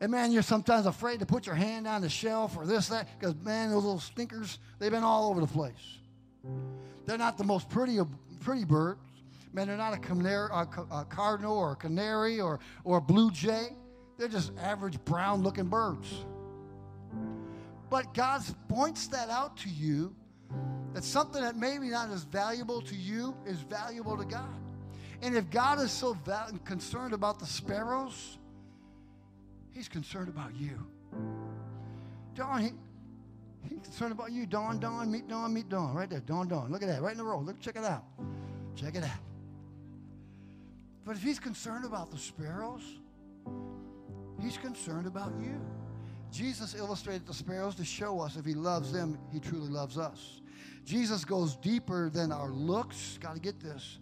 And 0.00 0.12
man, 0.12 0.30
you're 0.30 0.42
sometimes 0.42 0.86
afraid 0.86 1.20
to 1.20 1.26
put 1.26 1.46
your 1.46 1.56
hand 1.56 1.86
on 1.86 2.02
the 2.02 2.08
shelf 2.08 2.56
or 2.56 2.64
this, 2.64 2.88
that, 2.88 3.08
because 3.18 3.34
man, 3.42 3.70
those 3.70 3.84
little 3.84 4.00
stinkers, 4.00 4.58
they've 4.78 4.92
been 4.92 5.02
all 5.02 5.30
over 5.30 5.40
the 5.40 5.46
place. 5.46 5.98
They're 7.04 7.18
not 7.18 7.36
the 7.36 7.44
most 7.44 7.68
pretty 7.68 7.98
pretty 8.40 8.64
birds. 8.64 9.00
Man, 9.52 9.66
they're 9.66 9.76
not 9.76 9.94
a, 9.94 9.98
canary, 9.98 10.50
a 10.52 11.04
cardinal 11.08 11.56
or 11.56 11.72
a 11.72 11.76
canary 11.76 12.40
or, 12.40 12.60
or 12.84 12.98
a 12.98 13.00
blue 13.00 13.30
jay. 13.30 13.68
They're 14.18 14.28
just 14.28 14.52
average 14.58 15.02
brown 15.04 15.42
looking 15.42 15.66
birds. 15.66 16.24
But 17.90 18.12
God 18.14 18.42
points 18.68 19.06
that 19.08 19.30
out 19.30 19.56
to 19.58 19.68
you 19.70 20.14
that 20.92 21.02
something 21.04 21.42
that 21.42 21.56
maybe 21.56 21.88
not 21.88 22.10
as 22.10 22.24
valuable 22.24 22.82
to 22.82 22.94
you 22.94 23.34
is 23.46 23.58
valuable 23.60 24.16
to 24.16 24.24
God. 24.24 24.54
And 25.22 25.36
if 25.36 25.50
God 25.50 25.80
is 25.80 25.90
so 25.90 26.14
val- 26.24 26.50
concerned 26.64 27.12
about 27.12 27.38
the 27.38 27.46
sparrows, 27.46 28.37
He's 29.78 29.88
concerned 29.88 30.28
about 30.28 30.56
you. 30.56 30.76
Don, 32.34 32.60
he, 32.60 32.70
he's 33.68 33.80
concerned 33.84 34.10
about 34.10 34.32
you. 34.32 34.44
Don, 34.44 34.80
Don, 34.80 35.08
meet 35.08 35.28
Don, 35.28 35.54
meet 35.54 35.68
Don. 35.68 35.94
Right 35.94 36.10
there. 36.10 36.18
Don, 36.18 36.48
Don. 36.48 36.72
Look 36.72 36.82
at 36.82 36.88
that. 36.88 37.00
Right 37.00 37.12
in 37.12 37.18
the 37.18 37.22
row. 37.22 37.38
Look, 37.38 37.60
check 37.60 37.76
it 37.76 37.84
out. 37.84 38.02
Check 38.74 38.96
it 38.96 39.04
out. 39.04 39.20
But 41.04 41.14
if 41.14 41.22
he's 41.22 41.38
concerned 41.38 41.84
about 41.84 42.10
the 42.10 42.18
sparrows, 42.18 42.82
he's 44.42 44.58
concerned 44.58 45.06
about 45.06 45.32
you. 45.40 45.60
Jesus 46.32 46.74
illustrated 46.74 47.24
the 47.24 47.32
sparrows 47.32 47.76
to 47.76 47.84
show 47.84 48.18
us 48.18 48.34
if 48.34 48.44
he 48.44 48.54
loves 48.54 48.90
them, 48.90 49.16
he 49.32 49.38
truly 49.38 49.68
loves 49.68 49.96
us. 49.96 50.40
Jesus 50.84 51.24
goes 51.24 51.54
deeper 51.54 52.10
than 52.10 52.32
our 52.32 52.50
looks. 52.50 53.16
Got 53.20 53.34
to 53.36 53.40
get 53.40 53.60
this. 53.60 53.98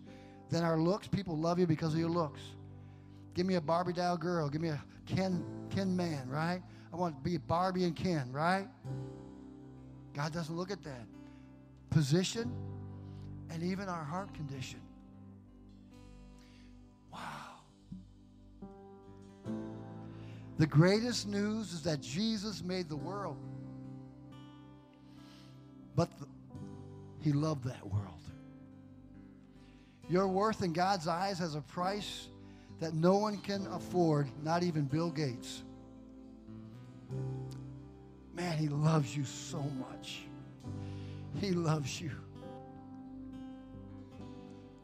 Than 0.48 0.62
our 0.62 0.78
looks. 0.78 1.06
People 1.06 1.36
love 1.36 1.58
you 1.58 1.66
because 1.66 1.92
of 1.92 2.00
your 2.00 2.08
looks. 2.08 2.40
Give 3.34 3.44
me 3.44 3.56
a 3.56 3.60
Barbie 3.60 3.92
doll 3.92 4.16
girl. 4.16 4.48
Give 4.48 4.62
me 4.62 4.70
a 4.70 4.82
Ken, 5.06 5.44
Ken 5.76 5.94
man, 5.94 6.26
right? 6.30 6.62
I 6.90 6.96
want 6.96 7.16
to 7.16 7.22
be 7.22 7.36
Barbie 7.36 7.84
and 7.84 7.94
Ken, 7.94 8.32
right? 8.32 8.66
God 10.14 10.32
doesn't 10.32 10.56
look 10.56 10.70
at 10.70 10.82
that. 10.84 11.04
Position 11.90 12.50
and 13.50 13.62
even 13.62 13.86
our 13.86 14.02
heart 14.02 14.32
condition. 14.32 14.80
Wow. 17.12 17.20
The 20.56 20.66
greatest 20.66 21.28
news 21.28 21.74
is 21.74 21.82
that 21.82 22.00
Jesus 22.00 22.62
made 22.64 22.88
the 22.88 22.96
world. 22.96 23.36
But 25.94 26.08
the, 26.18 26.26
he 27.20 27.32
loved 27.32 27.64
that 27.64 27.86
world. 27.86 28.04
Your 30.08 30.26
worth 30.26 30.62
in 30.62 30.72
God's 30.72 31.06
eyes 31.06 31.38
has 31.38 31.54
a 31.54 31.60
price 31.60 32.28
that 32.80 32.94
no 32.94 33.16
one 33.16 33.38
can 33.38 33.66
afford, 33.68 34.28
not 34.42 34.62
even 34.62 34.84
Bill 34.84 35.10
Gates. 35.10 35.62
Man, 38.34 38.58
he 38.58 38.68
loves 38.68 39.16
you 39.16 39.24
so 39.24 39.62
much. 39.62 40.22
He 41.40 41.52
loves 41.52 42.00
you. 42.00 42.10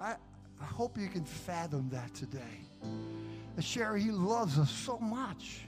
I, 0.00 0.14
I 0.60 0.64
hope 0.64 0.98
you 0.98 1.08
can 1.08 1.24
fathom 1.24 1.90
that 1.90 2.14
today. 2.14 2.40
And 2.82 3.64
Sherry, 3.64 4.02
he 4.02 4.10
loves 4.10 4.58
us 4.58 4.70
so 4.70 4.98
much. 4.98 5.60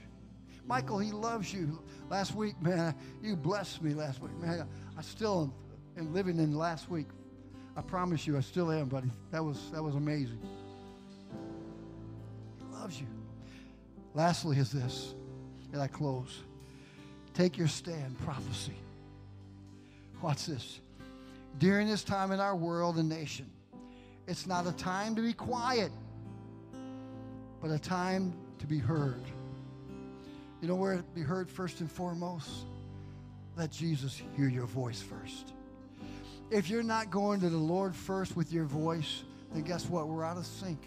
Michael, 0.67 0.97
he 0.97 1.11
loves 1.11 1.53
you. 1.53 1.79
Last 2.09 2.33
week, 2.33 2.59
man, 2.59 2.95
you 3.21 3.35
blessed 3.35 3.83
me 3.83 3.93
last 3.93 4.19
week. 4.21 4.35
Man, 4.41 4.67
I 4.97 5.01
still 5.03 5.53
am 5.95 6.11
living 6.11 6.39
in 6.39 6.55
last 6.55 6.89
week. 6.89 7.07
I 7.77 7.81
promise 7.81 8.25
you, 8.25 8.35
I 8.35 8.41
still 8.41 8.71
am, 8.71 8.87
buddy. 8.87 9.11
That 9.31 9.43
was 9.43 9.69
that 9.71 9.83
was 9.83 9.95
amazing 9.95 10.39
loves 12.85 13.01
you. 13.01 13.07
Lastly, 14.13 14.59
is 14.59 14.71
this, 14.71 15.15
and 15.73 15.81
I 15.81 15.87
close. 15.87 16.43
Take 17.33 17.57
your 17.57 17.67
stand, 17.67 18.15
prophecy. 18.19 18.75
Watch 20.21 20.45
this. 20.45 20.81
During 21.57 21.87
this 21.87 22.03
time 22.03 22.31
in 22.31 22.39
our 22.39 22.55
world 22.55 22.97
and 22.97 23.09
nation, 23.09 23.49
it's 24.27 24.45
not 24.45 24.67
a 24.67 24.71
time 24.73 25.15
to 25.15 25.23
be 25.23 25.33
quiet, 25.33 25.91
but 27.59 27.71
a 27.71 27.79
time 27.79 28.35
to 28.59 28.67
be 28.67 28.77
heard. 28.77 29.23
You 30.61 30.67
know 30.67 30.75
where 30.75 30.93
it 30.93 31.15
be 31.15 31.21
heard 31.21 31.49
first 31.49 31.79
and 31.79 31.91
foremost? 31.91 32.67
Let 33.57 33.71
Jesus 33.71 34.21
hear 34.37 34.47
your 34.47 34.67
voice 34.67 35.01
first. 35.01 35.53
If 36.51 36.69
you're 36.69 36.83
not 36.83 37.09
going 37.09 37.39
to 37.39 37.49
the 37.49 37.57
Lord 37.57 37.95
first 37.95 38.35
with 38.35 38.53
your 38.53 38.65
voice, 38.65 39.23
then 39.51 39.63
guess 39.63 39.89
what? 39.89 40.07
We're 40.07 40.23
out 40.23 40.37
of 40.37 40.45
sync. 40.45 40.77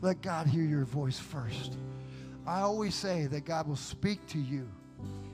Let 0.00 0.22
God 0.22 0.46
hear 0.46 0.62
your 0.62 0.84
voice 0.84 1.18
first. 1.18 1.76
I 2.46 2.60
always 2.60 2.94
say 2.94 3.26
that 3.26 3.44
God 3.44 3.66
will 3.66 3.76
speak 3.76 4.24
to 4.28 4.38
you. 4.38 4.68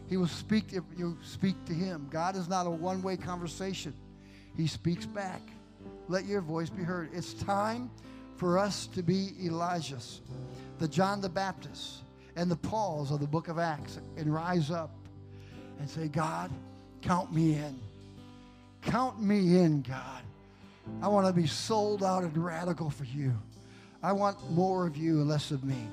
He 0.09 0.17
will 0.17 0.27
speak 0.27 0.69
to 0.69 0.85
you 0.97 1.19
speak 1.23 1.63
to 1.67 1.73
him. 1.73 2.09
God 2.11 2.37
is 2.37 2.49
not 2.49 2.67
a 2.67 2.71
one-way 2.71 3.17
conversation. 3.17 3.95
He 4.57 4.67
speaks 4.67 5.07
back. 5.07 5.41
Let 6.09 6.27
your 6.27 6.41
voice 6.41 6.71
be 6.71 6.83
heard. 6.83 7.11
It's 7.13 7.35
time 7.35 7.91
for 8.37 8.59
us 8.59 8.87
to 8.89 9.03
be 9.03 9.31
Elijah's, 9.43 10.21
the 10.79 10.89
John 10.89 11.21
the 11.21 11.29
Baptist, 11.29 12.03
and 12.37 12.51
the 12.51 12.57
Pauls 12.57 13.11
of 13.11 13.21
the 13.21 13.27
book 13.27 13.49
of 13.49 13.59
Acts, 13.59 13.99
and 14.17 14.33
rise 14.33 14.71
up 14.71 14.91
and 15.79 15.89
say, 15.89 16.09
God, 16.09 16.51
count 17.01 17.33
me 17.33 17.55
in. 17.55 17.79
Count 18.83 19.23
me 19.23 19.59
in, 19.59 19.83
God. 19.83 20.23
I 21.01 21.09
want 21.09 21.27
to 21.27 21.33
be 21.33 21.47
sold 21.47 22.03
out 22.03 22.23
and 22.23 22.37
radical 22.37 22.91
for 22.91 23.05
you. 23.05 23.33
I 24.05 24.13
want 24.13 24.51
more 24.51 24.87
of 24.87 24.99
you 24.99 25.21
and 25.21 25.29
less 25.31 25.51
of 25.51 25.65
me. 25.65 25.89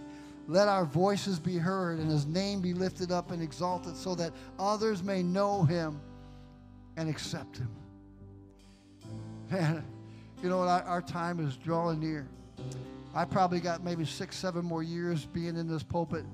Let 0.49 0.68
our 0.68 0.84
voices 0.84 1.39
be 1.39 1.55
heard 1.55 1.97
and 1.97 2.12
his 2.12 2.26
name 2.26 2.59
be 2.59 2.74
lifted 2.74 3.09
up 3.09 3.32
and 3.32 3.41
exalted 3.41 3.95
so 3.95 4.16
that 4.16 4.34
others 4.59 5.01
may 5.01 5.24
know 5.24 5.64
him 5.64 6.01
and 6.97 7.09
accept 7.09 7.59
him. 7.59 7.70
Man, 9.49 9.86
you 10.43 10.49
know 10.49 10.57
what? 10.57 10.68
Our, 10.68 11.01
time 11.01 11.39
is 11.39 11.55
drawing 11.55 12.01
near. 12.01 12.28
I 13.16 13.24
probably 13.24 13.62
got 13.62 13.82
maybe 13.82 14.03
six, 14.03 14.36
seven 14.36 14.66
more 14.66 14.84
years 14.84 15.24
being 15.24 15.55
in 15.55 15.70
this 15.70 15.82
pulpit. 15.82 16.26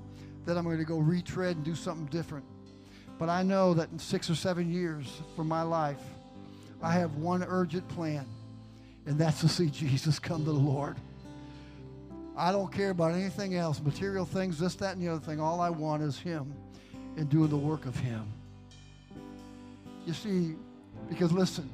Then 0.46 0.58
I'm 0.58 0.64
going 0.64 0.78
to 0.78 0.84
go 0.84 0.98
retread 0.98 1.54
and 1.54 1.64
do 1.64 1.76
something 1.76 2.06
different. 2.06 2.44
But 3.20 3.28
I 3.28 3.44
know 3.44 3.72
that 3.74 3.88
in 3.92 4.00
six 4.00 4.28
or 4.28 4.34
seven 4.34 4.68
years 4.68 5.22
from 5.36 5.46
my 5.46 5.62
life, 5.62 6.02
I 6.82 6.94
have 6.94 7.14
one 7.14 7.44
urgent 7.44 7.86
plan, 7.86 8.26
and 9.06 9.16
that's 9.16 9.42
to 9.42 9.48
see 9.48 9.66
Jesus 9.70 10.18
come 10.18 10.44
to 10.44 10.50
the 10.50 10.58
Lord. 10.58 10.96
I 12.38 12.52
don't 12.52 12.72
care 12.72 12.90
about 12.90 13.14
anything 13.14 13.56
else, 13.56 13.80
material 13.80 14.24
things, 14.24 14.58
this, 14.60 14.76
that, 14.76 14.94
and 14.94 15.02
the 15.02 15.08
other 15.08 15.20
thing. 15.20 15.40
All 15.40 15.60
I 15.60 15.70
want 15.70 16.02
is 16.04 16.18
Him 16.18 16.54
and 17.16 17.28
doing 17.28 17.50
the 17.50 17.56
work 17.56 17.84
of 17.84 17.96
Him. 17.96 18.32
You 20.06 20.12
see, 20.12 20.54
because 21.08 21.32
listen, 21.32 21.68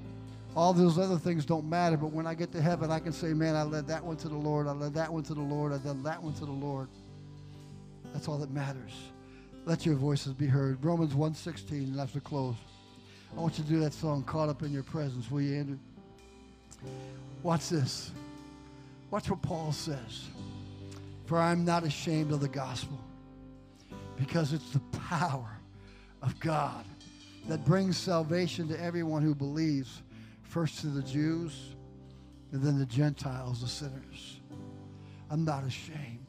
all 0.57 0.73
those 0.73 0.99
other 0.99 1.19
things 1.19 1.45
don't 1.45 1.69
matter, 1.69 1.99
but 1.99 2.12
when 2.12 2.27
I 2.27 2.35
get 2.35 2.51
to 2.53 2.62
heaven, 2.62 2.91
I 2.91 2.99
can 2.99 3.12
say, 3.12 3.35
man, 3.35 3.55
I 3.55 3.62
led 3.62 3.87
that 3.89 4.03
one 4.03 4.17
to 4.17 4.29
the 4.29 4.37
Lord, 4.37 4.67
I 4.67 4.73
led 4.73 4.95
that 4.95 5.12
one 5.12 5.23
to 5.25 5.35
the 5.35 5.41
Lord, 5.41 5.73
I 5.73 5.77
led 5.87 6.03
that 6.03 6.23
one 6.23 6.33
to 6.35 6.47
the 6.47 6.53
Lord. 6.53 6.89
That's 8.15 8.27
all 8.27 8.39
that 8.39 8.51
matters. 8.51 8.93
Let 9.67 9.85
your 9.85 9.97
voices 9.97 10.33
be 10.33 10.47
heard. 10.47 10.83
Romans 10.83 11.12
1.16, 11.12 11.73
and 11.73 11.99
that's 11.99 12.12
the 12.12 12.21
close. 12.21 12.55
I 13.37 13.41
want 13.41 13.59
you 13.59 13.65
to 13.65 13.71
do 13.71 13.81
that 13.81 13.93
song, 13.93 14.23
Caught 14.23 14.49
Up 14.49 14.62
in 14.62 14.73
Your 14.73 14.85
Presence, 14.85 15.31
will 15.31 15.43
you, 15.43 15.57
Andrew? 15.59 15.79
Watch 17.43 17.69
this. 17.69 18.12
Watch 19.11 19.29
what 19.29 19.43
Paul 19.43 19.73
says. 19.73 20.29
For 21.27 21.39
I'm 21.39 21.64
not 21.64 21.85
ashamed 21.85 22.33
of 22.33 22.41
the 22.41 22.49
gospel 22.49 22.99
because 24.16 24.53
it's 24.53 24.70
the 24.72 24.81
power 25.09 25.59
of 26.22 26.39
God 26.41 26.85
that 27.49 27.64
brings 27.64 27.97
salvation 27.97 28.68
to 28.68 28.81
everyone 28.81 29.22
who 29.22 29.35
believes, 29.35 30.03
first 30.43 30.81
to 30.81 30.89
the 30.89 31.03
Jews 31.03 31.75
and 32.53 32.62
then 32.62 32.79
the 32.79 32.87
Gentiles, 32.87 33.61
the 33.61 33.68
sinners. 33.68 34.41
I'm 35.31 35.45
not 35.45 35.64
ashamed. 35.64 36.27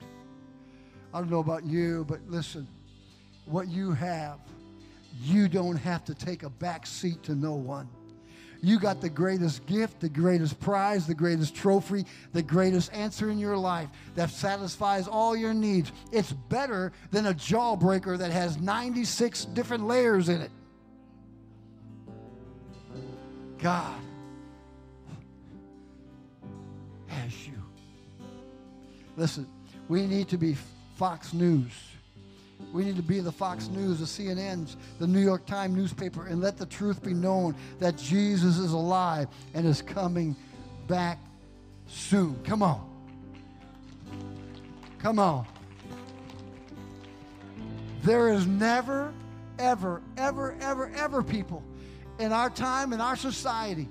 I 1.14 1.20
don't 1.20 1.30
know 1.30 1.40
about 1.40 1.64
you, 1.66 2.06
but 2.08 2.20
listen, 2.28 2.68
what 3.46 3.68
you 3.68 3.92
have, 3.92 4.40
you 5.22 5.48
don't 5.48 5.78
have 5.78 6.04
to 6.06 6.16
take 6.16 6.44
a 6.44 6.50
back 6.50 6.86
seat 6.86 7.22
to 7.24 7.36
no 7.36 7.54
one. 7.54 7.88
You 8.66 8.80
got 8.80 9.00
the 9.00 9.12
greatest 9.12 9.64
gift, 9.68 10.00
the 10.00 10.10
greatest 10.10 10.60
prize, 10.60 11.06
the 11.06 11.14
greatest 11.14 11.54
trophy, 11.54 12.04
the 12.34 12.42
greatest 12.42 12.92
answer 12.94 13.30
in 13.30 13.38
your 13.38 13.56
life 13.56 13.90
that 14.16 14.32
satisfies 14.32 15.08
all 15.08 15.38
your 15.38 15.54
needs. 15.54 15.92
It's 16.12 16.32
better 16.32 16.92
than 17.12 17.28
a 17.28 17.34
jawbreaker 17.36 18.18
that 18.18 18.32
has 18.32 18.58
96 18.58 19.46
different 19.46 19.86
layers 19.86 20.30
in 20.30 20.42
it. 20.42 20.50
God 23.60 24.02
has 27.06 27.48
you. 27.48 27.62
Listen, 29.16 29.46
we 29.88 30.08
need 30.08 30.28
to 30.30 30.40
be 30.40 30.56
Fox 30.96 31.34
News. 31.34 31.72
We 32.74 32.84
need 32.84 32.98
to 32.98 33.04
be 33.04 33.20
the 33.20 33.32
Fox 33.32 33.70
News, 33.70 34.00
the 34.00 34.06
CNNs, 34.06 34.76
the 35.00 35.08
New 35.08 35.22
York 35.22 35.46
Times 35.46 35.76
newspaper, 35.76 36.26
and 36.26 36.42
let 36.42 36.58
the 36.58 36.66
truth 36.66 37.02
be 37.04 37.14
known 37.14 37.56
that 37.80 37.98
Jesus 37.98 38.58
is 38.58 38.74
alive 38.74 39.28
and 39.54 39.66
is 39.66 39.82
coming 39.82 40.36
back 40.88 41.20
soon. 41.88 42.38
Come 42.44 42.62
on. 42.62 42.90
Come 45.00 45.20
on. 45.20 45.46
There 48.04 48.30
is 48.30 48.46
never, 48.46 49.14
ever, 49.58 50.02
ever, 50.18 50.56
ever, 50.62 50.92
ever 50.96 51.24
people 51.24 51.64
in 52.20 52.32
our 52.32 52.50
time, 52.50 52.94
in 52.94 53.02
our 53.02 53.16
society, 53.16 53.88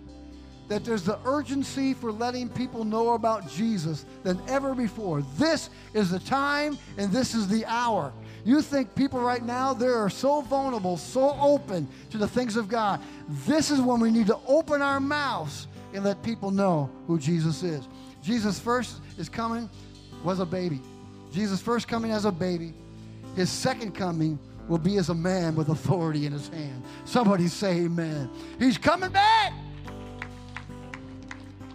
that 0.69 0.85
there's 0.85 1.03
the 1.03 1.19
urgency 1.25 1.95
for 1.95 2.11
letting 2.11 2.49
people 2.49 2.85
know 2.85 3.15
about 3.15 3.51
Jesus 3.51 4.07
than 4.23 4.41
ever 4.49 4.75
before. 4.75 5.23
This 5.37 5.69
is 5.93 6.11
the 6.11 6.21
time 6.21 6.79
and 6.97 7.13
this 7.13 7.35
is 7.35 7.49
the 7.49 7.67
hour. 7.67 8.13
You 8.45 8.61
think 8.61 8.95
people 8.95 9.21
right 9.21 9.43
now, 9.43 9.73
they 9.73 9.87
are 9.87 10.11
so 10.11 10.43
vulnerable, 10.43 10.97
so 10.97 11.37
open 11.41 11.89
to 12.11 12.19
the 12.19 12.29
things 12.29 12.57
of 12.57 12.69
God. 12.69 13.01
This 13.47 13.71
is 13.71 13.81
when 13.81 14.01
we 14.01 14.11
need 14.11 14.27
to 14.27 14.39
open 14.47 14.83
our 14.83 15.01
mouths 15.01 15.67
and 15.95 16.05
let 16.05 16.23
people 16.23 16.51
know 16.51 16.91
who 17.07 17.19
Jesus 17.19 17.63
is. 17.63 17.89
Jesus 18.23 18.59
first 18.59 19.01
is 19.17 19.29
coming 19.29 19.71
was 20.23 20.41
a 20.41 20.47
baby. 20.47 20.81
Jesus 21.33 21.61
first 21.61 21.89
coming 21.89 22.11
as 22.11 22.25
a 22.25 22.33
baby. 22.33 22.75
His 23.37 23.51
second 23.51 23.95
coming 23.95 24.39
will 24.69 24.79
be 24.79 24.97
as 24.97 25.09
a 25.09 25.15
man 25.15 25.55
with 25.55 25.69
authority 25.69 26.27
in 26.27 26.33
his 26.33 26.49
hand. 26.49 26.83
Somebody 27.05 27.49
say 27.49 27.85
amen. 27.85 28.31
He's 28.59 28.79
coming 28.79 29.11
back. 29.11 29.53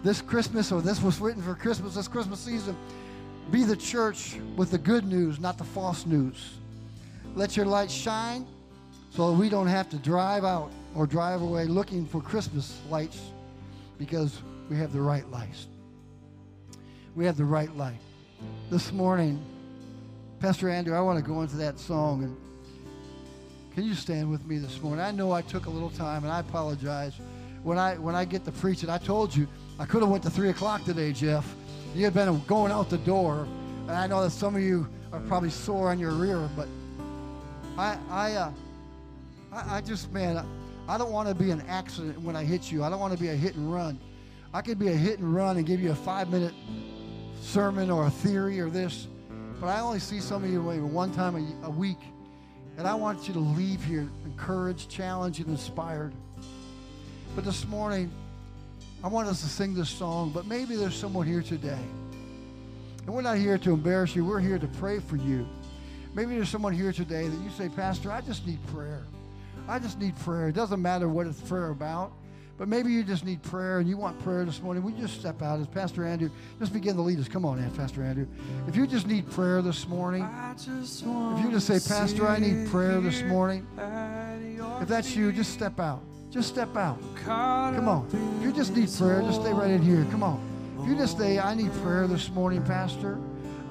This 0.02 0.22
Christmas, 0.22 0.72
or 0.72 0.80
this 0.80 1.02
was 1.02 1.20
written 1.20 1.42
for 1.42 1.54
Christmas, 1.54 1.94
this 1.94 2.08
Christmas 2.08 2.40
season, 2.40 2.76
be 3.50 3.64
the 3.64 3.76
church 3.76 4.36
with 4.56 4.70
the 4.70 4.78
good 4.78 5.04
news, 5.04 5.38
not 5.38 5.58
the 5.58 5.64
false 5.64 6.06
news. 6.06 6.59
Let 7.34 7.56
your 7.56 7.66
light 7.66 7.90
shine 7.90 8.46
so 9.10 9.32
we 9.32 9.48
don't 9.48 9.68
have 9.68 9.88
to 9.90 9.96
drive 9.98 10.44
out 10.44 10.70
or 10.94 11.06
drive 11.06 11.42
away 11.42 11.66
looking 11.66 12.04
for 12.04 12.20
Christmas 12.20 12.80
lights 12.90 13.20
because 13.98 14.40
we 14.68 14.76
have 14.76 14.92
the 14.92 15.00
right 15.00 15.28
lights. 15.30 15.68
We 17.14 17.24
have 17.26 17.36
the 17.36 17.44
right 17.44 17.74
light. 17.76 18.00
This 18.68 18.92
morning, 18.92 19.40
Pastor 20.40 20.68
Andrew, 20.68 20.96
I 20.96 21.00
want 21.00 21.18
to 21.18 21.24
go 21.24 21.42
into 21.42 21.56
that 21.56 21.78
song 21.78 22.24
and 22.24 22.36
can 23.74 23.84
you 23.84 23.94
stand 23.94 24.28
with 24.28 24.44
me 24.46 24.58
this 24.58 24.82
morning? 24.82 25.04
I 25.04 25.12
know 25.12 25.30
I 25.30 25.42
took 25.42 25.66
a 25.66 25.70
little 25.70 25.90
time 25.90 26.24
and 26.24 26.32
I 26.32 26.40
apologize. 26.40 27.14
When 27.62 27.78
I 27.78 27.94
when 27.96 28.16
I 28.16 28.24
get 28.24 28.44
to 28.46 28.52
preaching, 28.52 28.90
I 28.90 28.98
told 28.98 29.36
you 29.36 29.46
I 29.78 29.84
could 29.84 30.02
have 30.02 30.10
went 30.10 30.24
to 30.24 30.30
three 30.30 30.48
o'clock 30.48 30.84
today, 30.84 31.12
Jeff. 31.12 31.54
You 31.94 32.04
had 32.04 32.14
been 32.14 32.42
going 32.46 32.72
out 32.72 32.90
the 32.90 32.98
door, 32.98 33.46
and 33.86 33.92
I 33.92 34.06
know 34.08 34.22
that 34.22 34.30
some 34.30 34.56
of 34.56 34.62
you 34.62 34.88
are 35.12 35.20
probably 35.20 35.50
sore 35.50 35.90
on 35.90 35.98
your 35.98 36.12
rear, 36.12 36.48
but 36.56 36.66
I, 37.80 37.98
I, 38.10 38.32
uh, 38.34 38.52
I, 39.52 39.76
I 39.76 39.80
just, 39.80 40.12
man, 40.12 40.44
I 40.86 40.98
don't 40.98 41.12
want 41.12 41.30
to 41.30 41.34
be 41.34 41.50
an 41.50 41.62
accident 41.66 42.20
when 42.20 42.36
I 42.36 42.44
hit 42.44 42.70
you. 42.70 42.84
I 42.84 42.90
don't 42.90 43.00
want 43.00 43.14
to 43.14 43.18
be 43.18 43.28
a 43.28 43.34
hit 43.34 43.54
and 43.54 43.72
run. 43.72 43.98
I 44.52 44.60
could 44.60 44.78
be 44.78 44.88
a 44.88 44.94
hit 44.94 45.18
and 45.18 45.34
run 45.34 45.56
and 45.56 45.64
give 45.64 45.80
you 45.80 45.90
a 45.90 45.94
five 45.94 46.28
minute 46.28 46.52
sermon 47.40 47.90
or 47.90 48.06
a 48.06 48.10
theory 48.10 48.60
or 48.60 48.68
this, 48.68 49.06
but 49.60 49.68
I 49.68 49.80
only 49.80 49.98
see 49.98 50.20
some 50.20 50.44
of 50.44 50.50
you 50.50 50.60
maybe 50.60 50.82
one 50.82 51.10
time 51.12 51.36
a, 51.36 51.66
a 51.68 51.70
week, 51.70 52.00
and 52.76 52.86
I 52.86 52.94
want 52.94 53.26
you 53.26 53.32
to 53.32 53.40
leave 53.40 53.82
here 53.82 54.06
encouraged, 54.26 54.90
challenged, 54.90 55.40
and 55.40 55.48
inspired. 55.48 56.12
But 57.34 57.46
this 57.46 57.66
morning, 57.66 58.12
I 59.02 59.08
want 59.08 59.26
us 59.28 59.40
to 59.40 59.48
sing 59.48 59.72
this 59.72 59.88
song, 59.88 60.32
but 60.34 60.46
maybe 60.46 60.76
there's 60.76 60.94
someone 60.94 61.26
here 61.26 61.42
today. 61.42 61.78
And 63.06 63.14
we're 63.14 63.22
not 63.22 63.38
here 63.38 63.56
to 63.56 63.72
embarrass 63.72 64.14
you, 64.14 64.22
we're 64.22 64.38
here 64.38 64.58
to 64.58 64.68
pray 64.68 64.98
for 64.98 65.16
you. 65.16 65.48
Maybe 66.14 66.34
there's 66.34 66.48
someone 66.48 66.72
here 66.72 66.92
today 66.92 67.28
that 67.28 67.40
you 67.40 67.50
say, 67.50 67.68
Pastor, 67.68 68.10
I 68.10 68.20
just 68.20 68.46
need 68.46 68.58
prayer. 68.68 69.04
I 69.68 69.78
just 69.78 69.98
need 69.98 70.16
prayer. 70.18 70.48
It 70.48 70.54
doesn't 70.54 70.82
matter 70.82 71.08
what 71.08 71.26
it's 71.26 71.40
prayer 71.40 71.68
about, 71.70 72.12
but 72.58 72.66
maybe 72.66 72.90
you 72.90 73.04
just 73.04 73.24
need 73.24 73.42
prayer 73.42 73.78
and 73.78 73.88
you 73.88 73.96
want 73.96 74.18
prayer 74.24 74.44
this 74.44 74.60
morning. 74.60 74.82
We 74.82 74.92
just 74.92 75.20
step 75.20 75.40
out 75.40 75.60
as 75.60 75.68
Pastor 75.68 76.04
Andrew. 76.04 76.28
Just 76.58 76.72
begin 76.72 76.96
to 76.96 77.02
lead 77.02 77.20
us. 77.20 77.28
Come 77.28 77.44
on, 77.44 77.70
Pastor 77.76 78.02
Andrew. 78.02 78.26
If 78.66 78.74
you 78.74 78.88
just 78.88 79.06
need 79.06 79.30
prayer 79.30 79.62
this 79.62 79.86
morning, 79.86 80.28
if 80.56 80.66
you 81.44 81.50
just 81.50 81.68
say, 81.68 81.78
Pastor, 81.78 82.26
I 82.26 82.40
need 82.40 82.68
prayer 82.68 83.00
this 83.00 83.22
morning, 83.22 83.66
if 84.80 84.88
that's 84.88 85.14
you, 85.14 85.30
just 85.30 85.52
step 85.52 85.78
out. 85.78 86.02
Just 86.30 86.48
step 86.48 86.76
out. 86.76 86.98
Come 87.24 87.88
on. 87.88 88.06
If 88.38 88.44
you 88.44 88.52
just 88.52 88.74
need 88.74 88.90
prayer, 88.92 89.22
just 89.22 89.40
stay 89.40 89.52
right 89.52 89.70
in 89.70 89.82
here. 89.82 90.04
Come 90.10 90.24
on. 90.24 90.40
If 90.80 90.88
you 90.88 90.96
just 90.96 91.18
say, 91.18 91.38
I 91.38 91.54
need 91.54 91.72
prayer 91.82 92.06
this 92.06 92.30
morning, 92.30 92.62
Pastor, 92.64 93.18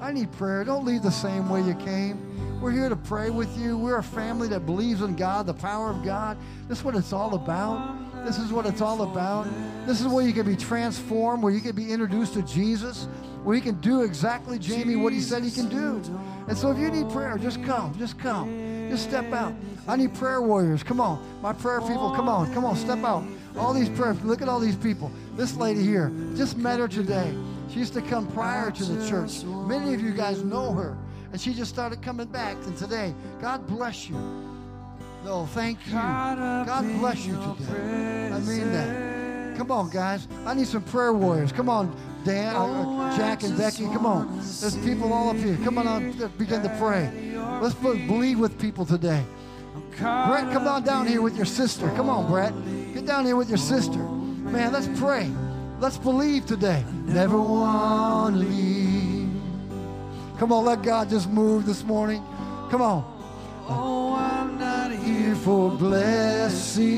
I 0.00 0.12
need 0.12 0.32
prayer. 0.32 0.64
Don't 0.64 0.84
leave 0.84 1.02
the 1.02 1.10
same 1.10 1.50
way 1.50 1.60
you 1.62 1.74
came. 1.74 2.60
We're 2.60 2.70
here 2.70 2.88
to 2.88 2.96
pray 2.96 3.30
with 3.30 3.56
you. 3.58 3.76
We're 3.76 3.98
a 3.98 4.02
family 4.02 4.48
that 4.48 4.66
believes 4.66 5.02
in 5.02 5.14
God, 5.16 5.46
the 5.46 5.54
power 5.54 5.90
of 5.90 6.02
God. 6.04 6.36
This 6.68 6.78
is 6.78 6.84
what 6.84 6.94
it's 6.94 7.12
all 7.12 7.34
about. 7.34 8.24
This 8.24 8.38
is 8.38 8.52
what 8.52 8.66
it's 8.66 8.80
all 8.80 9.02
about. 9.02 9.46
This 9.86 10.00
is 10.00 10.06
where 10.06 10.26
you 10.26 10.32
can 10.32 10.46
be 10.46 10.56
transformed, 10.56 11.42
where 11.42 11.52
you 11.52 11.60
can 11.60 11.74
be 11.74 11.90
introduced 11.90 12.34
to 12.34 12.42
Jesus, 12.42 13.08
where 13.44 13.56
you 13.56 13.62
can 13.62 13.80
do 13.80 14.02
exactly, 14.02 14.58
Jamie, 14.58 14.96
what 14.96 15.12
he 15.12 15.20
said 15.20 15.42
he 15.42 15.50
can 15.50 15.68
do. 15.68 16.02
And 16.48 16.56
so 16.56 16.70
if 16.70 16.78
you 16.78 16.90
need 16.90 17.10
prayer, 17.10 17.38
just 17.38 17.62
come. 17.64 17.96
Just 17.98 18.18
come. 18.18 18.88
Just 18.90 19.04
step 19.04 19.32
out. 19.32 19.54
I 19.88 19.96
need 19.96 20.14
prayer 20.14 20.42
warriors. 20.42 20.82
Come 20.82 21.00
on. 21.00 21.40
My 21.40 21.52
prayer 21.52 21.80
people, 21.80 22.10
come 22.14 22.28
on. 22.28 22.52
Come 22.52 22.64
on, 22.64 22.76
step 22.76 23.04
out. 23.04 23.24
All 23.56 23.72
these 23.72 23.88
prayers. 23.88 24.22
Look 24.22 24.42
at 24.42 24.48
all 24.48 24.60
these 24.60 24.76
people. 24.76 25.10
This 25.36 25.56
lady 25.56 25.82
here, 25.82 26.12
just 26.36 26.56
met 26.56 26.78
her 26.78 26.88
today. 26.88 27.34
She 27.72 27.78
used 27.78 27.94
to 27.94 28.02
come 28.02 28.26
prior 28.28 28.70
to 28.70 28.84
the 28.84 29.08
church. 29.08 29.44
Many 29.44 29.94
of 29.94 30.00
you 30.00 30.12
guys 30.12 30.42
know 30.42 30.72
her. 30.72 30.96
And 31.32 31.40
she 31.40 31.54
just 31.54 31.70
started 31.70 32.02
coming 32.02 32.26
back. 32.26 32.56
And 32.66 32.76
today, 32.76 33.14
God 33.40 33.66
bless 33.66 34.08
you. 34.08 34.16
No, 35.24 35.46
thank 35.46 35.78
you. 35.86 35.92
God 35.92 36.82
bless 36.98 37.24
you 37.24 37.34
today. 37.58 38.30
I 38.32 38.40
mean 38.40 38.72
that. 38.72 39.56
Come 39.56 39.70
on, 39.70 39.90
guys. 39.90 40.26
I 40.46 40.54
need 40.54 40.66
some 40.66 40.82
prayer 40.82 41.12
warriors. 41.12 41.52
Come 41.52 41.68
on, 41.68 41.94
Dan, 42.24 42.56
uh, 42.56 43.16
Jack, 43.16 43.42
and 43.42 43.56
Becky. 43.56 43.84
Come 43.84 44.06
on. 44.06 44.38
There's 44.38 44.76
people 44.78 45.12
all 45.12 45.28
up 45.28 45.36
here. 45.36 45.56
Come 45.62 45.78
on, 45.78 45.86
on 45.86 46.12
begin 46.38 46.62
to 46.62 46.76
pray. 46.80 47.10
Let's 47.60 47.74
believe 47.74 48.38
with 48.38 48.58
people 48.58 48.86
today. 48.86 49.22
Brett, 49.98 50.50
come 50.52 50.66
on 50.66 50.82
down 50.82 51.06
here 51.06 51.20
with 51.20 51.36
your 51.36 51.44
sister. 51.44 51.88
Come 51.90 52.08
on, 52.08 52.26
Brett. 52.26 52.54
Get 52.94 53.04
down 53.04 53.26
here 53.26 53.36
with 53.36 53.48
your 53.48 53.58
sister. 53.58 53.98
Man, 53.98 54.72
let's 54.72 54.88
pray. 54.98 55.30
Let's 55.80 55.98
believe 55.98 56.46
today. 56.46 56.84
Never 57.06 57.40
want 57.40 58.34
to 58.34 58.40
leave 58.40 59.10
Come 60.40 60.52
on, 60.52 60.64
let 60.64 60.82
God 60.82 61.10
just 61.10 61.28
move 61.28 61.66
this 61.66 61.84
morning. 61.84 62.24
Come 62.70 62.80
on. 62.80 63.04
Oh, 63.68 64.14
I'm 64.14 64.58
not 64.58 64.90
here 64.90 65.34
for 65.34 65.70
blessing. 65.70 66.88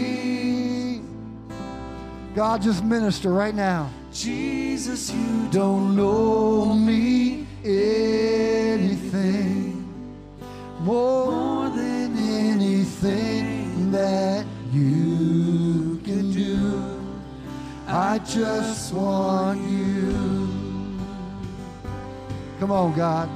God, 2.36 2.62
just 2.62 2.84
minister 2.84 3.32
right 3.32 3.52
now. 3.52 3.90
Jesus, 4.12 5.12
you 5.12 5.48
don't 5.50 5.96
know 5.96 6.72
me 6.72 7.48
anything 7.64 9.12
more 10.82 11.68
than 11.70 12.16
anything 12.16 13.90
that 13.90 14.46
I 17.94 18.18
just 18.20 18.94
want 18.94 19.60
you. 19.68 20.12
Come 22.58 22.70
on, 22.70 22.96
God. 22.96 23.28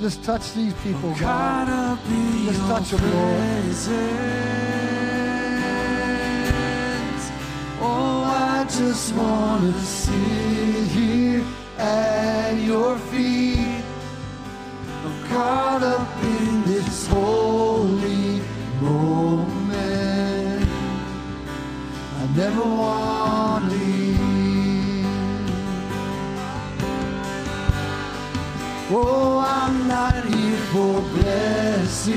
Just 0.00 0.22
touch 0.22 0.52
these 0.52 0.72
people, 0.74 1.12
God. 1.18 1.98
Just 2.44 2.60
touch 2.68 2.90
them, 2.90 3.02
Lord. 3.10 3.64
Oh, 7.80 8.22
I 8.22 8.64
just 8.64 9.12
want 9.16 9.74
to 9.74 9.80
sit 9.80 10.86
here 10.92 11.42
at 11.76 12.52
your 12.52 12.96
feet. 12.96 13.82
I'm 15.04 15.26
caught 15.26 15.82
up 15.82 16.22
in 16.22 16.62
this 16.62 17.08
holy 17.08 18.40
moment. 18.80 20.68
I 22.20 22.26
never 22.36 22.60
want 22.62 23.23
Oh, 28.96 29.40
I'm 29.40 29.88
not 29.88 30.24
here 30.24 30.58
for 30.72 31.00
blessing. 31.00 32.14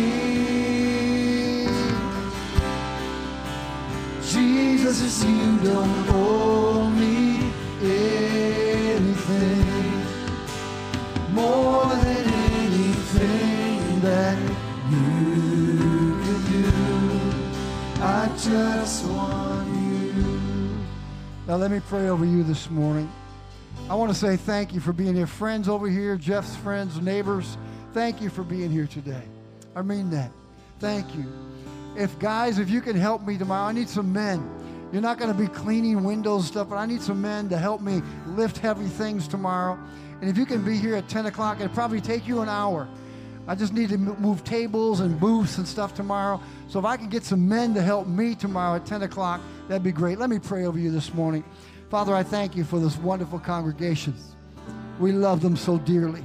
Jesus, 4.21 5.23
you 5.23 5.57
don't 5.57 6.07
owe 6.09 6.87
me 6.91 7.51
anything 7.81 9.65
more 11.33 11.87
than 11.95 12.25
anything 12.61 13.99
that 14.01 14.37
you 14.91 16.21
can 16.21 16.39
do. 16.51 16.69
I 18.03 18.29
just 18.37 19.03
want 19.05 19.67
you. 19.67 20.77
Now, 21.47 21.55
let 21.55 21.71
me 21.71 21.79
pray 21.89 22.09
over 22.09 22.25
you 22.25 22.43
this 22.43 22.69
morning. 22.69 23.09
I 23.89 23.95
want 23.95 24.11
to 24.11 24.17
say 24.17 24.35
thank 24.35 24.73
you 24.73 24.81
for 24.81 24.91
being 24.91 25.15
here. 25.15 25.27
Friends 25.27 25.69
over 25.69 25.87
here, 25.87 26.17
Jeff's 26.17 26.57
friends, 26.57 26.99
neighbors, 26.99 27.57
thank 27.93 28.19
you 28.21 28.29
for 28.29 28.43
being 28.43 28.69
here 28.69 28.85
today. 28.85 29.23
I 29.77 29.81
mean 29.81 30.09
that. 30.09 30.29
Thank 30.79 31.15
you. 31.15 31.25
If, 31.95 32.19
guys, 32.19 32.59
if 32.59 32.69
you 32.69 32.81
can 32.81 32.97
help 32.97 33.25
me 33.25 33.37
tomorrow, 33.37 33.69
I 33.69 33.71
need 33.71 33.87
some 33.87 34.11
men. 34.11 34.45
You're 34.91 35.01
not 35.01 35.17
going 35.17 35.31
to 35.31 35.37
be 35.37 35.47
cleaning 35.47 36.03
windows 36.03 36.41
and 36.41 36.47
stuff, 36.51 36.69
but 36.69 36.75
I 36.75 36.85
need 36.85 37.01
some 37.01 37.21
men 37.21 37.47
to 37.47 37.57
help 37.57 37.79
me 37.79 38.01
lift 38.25 38.57
heavy 38.57 38.87
things 38.87 39.25
tomorrow. 39.25 39.79
And 40.19 40.29
if 40.29 40.37
you 40.37 40.45
can 40.45 40.65
be 40.65 40.77
here 40.77 40.97
at 40.97 41.07
10 41.07 41.27
o'clock, 41.27 41.61
it'll 41.61 41.73
probably 41.73 42.01
take 42.01 42.27
you 42.27 42.41
an 42.41 42.49
hour. 42.49 42.89
I 43.47 43.55
just 43.55 43.71
need 43.71 43.87
to 43.89 43.97
move 43.97 44.43
tables 44.43 44.99
and 44.99 45.17
booths 45.17 45.59
and 45.59 45.67
stuff 45.67 45.95
tomorrow. 45.95 46.41
So 46.67 46.77
if 46.77 46.83
I 46.83 46.97
can 46.97 47.07
get 47.07 47.23
some 47.23 47.47
men 47.47 47.73
to 47.75 47.81
help 47.81 48.05
me 48.05 48.35
tomorrow 48.35 48.75
at 48.75 48.85
10 48.85 49.03
o'clock, 49.03 49.39
that'd 49.69 49.81
be 49.81 49.93
great. 49.93 50.19
Let 50.19 50.29
me 50.29 50.39
pray 50.39 50.65
over 50.65 50.77
you 50.77 50.91
this 50.91 51.13
morning. 51.13 51.45
Father, 51.89 52.13
I 52.13 52.23
thank 52.23 52.57
you 52.57 52.65
for 52.65 52.79
this 52.79 52.97
wonderful 52.97 53.39
congregation. 53.39 54.13
We 54.99 55.13
love 55.13 55.41
them 55.41 55.55
so 55.55 55.77
dearly. 55.77 56.23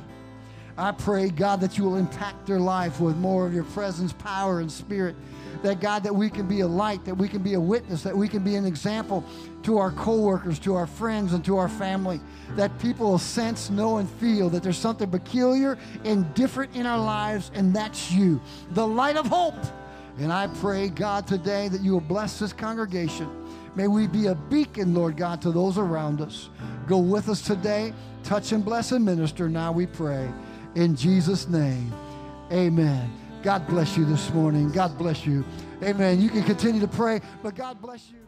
I 0.77 0.91
pray, 0.91 1.29
God, 1.29 1.61
that 1.61 1.79
you 1.79 1.85
will 1.85 1.97
impact 1.97 2.47
their 2.47 2.59
life 2.59 2.99
with 2.99 3.17
more 3.17 3.47
of 3.47 3.55
your 3.55 3.63
presence, 3.65 4.13
power, 4.13 4.59
and 4.59 4.73
spirit. 4.73 5.15
That, 5.63 5.81
God, 5.81 6.03
that 6.03 6.15
we 6.15 6.31
can 6.31 6.49
be 6.49 6.61
a 6.61 6.67
light, 6.67 7.05
that 7.05 7.15
we 7.15 7.29
can 7.29 7.43
be 7.43 7.55
a 7.55 7.61
witness, 7.61 8.03
that 8.03 8.17
we 8.17 8.27
can 8.27 8.43
be 8.43 8.57
an 8.57 8.65
example 8.65 9.25
to 9.63 9.79
our 9.79 9.93
coworkers, 9.93 10.59
to 10.61 10.75
our 10.75 10.89
friends, 10.89 11.33
and 11.33 11.45
to 11.45 11.57
our 11.59 11.69
family. 11.69 12.21
That 12.57 12.77
people 12.81 13.11
will 13.11 13.19
sense, 13.19 13.71
know, 13.71 13.99
and 13.99 14.11
feel 14.11 14.49
that 14.49 14.65
there's 14.65 14.79
something 14.79 15.09
peculiar 15.09 15.79
and 16.05 16.33
different 16.35 16.75
in 16.75 16.87
our 16.87 16.99
lives, 16.99 17.53
and 17.55 17.73
that's 17.73 18.11
you, 18.11 18.41
the 18.71 18.85
light 18.85 19.17
of 19.17 19.27
hope. 19.27 19.55
And 20.19 20.33
I 20.33 20.49
pray, 20.49 20.89
God, 20.89 21.29
today 21.29 21.69
that 21.69 21.83
you 21.83 21.93
will 21.93 22.01
bless 22.01 22.41
this 22.41 22.53
congregation. 22.53 23.42
May 23.75 23.87
we 23.87 24.07
be 24.07 24.27
a 24.27 24.35
beacon, 24.35 24.95
Lord 24.95 25.17
God, 25.17 25.41
to 25.43 25.51
those 25.51 25.79
around 25.79 26.21
us. 26.21 26.51
Go 26.87 26.99
with 26.99 27.29
us 27.29 27.41
today. 27.41 27.93
Touch 28.23 28.53
and 28.53 28.65
bless 28.65 28.93
and 28.93 29.05
minister 29.05 29.49
now, 29.49 29.73
we 29.73 29.87
pray. 29.87 30.31
In 30.75 30.95
Jesus' 30.95 31.49
name, 31.49 31.93
amen. 32.53 33.11
God 33.43 33.67
bless 33.67 33.97
you 33.97 34.05
this 34.05 34.33
morning. 34.33 34.71
God 34.71 34.97
bless 34.97 35.27
you. 35.27 35.45
Amen. 35.83 36.21
You 36.21 36.29
can 36.29 36.45
continue 36.45 36.81
to 36.81 36.89
pray, 36.89 37.21
but 37.43 37.55
God 37.55 37.81
bless 37.83 38.11
you. 38.11 38.19